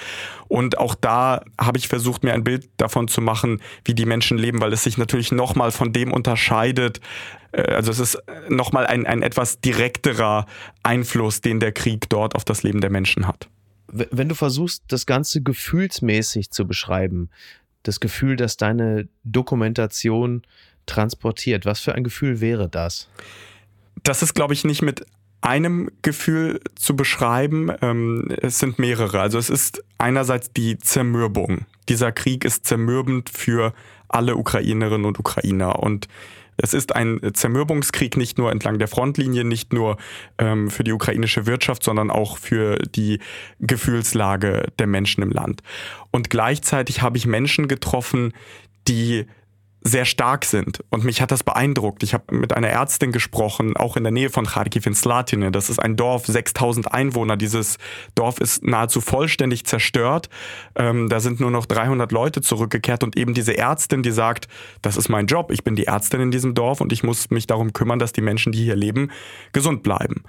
Und 0.47 0.77
auch 0.77 0.95
da 0.95 1.43
habe 1.59 1.77
ich 1.77 1.87
versucht, 1.87 2.23
mir 2.23 2.33
ein 2.33 2.43
Bild 2.43 2.69
davon 2.77 3.07
zu 3.07 3.21
machen, 3.21 3.61
wie 3.83 3.93
die 3.93 4.05
Menschen 4.05 4.37
leben, 4.37 4.61
weil 4.61 4.73
es 4.73 4.83
sich 4.83 4.97
natürlich 4.97 5.31
nochmal 5.31 5.71
von 5.71 5.91
dem 5.91 6.13
unterscheidet. 6.13 7.01
Äh, 7.51 7.63
also 7.73 7.91
es 7.91 7.99
ist 7.99 8.21
nochmal 8.49 8.87
ein, 8.87 9.05
ein 9.05 9.23
etwas 9.23 9.59
direkterer 9.59 10.45
Einfluss, 10.83 11.41
den 11.41 11.59
der 11.59 11.71
Krieg 11.71 12.09
dort 12.09 12.35
auf 12.35 12.45
das 12.45 12.63
Leben 12.63 12.81
der 12.81 12.89
Menschen 12.89 13.27
hat 13.27 13.49
wenn 13.89 14.29
du 14.29 14.35
versuchst, 14.35 14.83
das 14.87 15.05
Ganze 15.05 15.41
gefühlsmäßig 15.41 16.51
zu 16.51 16.67
beschreiben, 16.67 17.29
das 17.87 17.99
Gefühl, 17.99 18.35
dass 18.35 18.57
deine 18.57 19.07
Dokumentation 19.23 20.43
transportiert. 20.85 21.65
Was 21.65 21.79
für 21.79 21.95
ein 21.95 22.03
Gefühl 22.03 22.41
wäre 22.41 22.69
das? 22.69 23.09
Das 24.03 24.21
ist, 24.21 24.33
glaube 24.33 24.53
ich, 24.53 24.63
nicht 24.63 24.81
mit 24.81 25.05
einem 25.41 25.89
Gefühl 26.01 26.59
zu 26.75 26.95
beschreiben. 26.95 27.71
Ähm, 27.81 28.27
es 28.41 28.59
sind 28.59 28.79
mehrere. 28.79 29.19
Also 29.19 29.37
es 29.37 29.49
ist 29.49 29.83
einerseits 29.97 30.51
die 30.51 30.77
Zermürbung. 30.77 31.65
Dieser 31.89 32.11
Krieg 32.11 32.43
ist 32.43 32.65
zermürbend 32.65 33.29
für 33.29 33.73
alle 34.07 34.35
Ukrainerinnen 34.35 35.05
und 35.05 35.19
Ukrainer. 35.19 35.79
Und 35.79 36.07
Es 36.57 36.73
ist 36.73 36.95
ein 36.95 37.19
Zermürbungskrieg 37.33 38.17
nicht 38.17 38.37
nur 38.37 38.51
entlang 38.51 38.79
der 38.79 38.87
Frontlinie, 38.87 39.43
nicht 39.43 39.73
nur 39.73 39.97
ähm, 40.37 40.69
für 40.69 40.83
die 40.83 40.91
ukrainische 40.91 41.45
Wirtschaft, 41.45 41.83
sondern 41.83 42.09
auch 42.09 42.37
für 42.37 42.77
die 42.77 43.19
Gefühlslage 43.59 44.67
der 44.79 44.87
Menschen 44.87 45.23
im 45.23 45.31
Land. 45.31 45.61
Und 46.11 46.29
gleichzeitig 46.29 47.01
habe 47.01 47.17
ich 47.17 47.27
Menschen 47.27 47.67
getroffen, 47.67 48.33
die 48.87 49.27
sehr 49.87 50.05
stark 50.05 50.45
sind. 50.45 50.83
Und 50.89 51.03
mich 51.03 51.21
hat 51.21 51.31
das 51.31 51.43
beeindruckt. 51.43 52.03
Ich 52.03 52.13
habe 52.13 52.35
mit 52.35 52.53
einer 52.53 52.67
Ärztin 52.67 53.11
gesprochen, 53.11 53.75
auch 53.77 53.97
in 53.97 54.03
der 54.03 54.11
Nähe 54.11 54.29
von 54.29 54.45
Kharkiv 54.45 54.85
in 54.85 54.93
Slatine. 54.93 55.51
Das 55.51 55.69
ist 55.69 55.79
ein 55.79 55.95
Dorf, 55.95 56.25
6000 56.25 56.93
Einwohner. 56.93 57.37
Dieses 57.37 57.77
Dorf 58.15 58.39
ist 58.39 58.63
nahezu 58.63 59.01
vollständig 59.01 59.65
zerstört. 59.65 60.29
Ähm, 60.75 61.09
da 61.09 61.19
sind 61.19 61.39
nur 61.39 61.51
noch 61.51 61.65
300 61.65 62.11
Leute 62.11 62.41
zurückgekehrt. 62.41 63.03
Und 63.03 63.17
eben 63.17 63.33
diese 63.33 63.57
Ärztin, 63.57 64.03
die 64.03 64.11
sagt, 64.11 64.47
das 64.81 64.97
ist 64.97 65.09
mein 65.09 65.27
Job. 65.27 65.51
Ich 65.51 65.63
bin 65.63 65.75
die 65.75 65.85
Ärztin 65.85 66.21
in 66.21 66.31
diesem 66.31 66.53
Dorf 66.53 66.81
und 66.81 66.91
ich 66.91 67.03
muss 67.03 67.29
mich 67.29 67.47
darum 67.47 67.73
kümmern, 67.73 67.99
dass 67.99 68.13
die 68.13 68.21
Menschen, 68.21 68.51
die 68.51 68.63
hier 68.63 68.75
leben, 68.75 69.11
gesund 69.53 69.83
bleiben. 69.83 70.23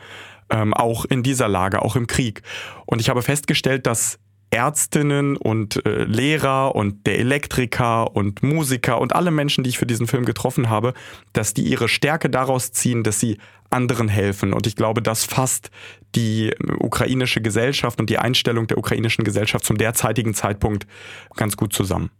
Ähm, 0.51 0.73
auch 0.73 1.05
in 1.05 1.23
dieser 1.23 1.49
Lage, 1.49 1.83
auch 1.83 1.97
im 1.97 2.07
Krieg. 2.07 2.42
Und 2.87 3.01
ich 3.01 3.11
habe 3.11 3.23
festgestellt, 3.23 3.87
dass 3.87 4.18
Ärztinnen 4.51 5.37
und 5.37 5.85
äh, 5.85 6.05
Lehrer 6.05 6.75
und 6.75 7.07
der 7.07 7.19
Elektriker 7.19 8.15
und 8.17 8.43
Musiker 8.43 9.01
und 9.01 9.15
alle 9.15 9.31
Menschen, 9.31 9.65
die 9.65 9.71
ich 9.71 9.79
für 9.79 9.87
diesen 9.87 10.07
Film 10.07 10.25
getroffen 10.25 10.71
habe, 10.71 10.95
dass 11.33 11.55
die 11.55 11.63
ihre 11.63 11.89
Stärke 11.89 12.31
daraus 12.31 12.73
ziehen, 12.73 13.03
dass 13.03 13.21
sie 13.21 13.39
anderen 13.71 14.09
helfen. 14.09 14.53
Und 14.53 14.67
ich 14.67 14.77
glaube, 14.77 15.03
das 15.03 15.25
fasst 15.25 15.71
die 16.15 16.55
ukrainische 16.79 17.43
Gesellschaft 17.43 18.01
und 18.01 18.09
die 18.09 18.19
Einstellung 18.19 18.67
der 18.67 18.79
ukrainischen 18.79 19.25
Gesellschaft 19.25 19.65
zum 19.65 19.77
derzeitigen 19.77 20.33
Zeitpunkt 20.35 20.87
ganz 21.37 21.57
gut 21.57 21.73
zusammen. 21.73 22.11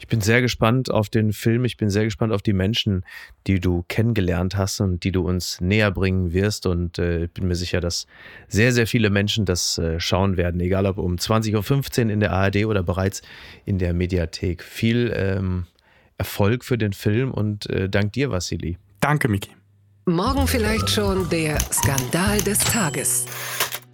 Ich 0.00 0.08
bin 0.08 0.22
sehr 0.22 0.40
gespannt 0.40 0.90
auf 0.90 1.10
den 1.10 1.32
Film. 1.32 1.64
Ich 1.66 1.76
bin 1.76 1.90
sehr 1.90 2.04
gespannt 2.04 2.32
auf 2.32 2.40
die 2.40 2.54
Menschen, 2.54 3.04
die 3.46 3.60
du 3.60 3.84
kennengelernt 3.86 4.56
hast 4.56 4.80
und 4.80 5.04
die 5.04 5.12
du 5.12 5.22
uns 5.22 5.60
näher 5.60 5.90
bringen 5.90 6.32
wirst. 6.32 6.66
Und 6.66 6.98
äh, 6.98 7.28
bin 7.32 7.46
mir 7.46 7.54
sicher, 7.54 7.80
dass 7.80 8.06
sehr, 8.48 8.72
sehr 8.72 8.86
viele 8.86 9.10
Menschen 9.10 9.44
das 9.44 9.76
äh, 9.78 10.00
schauen 10.00 10.38
werden, 10.38 10.58
egal 10.60 10.86
ob 10.86 10.96
um 10.96 11.16
20.15 11.16 12.06
Uhr 12.06 12.10
in 12.10 12.20
der 12.20 12.32
ARD 12.32 12.64
oder 12.64 12.82
bereits 12.82 13.20
in 13.66 13.78
der 13.78 13.92
Mediathek. 13.92 14.62
Viel 14.62 15.12
ähm, 15.14 15.66
Erfolg 16.16 16.64
für 16.64 16.78
den 16.78 16.94
Film 16.94 17.30
und 17.30 17.68
äh, 17.68 17.88
dank 17.88 18.14
dir, 18.14 18.30
Vassili. 18.30 18.78
Danke, 19.00 19.28
Miki. 19.28 19.50
Morgen 20.06 20.46
vielleicht 20.46 20.88
schon 20.88 21.28
der 21.28 21.58
Skandal 21.60 22.40
des 22.40 22.58
Tages. 22.58 23.26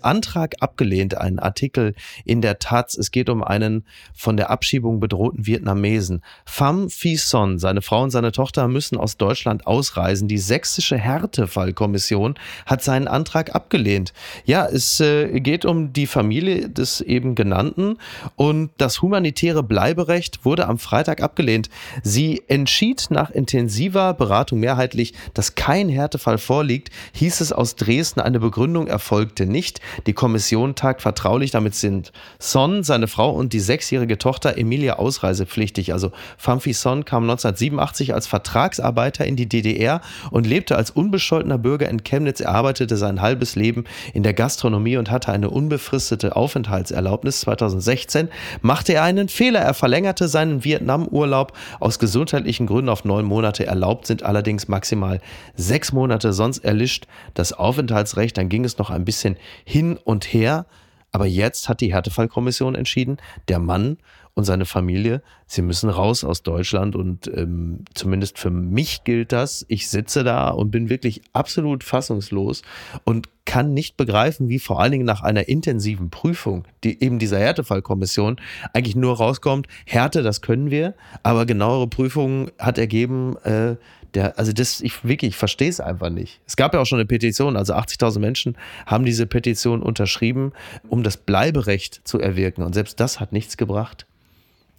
Antrag 0.06 0.54
abgelehnt, 0.60 1.16
einen 1.18 1.38
Artikel 1.38 1.94
in 2.24 2.40
der 2.40 2.58
Taz. 2.58 2.96
Es 2.96 3.10
geht 3.10 3.28
um 3.28 3.42
einen 3.42 3.84
von 4.14 4.36
der 4.36 4.50
Abschiebung 4.50 5.00
bedrohten 5.00 5.46
Vietnamesen. 5.46 6.22
Pham 6.46 6.88
Phi 6.88 7.16
Son, 7.16 7.58
seine 7.58 7.82
Frau 7.82 8.02
und 8.02 8.10
seine 8.10 8.32
Tochter 8.32 8.68
müssen 8.68 8.96
aus 8.96 9.16
Deutschland 9.16 9.66
ausreisen. 9.66 10.28
Die 10.28 10.38
sächsische 10.38 10.96
Härtefallkommission 10.96 12.36
hat 12.64 12.82
seinen 12.82 13.08
Antrag 13.08 13.54
abgelehnt. 13.54 14.12
Ja, 14.44 14.66
es 14.66 15.00
äh, 15.00 15.40
geht 15.40 15.64
um 15.64 15.92
die 15.92 16.06
Familie 16.06 16.68
des 16.68 17.00
eben 17.00 17.34
genannten 17.34 17.98
und 18.36 18.70
das 18.78 19.02
humanitäre 19.02 19.62
Bleiberecht 19.62 20.44
wurde 20.44 20.66
am 20.68 20.78
Freitag 20.78 21.22
abgelehnt. 21.22 21.68
Sie 22.02 22.42
entschied 22.48 23.06
nach 23.10 23.30
intensiver 23.30 24.14
Beratung 24.14 24.60
mehrheitlich, 24.60 25.14
dass 25.34 25.54
kein 25.54 25.88
Härtefall 25.88 26.38
vorliegt, 26.38 26.90
hieß 27.12 27.40
es 27.40 27.52
aus 27.52 27.76
Dresden, 27.76 28.20
eine 28.20 28.40
Begründung 28.40 28.86
erfolgte 28.86 29.46
nicht. 29.46 29.80
Die 30.06 30.12
Kommission 30.12 30.74
tagt 30.74 31.02
vertraulich. 31.02 31.50
Damit 31.50 31.74
sind 31.74 32.12
Son, 32.38 32.82
seine 32.82 33.06
Frau 33.06 33.30
und 33.30 33.52
die 33.52 33.60
sechsjährige 33.60 34.18
Tochter 34.18 34.58
Emilia 34.58 34.96
ausreisepflichtig. 34.96 35.92
Also 35.92 36.12
Famfi 36.36 36.72
Son 36.72 37.04
kam 37.04 37.22
1987 37.22 38.12
als 38.12 38.26
Vertragsarbeiter 38.26 39.24
in 39.24 39.36
die 39.36 39.48
DDR 39.48 40.00
und 40.30 40.46
lebte 40.46 40.76
als 40.76 40.90
unbescholtener 40.90 41.58
Bürger 41.58 41.88
in 41.88 42.04
Chemnitz. 42.04 42.40
Er 42.40 42.50
arbeitete 42.50 42.96
sein 42.96 43.22
halbes 43.22 43.56
Leben 43.56 43.84
in 44.12 44.22
der 44.22 44.34
Gastronomie 44.34 44.96
und 44.96 45.10
hatte 45.10 45.32
eine 45.32 45.50
unbefristete 45.50 46.36
Aufenthaltserlaubnis. 46.36 47.40
2016 47.40 48.28
machte 48.60 48.94
er 48.94 49.04
einen 49.04 49.28
Fehler. 49.28 49.60
Er 49.60 49.74
verlängerte 49.74 50.28
seinen 50.28 50.64
Vietnam-Urlaub 50.64 51.52
aus 51.80 51.98
gesundheitlichen 51.98 52.66
Gründen 52.66 52.88
auf 52.88 53.04
neun 53.04 53.24
Monate. 53.24 53.66
Erlaubt 53.66 54.06
sind 54.06 54.22
allerdings 54.22 54.68
maximal 54.68 55.20
sechs 55.54 55.92
Monate. 55.92 56.32
Sonst 56.32 56.64
erlischt 56.64 57.06
das 57.34 57.52
Aufenthaltsrecht. 57.52 58.36
Dann 58.36 58.48
ging 58.48 58.64
es 58.64 58.78
noch 58.78 58.90
ein 58.90 59.04
bisschen 59.04 59.36
hin 59.64 59.85
hin 59.86 59.98
und 60.04 60.32
her. 60.32 60.66
Aber 61.12 61.26
jetzt 61.26 61.68
hat 61.68 61.80
die 61.80 61.94
Härtefallkommission 61.94 62.74
entschieden, 62.74 63.16
der 63.48 63.58
Mann 63.58 63.98
und 64.34 64.44
seine 64.44 64.66
Familie, 64.66 65.22
sie 65.46 65.62
müssen 65.62 65.88
raus 65.88 66.22
aus 66.22 66.42
Deutschland. 66.42 66.94
Und 66.94 67.26
ähm, 67.28 67.86
zumindest 67.94 68.38
für 68.38 68.50
mich 68.50 69.02
gilt 69.04 69.32
das. 69.32 69.64
Ich 69.68 69.88
sitze 69.88 70.24
da 70.24 70.50
und 70.50 70.70
bin 70.70 70.90
wirklich 70.90 71.22
absolut 71.32 71.84
fassungslos 71.84 72.60
und 73.04 73.28
kann 73.46 73.72
nicht 73.72 73.96
begreifen, 73.96 74.50
wie 74.50 74.58
vor 74.58 74.80
allen 74.80 74.92
Dingen 74.92 75.06
nach 75.06 75.22
einer 75.22 75.48
intensiven 75.48 76.10
Prüfung, 76.10 76.64
die 76.84 77.02
eben 77.02 77.18
dieser 77.18 77.38
Härtefallkommission 77.38 78.36
eigentlich 78.74 78.96
nur 78.96 79.16
rauskommt, 79.16 79.68
Härte, 79.86 80.22
das 80.22 80.42
können 80.42 80.70
wir, 80.70 80.94
aber 81.22 81.46
genauere 81.46 81.86
Prüfungen 81.86 82.50
hat 82.58 82.76
ergeben, 82.76 83.36
äh, 83.44 83.76
der, 84.16 84.38
also 84.38 84.52
das, 84.52 84.80
ich 84.80 85.04
wirklich, 85.04 85.30
ich 85.30 85.36
verstehe 85.36 85.68
es 85.68 85.78
einfach 85.78 86.08
nicht. 86.08 86.40
Es 86.46 86.56
gab 86.56 86.72
ja 86.72 86.80
auch 86.80 86.86
schon 86.86 86.98
eine 86.98 87.06
Petition, 87.06 87.56
also 87.56 87.74
80.000 87.74 88.18
Menschen 88.18 88.56
haben 88.86 89.04
diese 89.04 89.26
Petition 89.26 89.82
unterschrieben, 89.82 90.52
um 90.88 91.02
das 91.02 91.18
Bleiberecht 91.18 92.00
zu 92.04 92.18
erwirken. 92.18 92.62
Und 92.62 92.72
selbst 92.72 92.98
das 92.98 93.20
hat 93.20 93.32
nichts 93.32 93.56
gebracht. 93.58 94.06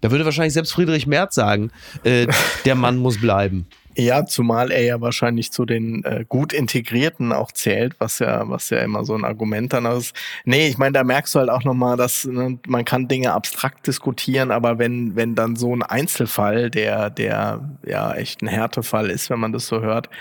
Da 0.01 0.11
würde 0.11 0.25
wahrscheinlich 0.25 0.53
selbst 0.53 0.73
Friedrich 0.73 1.05
Merz 1.07 1.35
sagen, 1.35 1.71
äh, 2.03 2.27
der 2.65 2.75
Mann 2.75 2.97
muss 2.97 3.21
bleiben. 3.21 3.67
Ja, 3.99 4.27
zumal 4.27 4.69
er 4.69 4.83
ja 4.83 5.01
wahrscheinlich 5.01 5.51
zu 5.51 5.65
den 5.65 6.03
äh, 6.03 6.23
gut 6.29 6.53
integrierten 6.53 7.33
auch 7.33 7.51
zählt, 7.51 7.95
was 7.97 8.19
ja, 8.19 8.47
was 8.47 8.69
ja 8.69 8.77
immer 8.81 9.03
so 9.03 9.15
ein 9.15 9.25
Argument 9.25 9.73
dann 9.73 9.87
ist. 9.87 10.15
Nee, 10.45 10.67
ich 10.67 10.77
meine, 10.77 10.91
da 10.91 11.03
merkst 11.03 11.33
du 11.33 11.39
halt 11.39 11.49
auch 11.49 11.63
nochmal, 11.63 11.97
dass 11.97 12.23
ne, 12.25 12.59
man 12.67 12.85
kann 12.85 13.07
Dinge 13.07 13.33
abstrakt 13.33 13.87
diskutieren, 13.87 14.51
aber 14.51 14.77
wenn, 14.77 15.15
wenn 15.15 15.33
dann 15.33 15.55
so 15.55 15.75
ein 15.75 15.81
Einzelfall, 15.81 16.69
der, 16.69 17.09
der 17.09 17.61
ja 17.87 18.13
echt 18.13 18.43
ein 18.43 18.47
Härtefall 18.47 19.09
ist, 19.09 19.31
wenn 19.31 19.39
man 19.39 19.51
das 19.51 19.65
so 19.65 19.81
hört, 19.81 20.11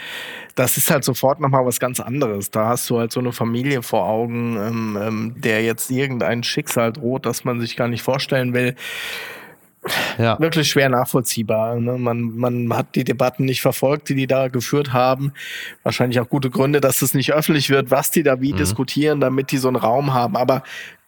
das 0.55 0.79
ist 0.79 0.91
halt 0.91 1.05
sofort 1.05 1.39
nochmal 1.39 1.67
was 1.67 1.79
ganz 1.79 2.01
anderes. 2.01 2.51
Da 2.51 2.69
hast 2.69 2.89
du 2.89 2.99
halt 2.99 3.13
so 3.13 3.21
eine 3.21 3.33
Familie 3.33 3.83
vor 3.83 4.07
Augen, 4.09 4.57
ähm, 4.57 4.99
ähm, 4.99 5.35
der 5.37 5.63
jetzt 5.63 5.91
irgendein 5.91 6.43
Schicksal 6.45 6.95
droht, 6.95 7.27
das 7.27 7.45
man 7.45 7.61
sich 7.61 7.77
gar 7.77 7.89
nicht 7.89 8.03
vorstellen 8.03 8.55
will 8.55 8.75
ja. 10.19 10.39
wirklich 10.41 10.69
schwer 10.69 10.89
nachvollziehbar. 10.89 11.77
Ne? 11.77 11.99
Man, 11.99 12.37
man 12.37 12.75
hat 12.75 12.95
die 12.95 13.05
Debatten 13.05 13.45
nicht 13.45 13.61
verfolgt, 13.61 14.09
die 14.09 14.15
die 14.15 14.27
da 14.27 14.49
geführt 14.49 14.93
haben. 14.93 15.33
Wahrscheinlich 15.83 16.21
auch 16.21 16.29
gute 16.29 16.51
Gründe, 16.51 16.81
dass 16.81 17.03
es 17.03 17.15
nicht 17.15 17.33
öffentlich 17.33 17.71
wird, 17.71 17.91
was 17.91 18.11
die 18.11 18.23
da 18.23 18.41
wie 18.41 18.53
mhm. 18.53 18.59
diskutieren, 18.59 19.21
damit 19.21 19.51
die 19.51 19.59
so 19.59 19.69
einen 19.69 19.77
Raum 19.77 20.15
haben. 20.15 20.37
Aber 20.37 20.63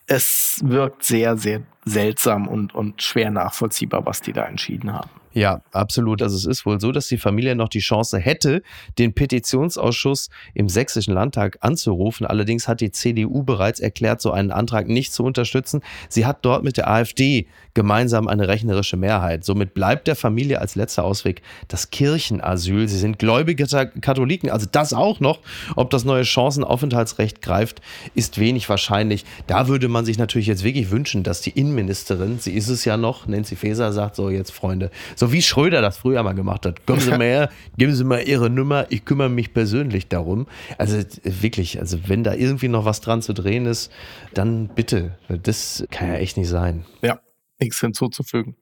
es 0.06 0.60
wirkt 0.64 1.04
sehr, 1.04 1.36
sehr 1.36 1.62
seltsam 1.84 2.48
und, 2.48 2.74
und 2.74 3.02
schwer 3.02 3.30
nachvollziehbar, 3.30 4.06
was 4.06 4.20
die 4.20 4.32
da 4.32 4.44
entschieden 4.44 4.92
haben. 4.92 5.10
Ja, 5.34 5.60
absolut. 5.72 6.22
Also 6.22 6.36
es 6.36 6.46
ist 6.46 6.64
wohl 6.64 6.80
so, 6.80 6.90
dass 6.90 7.06
die 7.08 7.18
Familie 7.18 7.54
noch 7.54 7.68
die 7.68 7.80
Chance 7.80 8.18
hätte, 8.18 8.62
den 8.98 9.14
Petitionsausschuss 9.14 10.30
im 10.54 10.68
Sächsischen 10.68 11.12
Landtag 11.14 11.58
anzurufen. 11.60 12.26
Allerdings 12.26 12.66
hat 12.66 12.80
die 12.80 12.90
CDU 12.90 13.42
bereits 13.42 13.78
erklärt, 13.78 14.20
so 14.20 14.30
einen 14.32 14.50
Antrag 14.50 14.88
nicht 14.88 15.12
zu 15.12 15.24
unterstützen. 15.24 15.82
Sie 16.08 16.24
hat 16.24 16.38
dort 16.42 16.64
mit 16.64 16.76
der 16.76 16.88
AfD 16.90 17.46
gemeinsam 17.74 18.26
eine 18.26 18.48
rechnerische 18.48 18.96
Mehrheit. 18.96 19.44
Somit 19.44 19.74
bleibt 19.74 20.08
der 20.08 20.16
Familie 20.16 20.60
als 20.60 20.74
letzter 20.74 21.04
Ausweg 21.04 21.42
das 21.68 21.90
Kirchenasyl. 21.90 22.88
Sie 22.88 22.98
sind 22.98 23.18
gläubige 23.18 23.66
Katholiken, 24.00 24.50
also 24.50 24.66
das 24.70 24.92
auch 24.92 25.20
noch. 25.20 25.40
Ob 25.76 25.90
das 25.90 26.04
neue 26.04 26.24
Chancenaufenthaltsrecht 26.24 27.42
greift, 27.42 27.80
ist 28.14 28.38
wenig 28.38 28.68
wahrscheinlich. 28.68 29.24
Da 29.46 29.68
würde 29.68 29.88
man 29.88 30.04
sich 30.04 30.18
natürlich 30.18 30.46
jetzt 30.48 30.64
wirklich 30.64 30.90
wünschen, 30.90 31.22
dass 31.22 31.42
die 31.42 31.50
Innenministerin, 31.50 32.38
sie 32.38 32.54
ist 32.54 32.68
es 32.68 32.84
ja 32.84 32.96
noch, 32.96 33.26
Nancy 33.26 33.56
Faeser 33.56 33.92
sagt 33.92 34.16
so, 34.16 34.30
jetzt 34.30 34.52
Freunde, 34.52 34.90
so 35.18 35.32
wie 35.32 35.42
Schröder 35.42 35.82
das 35.82 35.98
früher 35.98 36.22
mal 36.22 36.34
gemacht 36.34 36.64
hat. 36.66 36.86
Kommen 36.86 37.00
Sie 37.00 37.10
mal 37.10 37.20
her, 37.20 37.50
geben 37.76 37.94
Sie 37.94 38.04
mal 38.04 38.22
Ihre 38.22 38.50
Nummer, 38.50 38.86
ich 38.90 39.04
kümmere 39.04 39.28
mich 39.28 39.52
persönlich 39.52 40.08
darum. 40.08 40.46
Also 40.78 40.98
wirklich, 41.22 41.80
also 41.80 41.98
wenn 42.06 42.24
da 42.24 42.34
irgendwie 42.34 42.68
noch 42.68 42.84
was 42.84 43.00
dran 43.00 43.22
zu 43.22 43.34
drehen 43.34 43.66
ist, 43.66 43.90
dann 44.34 44.68
bitte. 44.68 45.18
Das 45.42 45.84
kann 45.90 46.08
ja 46.08 46.14
echt 46.14 46.36
nicht 46.36 46.48
sein. 46.48 46.84
Ja 47.02 47.20
nichts 47.60 47.80
hinzuzufügen. 47.80 48.56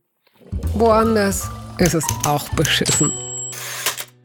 Woanders 0.74 1.50
ist 1.78 1.94
es 1.94 2.04
auch 2.24 2.48
beschissen. 2.50 3.12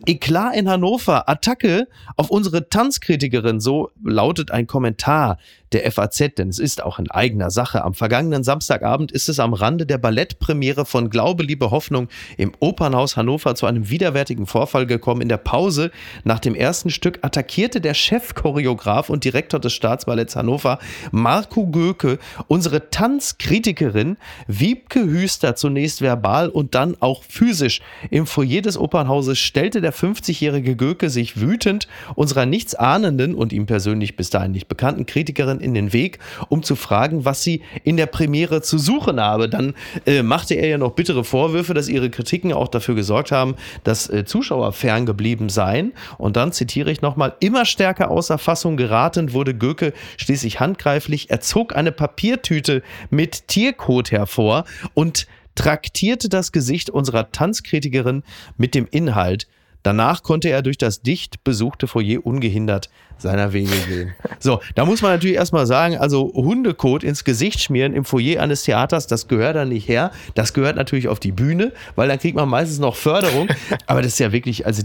Eklat 0.05 0.55
in 0.55 0.67
Hannover, 0.67 1.29
Attacke 1.29 1.87
auf 2.17 2.31
unsere 2.31 2.69
Tanzkritikerin, 2.69 3.59
so 3.59 3.91
lautet 4.03 4.49
ein 4.49 4.65
Kommentar 4.65 5.37
der 5.73 5.89
FAZ, 5.91 6.35
denn 6.37 6.49
es 6.49 6.59
ist 6.59 6.83
auch 6.83 6.99
in 6.99 7.09
eigener 7.09 7.51
Sache. 7.51 7.83
Am 7.83 7.93
vergangenen 7.93 8.43
Samstagabend 8.43 9.11
ist 9.11 9.29
es 9.29 9.39
am 9.39 9.53
Rande 9.53 9.85
der 9.85 9.97
Ballettpremiere 9.97 10.85
von 10.85 11.09
Glaube, 11.09 11.43
Liebe, 11.43 11.71
Hoffnung 11.71 12.07
im 12.37 12.51
Opernhaus 12.59 13.15
Hannover 13.17 13.55
zu 13.55 13.65
einem 13.65 13.89
widerwärtigen 13.89 14.45
Vorfall 14.45 14.85
gekommen. 14.85 15.21
In 15.21 15.29
der 15.29 15.37
Pause 15.37 15.91
nach 16.23 16.39
dem 16.39 16.55
ersten 16.55 16.89
Stück 16.89 17.19
attackierte 17.21 17.81
der 17.81 17.93
Chefchoreograf 17.93 19.09
und 19.09 19.23
Direktor 19.23 19.59
des 19.59 19.73
Staatsballetts 19.73 20.35
Hannover, 20.35 20.79
Marco 21.11 21.67
Göke, 21.67 22.19
unsere 22.47 22.89
Tanzkritikerin 22.89 24.17
Wiebke 24.47 25.01
Hüster 25.01 25.55
zunächst 25.55 26.01
verbal 26.01 26.49
und 26.49 26.75
dann 26.75 26.97
auch 26.99 27.23
physisch. 27.23 27.81
Im 28.09 28.25
Foyer 28.25 28.61
des 28.61 28.77
Opernhauses 28.77 29.39
stellte 29.39 29.81
der 29.81 29.93
50-jährige 29.93 30.75
Göke 30.75 31.09
sich 31.09 31.39
wütend 31.39 31.87
unserer 32.15 32.45
nichtsahnenden 32.45 33.35
und 33.35 33.53
ihm 33.53 33.65
persönlich 33.65 34.15
bis 34.15 34.29
dahin 34.29 34.51
nicht 34.51 34.67
bekannten 34.67 35.05
Kritikerin 35.05 35.60
in 35.61 35.73
den 35.73 35.93
Weg, 35.93 36.19
um 36.49 36.63
zu 36.63 36.75
fragen, 36.75 37.25
was 37.25 37.43
sie 37.43 37.61
in 37.83 37.97
der 37.97 38.05
Premiere 38.05 38.61
zu 38.61 38.77
suchen 38.77 39.19
habe. 39.19 39.49
Dann 39.49 39.73
äh, 40.05 40.23
machte 40.23 40.55
er 40.55 40.67
ja 40.67 40.77
noch 40.77 40.91
bittere 40.91 41.23
Vorwürfe, 41.23 41.73
dass 41.73 41.87
ihre 41.87 42.09
Kritiken 42.09 42.53
auch 42.53 42.67
dafür 42.67 42.95
gesorgt 42.95 43.31
haben, 43.31 43.55
dass 43.83 44.09
äh, 44.09 44.25
Zuschauer 44.25 44.73
ferngeblieben 44.73 45.49
seien. 45.49 45.93
Und 46.17 46.35
dann 46.35 46.51
zitiere 46.51 46.91
ich 46.91 47.01
nochmal, 47.01 47.35
immer 47.39 47.65
stärker 47.65 48.11
außer 48.11 48.37
Fassung 48.37 48.77
geraten 48.77 49.33
wurde 49.33 49.55
Göke 49.55 49.93
schließlich 50.17 50.59
handgreiflich. 50.59 51.29
Er 51.29 51.41
zog 51.41 51.75
eine 51.75 51.91
Papiertüte 51.91 52.81
mit 53.09 53.47
Tierkot 53.47 54.11
hervor 54.11 54.65
und 54.93 55.27
traktierte 55.55 56.29
das 56.29 56.51
Gesicht 56.51 56.89
unserer 56.89 57.31
Tanzkritikerin 57.31 58.23
mit 58.57 58.73
dem 58.73 58.87
Inhalt. 58.89 59.47
Danach 59.83 60.23
konnte 60.23 60.49
er 60.49 60.61
durch 60.61 60.77
das 60.77 61.01
dicht 61.01 61.43
besuchte 61.43 61.87
Foyer 61.87 62.25
ungehindert 62.25 62.89
seiner 63.21 63.53
Wege 63.53 63.75
gehen. 63.87 64.15
So, 64.39 64.61
da 64.75 64.85
muss 64.85 65.01
man 65.01 65.11
natürlich 65.11 65.35
erstmal 65.35 65.67
sagen, 65.67 65.97
also 65.97 66.31
Hundekot 66.33 67.03
ins 67.03 67.23
Gesicht 67.23 67.61
schmieren 67.61 67.93
im 67.93 68.03
Foyer 68.03 68.41
eines 68.41 68.63
Theaters, 68.63 69.07
das 69.07 69.27
gehört 69.27 69.55
da 69.55 69.65
nicht 69.65 69.87
her. 69.87 70.11
Das 70.33 70.53
gehört 70.53 70.75
natürlich 70.75 71.07
auf 71.07 71.19
die 71.19 71.31
Bühne, 71.31 71.71
weil 71.95 72.07
dann 72.07 72.19
kriegt 72.19 72.35
man 72.35 72.49
meistens 72.49 72.79
noch 72.79 72.95
Förderung. 72.95 73.47
Aber 73.85 74.01
das 74.01 74.13
ist 74.13 74.19
ja 74.19 74.31
wirklich, 74.31 74.65
also 74.65 74.83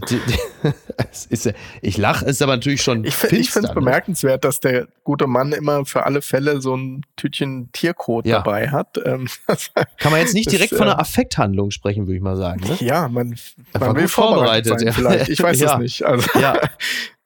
ist, 1.30 1.52
ich 1.80 1.96
lache, 1.96 2.26
ist 2.26 2.42
aber 2.42 2.56
natürlich 2.56 2.82
schon. 2.82 3.04
Ich, 3.04 3.14
finde 3.14 3.40
es 3.40 3.54
ne? 3.54 3.70
bemerkenswert, 3.72 4.44
dass 4.44 4.60
der 4.60 4.88
gute 5.04 5.26
Mann 5.26 5.52
immer 5.52 5.84
für 5.86 6.04
alle 6.04 6.20
Fälle 6.22 6.60
so 6.60 6.76
ein 6.76 7.02
Tütchen 7.16 7.70
Tierkot 7.72 8.26
ja. 8.26 8.38
dabei 8.38 8.68
hat. 8.68 8.98
Ähm, 9.04 9.28
Kann 9.98 10.12
man 10.12 10.20
jetzt 10.20 10.34
nicht 10.34 10.50
direkt 10.52 10.72
ist, 10.72 10.78
von 10.78 10.88
einer 10.88 10.98
äh, 10.98 11.02
Affekthandlung 11.02 11.70
sprechen, 11.70 12.06
würde 12.06 12.16
ich 12.16 12.22
mal 12.22 12.36
sagen. 12.36 12.60
Ne? 12.60 12.76
Ja, 12.80 13.08
man, 13.08 13.34
man 13.78 13.96
will 13.96 14.08
vorbereitet, 14.08 14.68
vorbereitet. 14.68 14.85
Vielleicht. 14.92 15.28
Ich 15.28 15.42
weiß 15.42 15.60
ja. 15.60 15.74
es 15.74 15.78
nicht. 15.78 16.02
Also, 16.04 16.38
ja. 16.38 16.58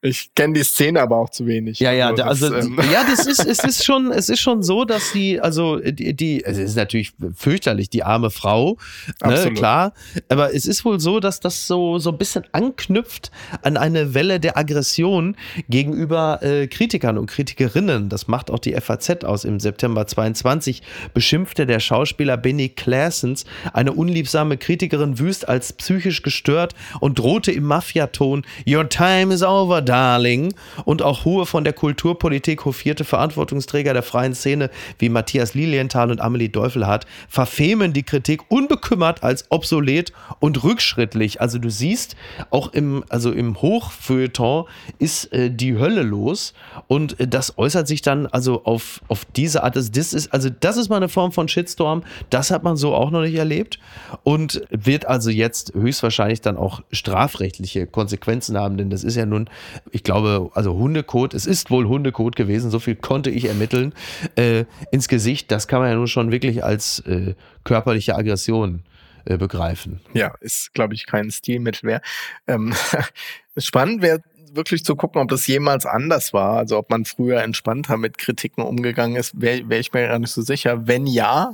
Ich 0.02 0.34
kenne 0.34 0.54
die 0.54 0.62
Szene 0.62 1.02
aber 1.02 1.16
auch 1.16 1.28
zu 1.28 1.46
wenig. 1.46 1.78
Ja, 1.78 1.92
ja, 1.92 2.08
also, 2.08 2.48
das, 2.48 2.64
ähm 2.64 2.78
ja, 2.90 3.04
das 3.04 3.26
ist, 3.26 3.44
es 3.44 3.62
ist 3.62 3.84
schon, 3.84 4.10
es 4.10 4.30
ist 4.30 4.40
schon 4.40 4.62
so, 4.62 4.86
dass 4.86 5.12
die, 5.12 5.38
also 5.38 5.76
die, 5.76 6.14
die 6.14 6.42
es 6.42 6.56
ist 6.56 6.76
natürlich 6.76 7.12
fürchterlich, 7.34 7.90
die 7.90 8.02
arme 8.02 8.30
Frau, 8.30 8.78
ne, 9.22 9.52
klar. 9.54 9.92
Aber 10.30 10.54
es 10.54 10.64
ist 10.64 10.86
wohl 10.86 11.00
so, 11.00 11.20
dass 11.20 11.40
das 11.40 11.66
so 11.66 11.98
so 11.98 12.10
ein 12.12 12.18
bisschen 12.18 12.44
anknüpft 12.52 13.30
an 13.60 13.76
eine 13.76 14.14
Welle 14.14 14.40
der 14.40 14.56
Aggression 14.56 15.36
gegenüber 15.68 16.42
äh, 16.42 16.66
Kritikern 16.66 17.18
und 17.18 17.26
Kritikerinnen. 17.26 18.08
Das 18.08 18.26
macht 18.26 18.50
auch 18.50 18.58
die 18.58 18.72
FAZ 18.72 19.24
aus. 19.24 19.44
Im 19.44 19.60
September 19.60 20.06
22 20.06 20.82
beschimpfte 21.12 21.66
der 21.66 21.80
Schauspieler 21.80 22.38
Benny 22.38 22.70
Claessens 22.70 23.44
eine 23.74 23.92
unliebsame 23.92 24.56
Kritikerin 24.56 25.18
wüst 25.18 25.46
als 25.46 25.74
psychisch 25.74 26.22
gestört 26.22 26.74
und 27.00 27.18
drohte 27.18 27.52
im 27.52 27.64
Mafiaton: 27.64 28.46
Your 28.66 28.88
time 28.88 29.34
is 29.34 29.42
over 29.42 29.82
Darling 29.90 30.54
und 30.84 31.02
auch 31.02 31.24
hohe 31.24 31.46
von 31.46 31.64
der 31.64 31.72
Kulturpolitik 31.72 32.64
hofierte 32.64 33.02
Verantwortungsträger 33.02 33.92
der 33.92 34.04
freien 34.04 34.36
Szene 34.36 34.70
wie 35.00 35.08
Matthias 35.08 35.54
Lilienthal 35.54 36.12
und 36.12 36.20
Amelie 36.20 36.48
Deufelhardt 36.48 37.06
verfemen 37.28 37.92
die 37.92 38.04
Kritik 38.04 38.42
unbekümmert 38.52 39.24
als 39.24 39.46
obsolet 39.50 40.12
und 40.38 40.62
rückschrittlich. 40.62 41.40
Also 41.40 41.58
du 41.58 41.70
siehst, 41.70 42.14
auch 42.50 42.72
im, 42.72 43.02
also 43.08 43.32
im 43.32 43.60
Hochfeuilleton 43.60 44.66
ist 45.00 45.32
äh, 45.32 45.50
die 45.50 45.76
Hölle 45.76 46.02
los 46.02 46.54
und 46.86 47.18
äh, 47.18 47.26
das 47.26 47.58
äußert 47.58 47.88
sich 47.88 48.00
dann 48.00 48.28
also 48.28 48.62
auf, 48.62 49.00
auf 49.08 49.24
diese 49.24 49.64
Art. 49.64 49.74
Das, 49.74 49.90
das 49.90 50.12
ist, 50.12 50.32
also 50.32 50.50
das 50.50 50.76
ist 50.76 50.88
mal 50.88 50.98
eine 50.98 51.08
Form 51.08 51.32
von 51.32 51.48
Shitstorm. 51.48 52.04
Das 52.30 52.52
hat 52.52 52.62
man 52.62 52.76
so 52.76 52.94
auch 52.94 53.10
noch 53.10 53.22
nicht 53.22 53.34
erlebt 53.34 53.80
und 54.22 54.62
wird 54.70 55.06
also 55.06 55.30
jetzt 55.30 55.74
höchstwahrscheinlich 55.74 56.42
dann 56.42 56.56
auch 56.56 56.80
strafrechtliche 56.92 57.88
Konsequenzen 57.88 58.56
haben, 58.56 58.76
denn 58.76 58.88
das 58.88 59.02
ist 59.02 59.16
ja 59.16 59.26
nun 59.26 59.50
ich 59.90 60.02
glaube, 60.02 60.50
also 60.54 60.74
Hundekot, 60.74 61.34
es 61.34 61.46
ist 61.46 61.70
wohl 61.70 61.86
Hundekot 61.86 62.36
gewesen, 62.36 62.70
so 62.70 62.78
viel 62.78 62.96
konnte 62.96 63.30
ich 63.30 63.46
ermitteln, 63.46 63.94
äh, 64.36 64.64
ins 64.90 65.08
Gesicht, 65.08 65.50
das 65.50 65.68
kann 65.68 65.80
man 65.80 65.90
ja 65.90 65.96
nun 65.96 66.06
schon 66.06 66.30
wirklich 66.30 66.64
als 66.64 67.00
äh, 67.00 67.34
körperliche 67.64 68.16
Aggression 68.16 68.82
äh, 69.24 69.36
begreifen. 69.36 70.00
Ja, 70.14 70.34
ist, 70.40 70.72
glaube 70.74 70.94
ich, 70.94 71.06
kein 71.06 71.30
Stilmittel 71.30 71.86
mehr. 71.86 72.02
Ähm, 72.46 72.74
spannend 73.56 74.02
wäre 74.02 74.20
wirklich 74.52 74.84
zu 74.84 74.96
gucken, 74.96 75.20
ob 75.20 75.28
das 75.28 75.46
jemals 75.46 75.86
anders 75.86 76.32
war. 76.32 76.56
Also 76.56 76.78
ob 76.78 76.90
man 76.90 77.04
früher 77.04 77.42
entspannter 77.42 77.96
mit 77.96 78.18
Kritiken 78.18 78.62
umgegangen 78.62 79.16
ist, 79.16 79.40
wäre 79.40 79.68
wär 79.68 79.80
ich 79.80 79.92
mir 79.92 80.08
gar 80.08 80.18
nicht 80.18 80.32
so 80.32 80.42
sicher. 80.42 80.86
Wenn 80.86 81.06
ja, 81.06 81.52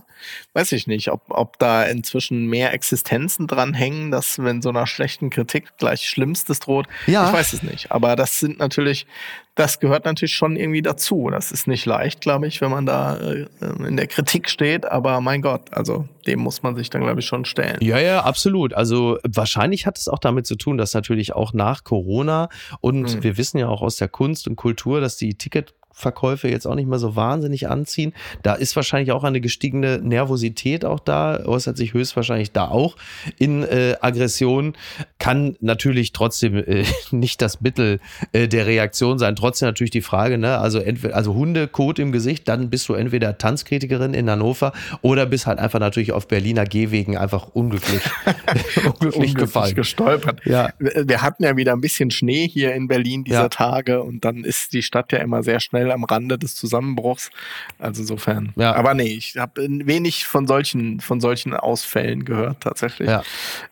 weiß 0.55 0.72
ich 0.72 0.86
nicht, 0.86 1.11
ob, 1.11 1.22
ob 1.28 1.59
da 1.59 1.84
inzwischen 1.84 2.47
mehr 2.47 2.72
Existenzen 2.72 3.47
dran 3.47 3.74
hängen, 3.74 4.11
dass 4.11 4.38
wenn 4.38 4.62
so 4.62 4.70
einer 4.70 4.86
schlechten 4.86 5.30
Kritik 5.30 5.76
gleich 5.78 6.09
Schlimmstes 6.09 6.61
droht. 6.61 6.86
Ja. 7.07 7.26
Ich 7.26 7.32
weiß 7.32 7.53
es 7.53 7.62
nicht. 7.62 7.92
Aber 7.92 8.16
das 8.16 8.38
sind 8.38 8.59
natürlich 8.59 9.07
das 9.57 9.80
gehört 9.80 10.04
natürlich 10.04 10.34
schon 10.34 10.54
irgendwie 10.54 10.82
dazu. 10.82 11.28
Das 11.30 11.50
ist 11.50 11.66
nicht 11.66 11.86
leicht, 11.86 12.20
glaube 12.20 12.46
ich, 12.46 12.61
wenn 12.61 12.70
man 12.70 12.84
da 12.84 13.16
äh, 13.16 13.46
in 13.88 13.96
der 13.96 14.07
Kritik 14.07 14.50
steht, 14.50 14.84
aber 14.84 15.20
mein 15.22 15.40
Gott, 15.40 15.72
also 15.72 16.07
dem 16.26 16.40
muss 16.40 16.62
man 16.62 16.76
sich 16.76 16.90
dann, 16.90 17.02
glaube 17.02 17.20
ich, 17.20 17.26
schon 17.26 17.46
stellen. 17.46 17.78
Ja, 17.80 17.98
ja, 17.98 18.22
absolut. 18.22 18.74
Also 18.74 19.18
wahrscheinlich 19.26 19.86
hat 19.86 19.98
es 19.98 20.09
auch 20.09 20.18
damit 20.18 20.46
zu 20.46 20.57
tun, 20.57 20.76
dass 20.76 20.92
natürlich 20.92 21.34
auch 21.34 21.54
nach 21.54 21.84
Corona 21.84 22.50
und 22.80 23.16
mhm. 23.16 23.22
wir 23.22 23.38
wissen 23.38 23.57
ja 23.57 23.68
auch 23.68 23.80
aus 23.80 23.96
der 23.96 24.09
Kunst 24.09 24.46
und 24.46 24.57
Kultur, 24.57 25.00
dass 25.00 25.16
die 25.16 25.34
Ticket 25.34 25.74
Verkäufe 25.97 26.49
jetzt 26.49 26.66
auch 26.66 26.74
nicht 26.74 26.88
mehr 26.88 26.99
so 26.99 27.16
wahnsinnig 27.16 27.68
anziehen. 27.70 28.12
Da 28.42 28.53
ist 28.53 28.76
wahrscheinlich 28.76 29.12
auch 29.12 29.24
eine 29.24 29.40
gestiegene 29.40 29.99
Nervosität 29.99 30.84
auch 30.84 31.01
da, 31.01 31.40
äußert 31.47 31.78
sich 31.78 31.94
höchstwahrscheinlich 31.94 32.53
da 32.53 32.68
auch 32.68 32.97
in 33.38 33.62
äh, 33.62 33.94
Aggression. 34.03 34.74
Kann 35.18 35.57
natürlich 35.61 36.12
trotzdem 36.12 36.57
äh, 36.57 36.84
nicht 37.12 37.40
das 37.40 37.62
Mittel 37.62 37.99
äh, 38.32 38.47
der 38.47 38.66
Reaktion 38.66 39.18
sein. 39.18 39.36
Trotzdem 39.36 39.68
natürlich 39.68 39.90
die 39.90 40.03
Frage, 40.03 40.36
ne, 40.36 40.59
also 40.59 40.80
entweder, 40.80 41.16
also 41.16 41.34
Hundekot 41.34 41.99
im 41.99 42.12
Gesicht, 42.12 42.47
dann 42.47 42.68
bist 42.68 42.90
du 42.90 42.92
entweder 42.92 43.38
Tanzkritikerin 43.38 44.12
in 44.12 44.28
Hannover 44.28 44.74
oder 45.01 45.24
bist 45.24 45.47
halt 45.47 45.59
einfach 45.59 45.80
natürlich 45.80 46.12
auf 46.12 46.28
Berliner 46.28 46.66
Gehwegen 46.66 47.16
einfach 47.16 47.49
unglücklich, 47.55 48.03
unglücklich, 48.84 49.34
gefallen. 49.34 49.74
gestolpert. 49.74 50.44
Ja. 50.44 50.68
Wir 50.78 51.22
hatten 51.22 51.42
ja 51.42 51.57
wieder 51.57 51.72
ein 51.72 51.80
bisschen 51.80 52.11
Schnee 52.11 52.47
hier 52.47 52.74
in 52.74 52.86
Berlin 52.86 53.24
dieser 53.24 53.42
ja. 53.44 53.49
Tage 53.49 54.03
und 54.03 54.26
dann 54.26 54.44
ist 54.44 54.74
die 54.74 54.82
Stadt 54.82 55.11
ja 55.12 55.20
immer 55.20 55.42
sehr 55.42 55.59
schnell 55.61 55.86
schnell 55.87 55.93
am 55.93 56.05
Rande 56.05 56.39
des 56.39 56.55
Zusammenbruchs. 56.55 57.30
Also 57.78 58.03
insofern. 58.03 58.53
Ja. 58.57 58.74
Aber 58.74 58.95
nee, 58.95 59.14
ich 59.14 59.37
habe 59.37 59.66
wenig 59.68 60.26
von 60.26 60.47
solchen, 60.47 61.01
von 61.01 61.20
solchen 61.20 61.55
Ausfällen 61.55 62.24
gehört 62.24 62.61
tatsächlich. 62.62 63.09
Ja. 63.09 63.22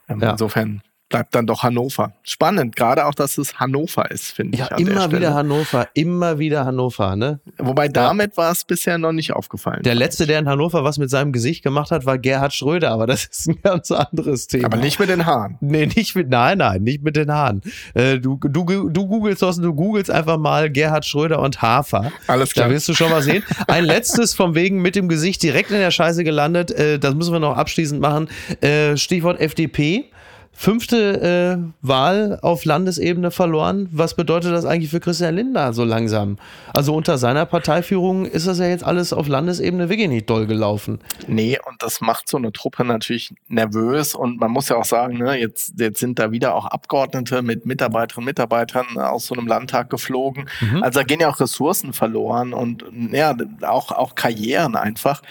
Ähm, 0.09 0.21
ja. 0.21 0.33
Insofern 0.33 0.83
bleibt 1.15 1.33
dann 1.37 1.47
doch 1.47 1.63
Hannover. 1.63 2.13
Spannend, 2.25 2.75
gerade 2.75 3.07
auch, 3.07 3.15
dass 3.15 3.39
es 3.39 3.61
Hannover 3.61 4.11
ist, 4.11 4.33
finde 4.33 4.59
ja, 4.59 4.65
ich. 4.65 4.85
Ja, 4.85 4.93
immer 4.93 5.13
wieder 5.13 5.33
Hannover, 5.33 5.87
immer 5.95 6.41
wieder 6.41 6.65
Hannover, 6.65 7.15
ne? 7.15 7.39
Wobei 7.57 7.87
damit 7.87 8.33
ja. 8.33 8.37
war 8.39 8.51
es 8.51 8.65
bisher 8.65 8.99
noch 8.99 9.13
nicht 9.13 9.33
aufgefallen. 9.33 9.85
Der 9.85 9.95
letzte, 9.95 10.27
der 10.27 10.41
in 10.41 10.49
Hannover 10.49 10.83
was 10.83 10.99
mit 10.99 11.11
seinem 11.11 11.31
Gesicht 11.31 11.63
gemacht 11.63 11.93
hat, 11.93 12.05
war 12.05 12.19
Gerhard 12.19 12.53
Schröder, 12.53 12.91
aber 12.91 13.07
das 13.07 13.27
ist 13.27 13.47
ein 13.47 13.63
ganz 13.63 13.93
anderes 13.93 14.49
Thema. 14.49 14.65
Aber 14.65 14.79
nicht 14.79 14.99
mit 14.99 15.09
den 15.09 15.25
Haaren. 15.25 15.57
Nee, 15.61 15.87
nicht 15.87 16.17
mit, 16.17 16.31
nein, 16.31 16.59
nein, 16.59 16.83
nicht 16.83 17.05
mit 17.05 17.15
den 17.15 17.31
Haaren. 17.31 17.61
Äh, 17.95 18.19
du, 18.19 18.37
du, 18.43 18.89
du 18.91 19.07
googelst, 19.07 19.41
du 19.41 19.73
googelst 19.73 20.11
einfach 20.11 20.39
mal 20.39 20.69
Gerhard 20.69 21.07
Schröder 21.07 21.39
und 21.39 21.63
Hafer. 21.63 22.11
Alles 22.27 22.55
klar. 22.55 22.67
Da 22.67 22.75
wirst 22.75 22.89
du 22.89 22.95
schon 22.95 23.11
mal 23.11 23.23
sehen. 23.23 23.45
Ein 23.69 23.85
letztes 23.85 24.35
vom 24.35 24.57
wegen 24.57 24.83
mit 24.83 24.97
dem 24.97 25.09
Gesicht 25.09 25.45
direkt 25.45 25.71
in 25.71 25.79
der 25.79 25.93
Scheiße 25.93 26.25
gelandet. 26.25 26.73
Äh, 26.73 26.99
das 26.99 27.15
müssen 27.15 27.33
wir 27.33 27.39
noch 27.39 27.57
abschließend 27.57 28.01
machen. 28.01 28.29
Äh, 28.61 28.97
Stichwort 28.97 29.39
FDP 29.39 30.11
fünfte 30.55 31.61
äh, 31.61 31.87
Wahl 31.87 32.39
auf 32.43 32.65
Landesebene 32.65 33.31
verloren. 33.31 33.89
Was 33.93 34.15
bedeutet 34.15 34.53
das 34.53 34.65
eigentlich 34.65 34.91
für 34.91 35.01
Christian 35.01 35.35
Lindner 35.35 35.73
so 35.73 35.85
langsam? 35.85 36.39
Also 36.73 36.95
unter 36.95 37.19
seiner 37.19 37.45
Parteiführung 37.45 38.25
ist 38.25 38.47
das 38.47 38.59
ja 38.59 38.67
jetzt 38.67 38.85
alles 38.85 39.13
auf 39.13 39.29
Landesebene 39.29 39.89
wirklich 39.89 40.09
nicht 40.09 40.31
doll 40.31 40.47
gelaufen. 40.47 41.01
Nee, 41.27 41.59
und 41.69 41.83
das 41.83 42.01
macht 42.01 42.29
so 42.29 42.37
eine 42.37 42.53
Truppe 42.53 42.85
natürlich 42.85 43.35
nervös. 43.49 44.15
Und 44.15 44.41
man 44.41 44.51
muss 44.51 44.69
ja 44.69 44.77
auch 44.77 44.85
sagen, 44.85 45.19
ne, 45.19 45.39
jetzt, 45.39 45.75
jetzt 45.79 45.99
sind 45.99 46.19
da 46.19 46.31
wieder 46.31 46.55
auch 46.55 46.67
Abgeordnete 46.67 47.43
mit 47.43 47.67
Mitarbeiterinnen 47.67 48.25
und 48.25 48.25
Mitarbeitern 48.27 48.99
aus 48.99 49.27
so 49.27 49.35
einem 49.35 49.47
Landtag 49.47 49.91
geflogen. 49.91 50.49
Mhm. 50.61 50.83
Also 50.83 51.01
da 51.01 51.05
gehen 51.05 51.21
ja 51.21 51.29
auch 51.29 51.41
Ressourcen 51.41 51.93
verloren 51.93 52.53
und 52.53 52.85
ja, 53.11 53.37
auch, 53.63 53.91
auch 53.91 54.15
Karrieren 54.15 54.77
einfach. 54.77 55.23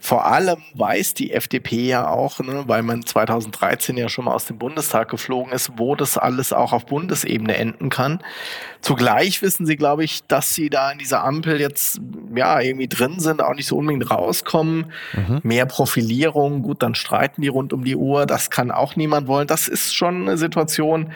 Vor 0.00 0.26
allem 0.26 0.58
weiß 0.74 1.14
die 1.14 1.32
FDP 1.32 1.86
ja 1.86 2.08
auch, 2.08 2.40
ne, 2.40 2.64
weil 2.66 2.82
man 2.82 3.04
2013 3.04 3.96
ja 3.96 4.08
schon 4.08 4.24
mal 4.24 4.34
aus 4.34 4.46
dem 4.46 4.58
Bundestag 4.62 5.08
geflogen 5.08 5.52
ist, 5.52 5.72
wo 5.76 5.96
das 5.96 6.16
alles 6.16 6.52
auch 6.52 6.72
auf 6.72 6.86
Bundesebene 6.86 7.56
enden 7.56 7.90
kann. 7.90 8.20
Zugleich 8.80 9.42
wissen 9.42 9.66
sie, 9.66 9.74
glaube 9.74 10.04
ich, 10.04 10.22
dass 10.28 10.54
sie 10.54 10.70
da 10.70 10.92
in 10.92 10.98
dieser 10.98 11.24
Ampel 11.24 11.60
jetzt 11.60 12.00
ja 12.32 12.60
irgendwie 12.60 12.86
drin 12.86 13.18
sind, 13.18 13.42
auch 13.42 13.54
nicht 13.54 13.66
so 13.66 13.76
unbedingt 13.76 14.08
rauskommen. 14.08 14.92
Mhm. 15.14 15.40
Mehr 15.42 15.66
Profilierung, 15.66 16.62
gut, 16.62 16.80
dann 16.80 16.94
streiten 16.94 17.42
die 17.42 17.48
rund 17.48 17.72
um 17.72 17.82
die 17.82 17.96
Uhr. 17.96 18.24
Das 18.24 18.50
kann 18.50 18.70
auch 18.70 18.94
niemand 18.94 19.26
wollen. 19.26 19.48
Das 19.48 19.66
ist 19.66 19.96
schon 19.96 20.22
eine 20.22 20.38
Situation, 20.38 21.12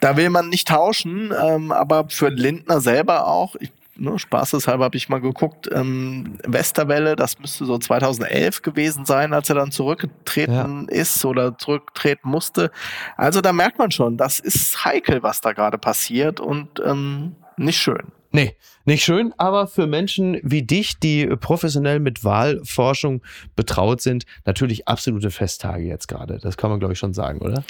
da 0.00 0.16
will 0.16 0.30
man 0.30 0.48
nicht 0.48 0.68
tauschen, 0.68 1.34
ähm, 1.38 1.72
aber 1.72 2.08
für 2.08 2.30
Lindner 2.30 2.80
selber 2.80 3.26
auch. 3.26 3.54
Ich 3.60 3.70
ne, 3.98 4.18
spaßeshalber 4.18 4.84
habe 4.84 4.96
ich 4.96 5.08
mal 5.08 5.20
geguckt, 5.20 5.68
ähm, 5.72 6.38
Westerwelle, 6.46 7.16
das 7.16 7.38
müsste 7.38 7.64
so 7.64 7.78
2011 7.78 8.62
gewesen 8.62 9.04
sein, 9.04 9.32
als 9.32 9.48
er 9.48 9.56
dann 9.56 9.70
zurückgetreten 9.70 10.86
ja. 10.90 10.94
ist 10.94 11.24
oder 11.24 11.58
zurücktreten 11.58 12.28
musste. 12.28 12.70
Also 13.16 13.40
da 13.40 13.52
merkt 13.52 13.78
man 13.78 13.90
schon, 13.90 14.16
das 14.16 14.40
ist 14.40 14.84
heikel, 14.84 15.22
was 15.22 15.40
da 15.40 15.52
gerade 15.52 15.78
passiert 15.78 16.40
und 16.40 16.80
ähm, 16.84 17.36
nicht 17.56 17.78
schön. 17.78 18.12
Nee, 18.32 18.54
nicht 18.84 19.02
schön, 19.02 19.32
aber 19.38 19.66
für 19.66 19.86
Menschen 19.86 20.38
wie 20.42 20.62
dich, 20.62 20.98
die 20.98 21.26
professionell 21.26 22.00
mit 22.00 22.22
Wahlforschung 22.22 23.22
betraut 23.54 24.02
sind, 24.02 24.26
natürlich 24.44 24.88
absolute 24.88 25.30
Festtage 25.30 25.84
jetzt 25.84 26.06
gerade. 26.06 26.38
Das 26.38 26.56
kann 26.56 26.68
man, 26.68 26.78
glaube 26.78 26.92
ich, 26.92 26.98
schon 26.98 27.14
sagen, 27.14 27.40
oder? 27.40 27.64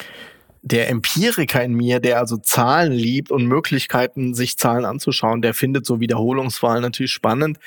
Der 0.63 0.89
Empiriker 0.89 1.63
in 1.63 1.75
mir, 1.75 2.01
der 2.01 2.19
also 2.19 2.37
Zahlen 2.37 2.93
liebt 2.93 3.31
und 3.31 3.47
Möglichkeiten, 3.47 4.35
sich 4.35 4.59
Zahlen 4.59 4.85
anzuschauen, 4.85 5.43
der 5.43 5.55
findet 5.55 5.87
so 5.87 6.01
Wiederholungswahlen 6.01 6.83
natürlich 6.83 7.13
spannend. 7.13 7.59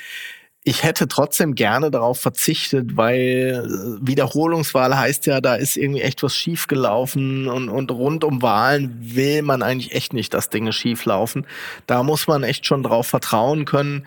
Ich 0.62 0.82
hätte 0.82 1.08
trotzdem 1.08 1.54
gerne 1.54 1.90
darauf 1.90 2.20
verzichtet, 2.20 2.96
weil 2.98 3.64
äh, 3.64 4.06
Wiederholungswahl 4.06 4.96
heißt 4.96 5.24
ja, 5.24 5.40
da 5.40 5.54
ist 5.54 5.78
irgendwie 5.78 6.02
echt 6.02 6.22
was 6.22 6.36
schiefgelaufen 6.36 7.48
und, 7.48 7.70
und 7.70 7.90
rund 7.90 8.24
um 8.24 8.42
Wahlen 8.42 8.94
will 9.00 9.40
man 9.40 9.62
eigentlich 9.62 9.92
echt 9.92 10.12
nicht, 10.12 10.34
dass 10.34 10.50
Dinge 10.50 10.74
schieflaufen. 10.74 11.46
Da 11.86 12.02
muss 12.02 12.26
man 12.26 12.42
echt 12.42 12.66
schon 12.66 12.82
drauf 12.82 13.06
vertrauen 13.06 13.64
können. 13.64 14.04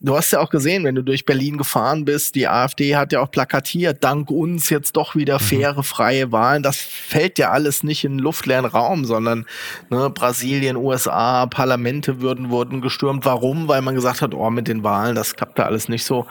Du 0.00 0.16
hast 0.16 0.30
ja 0.30 0.38
auch 0.38 0.50
gesehen, 0.50 0.84
wenn 0.84 0.94
du 0.94 1.02
durch 1.02 1.24
Berlin 1.24 1.58
gefahren 1.58 2.04
bist, 2.04 2.36
die 2.36 2.46
AfD 2.46 2.94
hat 2.94 3.12
ja 3.12 3.20
auch 3.20 3.32
plakatiert, 3.32 4.04
dank 4.04 4.30
uns 4.30 4.70
jetzt 4.70 4.96
doch 4.96 5.16
wieder 5.16 5.40
mhm. 5.40 5.44
faire, 5.44 5.82
freie 5.82 6.30
Wahlen. 6.30 6.62
Das 6.62 6.76
fällt 6.76 7.38
ja 7.38 7.50
alles 7.50 7.82
nicht 7.82 8.04
in 8.04 8.20
luftleeren 8.20 8.64
Raum, 8.64 9.04
sondern 9.04 9.44
ne, 9.90 10.08
Brasilien, 10.10 10.76
USA, 10.76 11.46
Parlamente 11.46 12.20
würden, 12.20 12.50
wurden 12.50 12.80
gestürmt. 12.80 13.24
Warum? 13.24 13.66
Weil 13.66 13.82
man 13.82 13.96
gesagt 13.96 14.22
hat, 14.22 14.34
oh, 14.34 14.50
mit 14.50 14.68
den 14.68 14.84
Wahlen, 14.84 15.16
das 15.16 15.34
klappt 15.34 15.58
da 15.58 15.64
alles 15.64 15.88
nicht 15.88 16.04
so. 16.04 16.26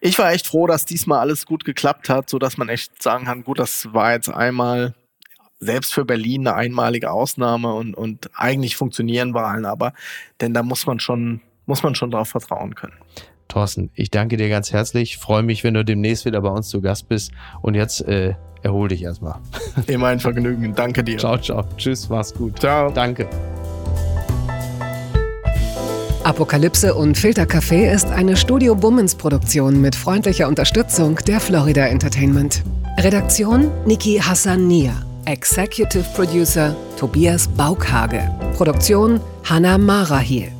Ich 0.00 0.16
war 0.18 0.30
echt 0.30 0.46
froh, 0.46 0.68
dass 0.68 0.84
diesmal 0.84 1.18
alles 1.18 1.46
gut 1.46 1.64
geklappt 1.64 2.08
hat, 2.08 2.30
so 2.30 2.38
dass 2.38 2.58
man 2.58 2.68
echt 2.68 3.02
sagen 3.02 3.24
kann, 3.24 3.42
gut, 3.42 3.58
das 3.58 3.92
war 3.92 4.12
jetzt 4.12 4.28
einmal 4.28 4.94
selbst 5.58 5.92
für 5.92 6.04
Berlin 6.04 6.46
eine 6.46 6.56
einmalige 6.56 7.10
Ausnahme 7.10 7.74
und, 7.74 7.94
und 7.94 8.30
eigentlich 8.34 8.76
funktionieren 8.76 9.34
Wahlen 9.34 9.66
aber, 9.66 9.92
denn 10.40 10.54
da 10.54 10.62
muss 10.62 10.86
man 10.86 11.00
schon 11.00 11.42
muss 11.70 11.82
man 11.84 11.94
schon 11.94 12.10
darauf 12.10 12.28
vertrauen 12.28 12.74
können. 12.74 12.94
Thorsten, 13.46 13.90
ich 13.94 14.10
danke 14.10 14.36
dir 14.36 14.48
ganz 14.48 14.72
herzlich. 14.72 15.16
Freue 15.18 15.42
mich, 15.42 15.64
wenn 15.64 15.74
du 15.74 15.84
demnächst 15.84 16.24
wieder 16.24 16.40
bei 16.40 16.50
uns 16.50 16.68
zu 16.68 16.80
Gast 16.80 17.08
bist. 17.08 17.32
Und 17.62 17.74
jetzt 17.74 18.06
äh, 18.06 18.34
erhol 18.62 18.88
dich 18.88 19.02
erstmal. 19.02 19.36
Immer 19.86 20.08
ein 20.08 20.20
Vergnügen. 20.20 20.74
Danke 20.74 21.02
dir. 21.04 21.18
Ciao, 21.18 21.38
ciao. 21.38 21.64
Tschüss, 21.76 22.08
mach's 22.08 22.34
gut. 22.34 22.58
Ciao. 22.58 22.90
Danke. 22.90 23.28
Apokalypse 26.24 26.94
und 26.94 27.16
Filtercafé 27.16 27.90
ist 27.90 28.10
eine 28.10 28.36
Studio 28.36 28.74
Bummens 28.74 29.14
Produktion 29.14 29.80
mit 29.80 29.96
freundlicher 29.96 30.48
Unterstützung 30.48 31.16
der 31.26 31.40
Florida 31.40 31.86
Entertainment. 31.86 32.62
Redaktion 32.98 33.70
Niki 33.86 34.18
Hassania. 34.18 34.92
Executive 35.24 36.04
Producer 36.14 36.76
Tobias 36.98 37.48
Baukhage. 37.48 38.28
Produktion 38.56 39.20
Hannah 39.44 39.78
Marahiel. 39.78 40.59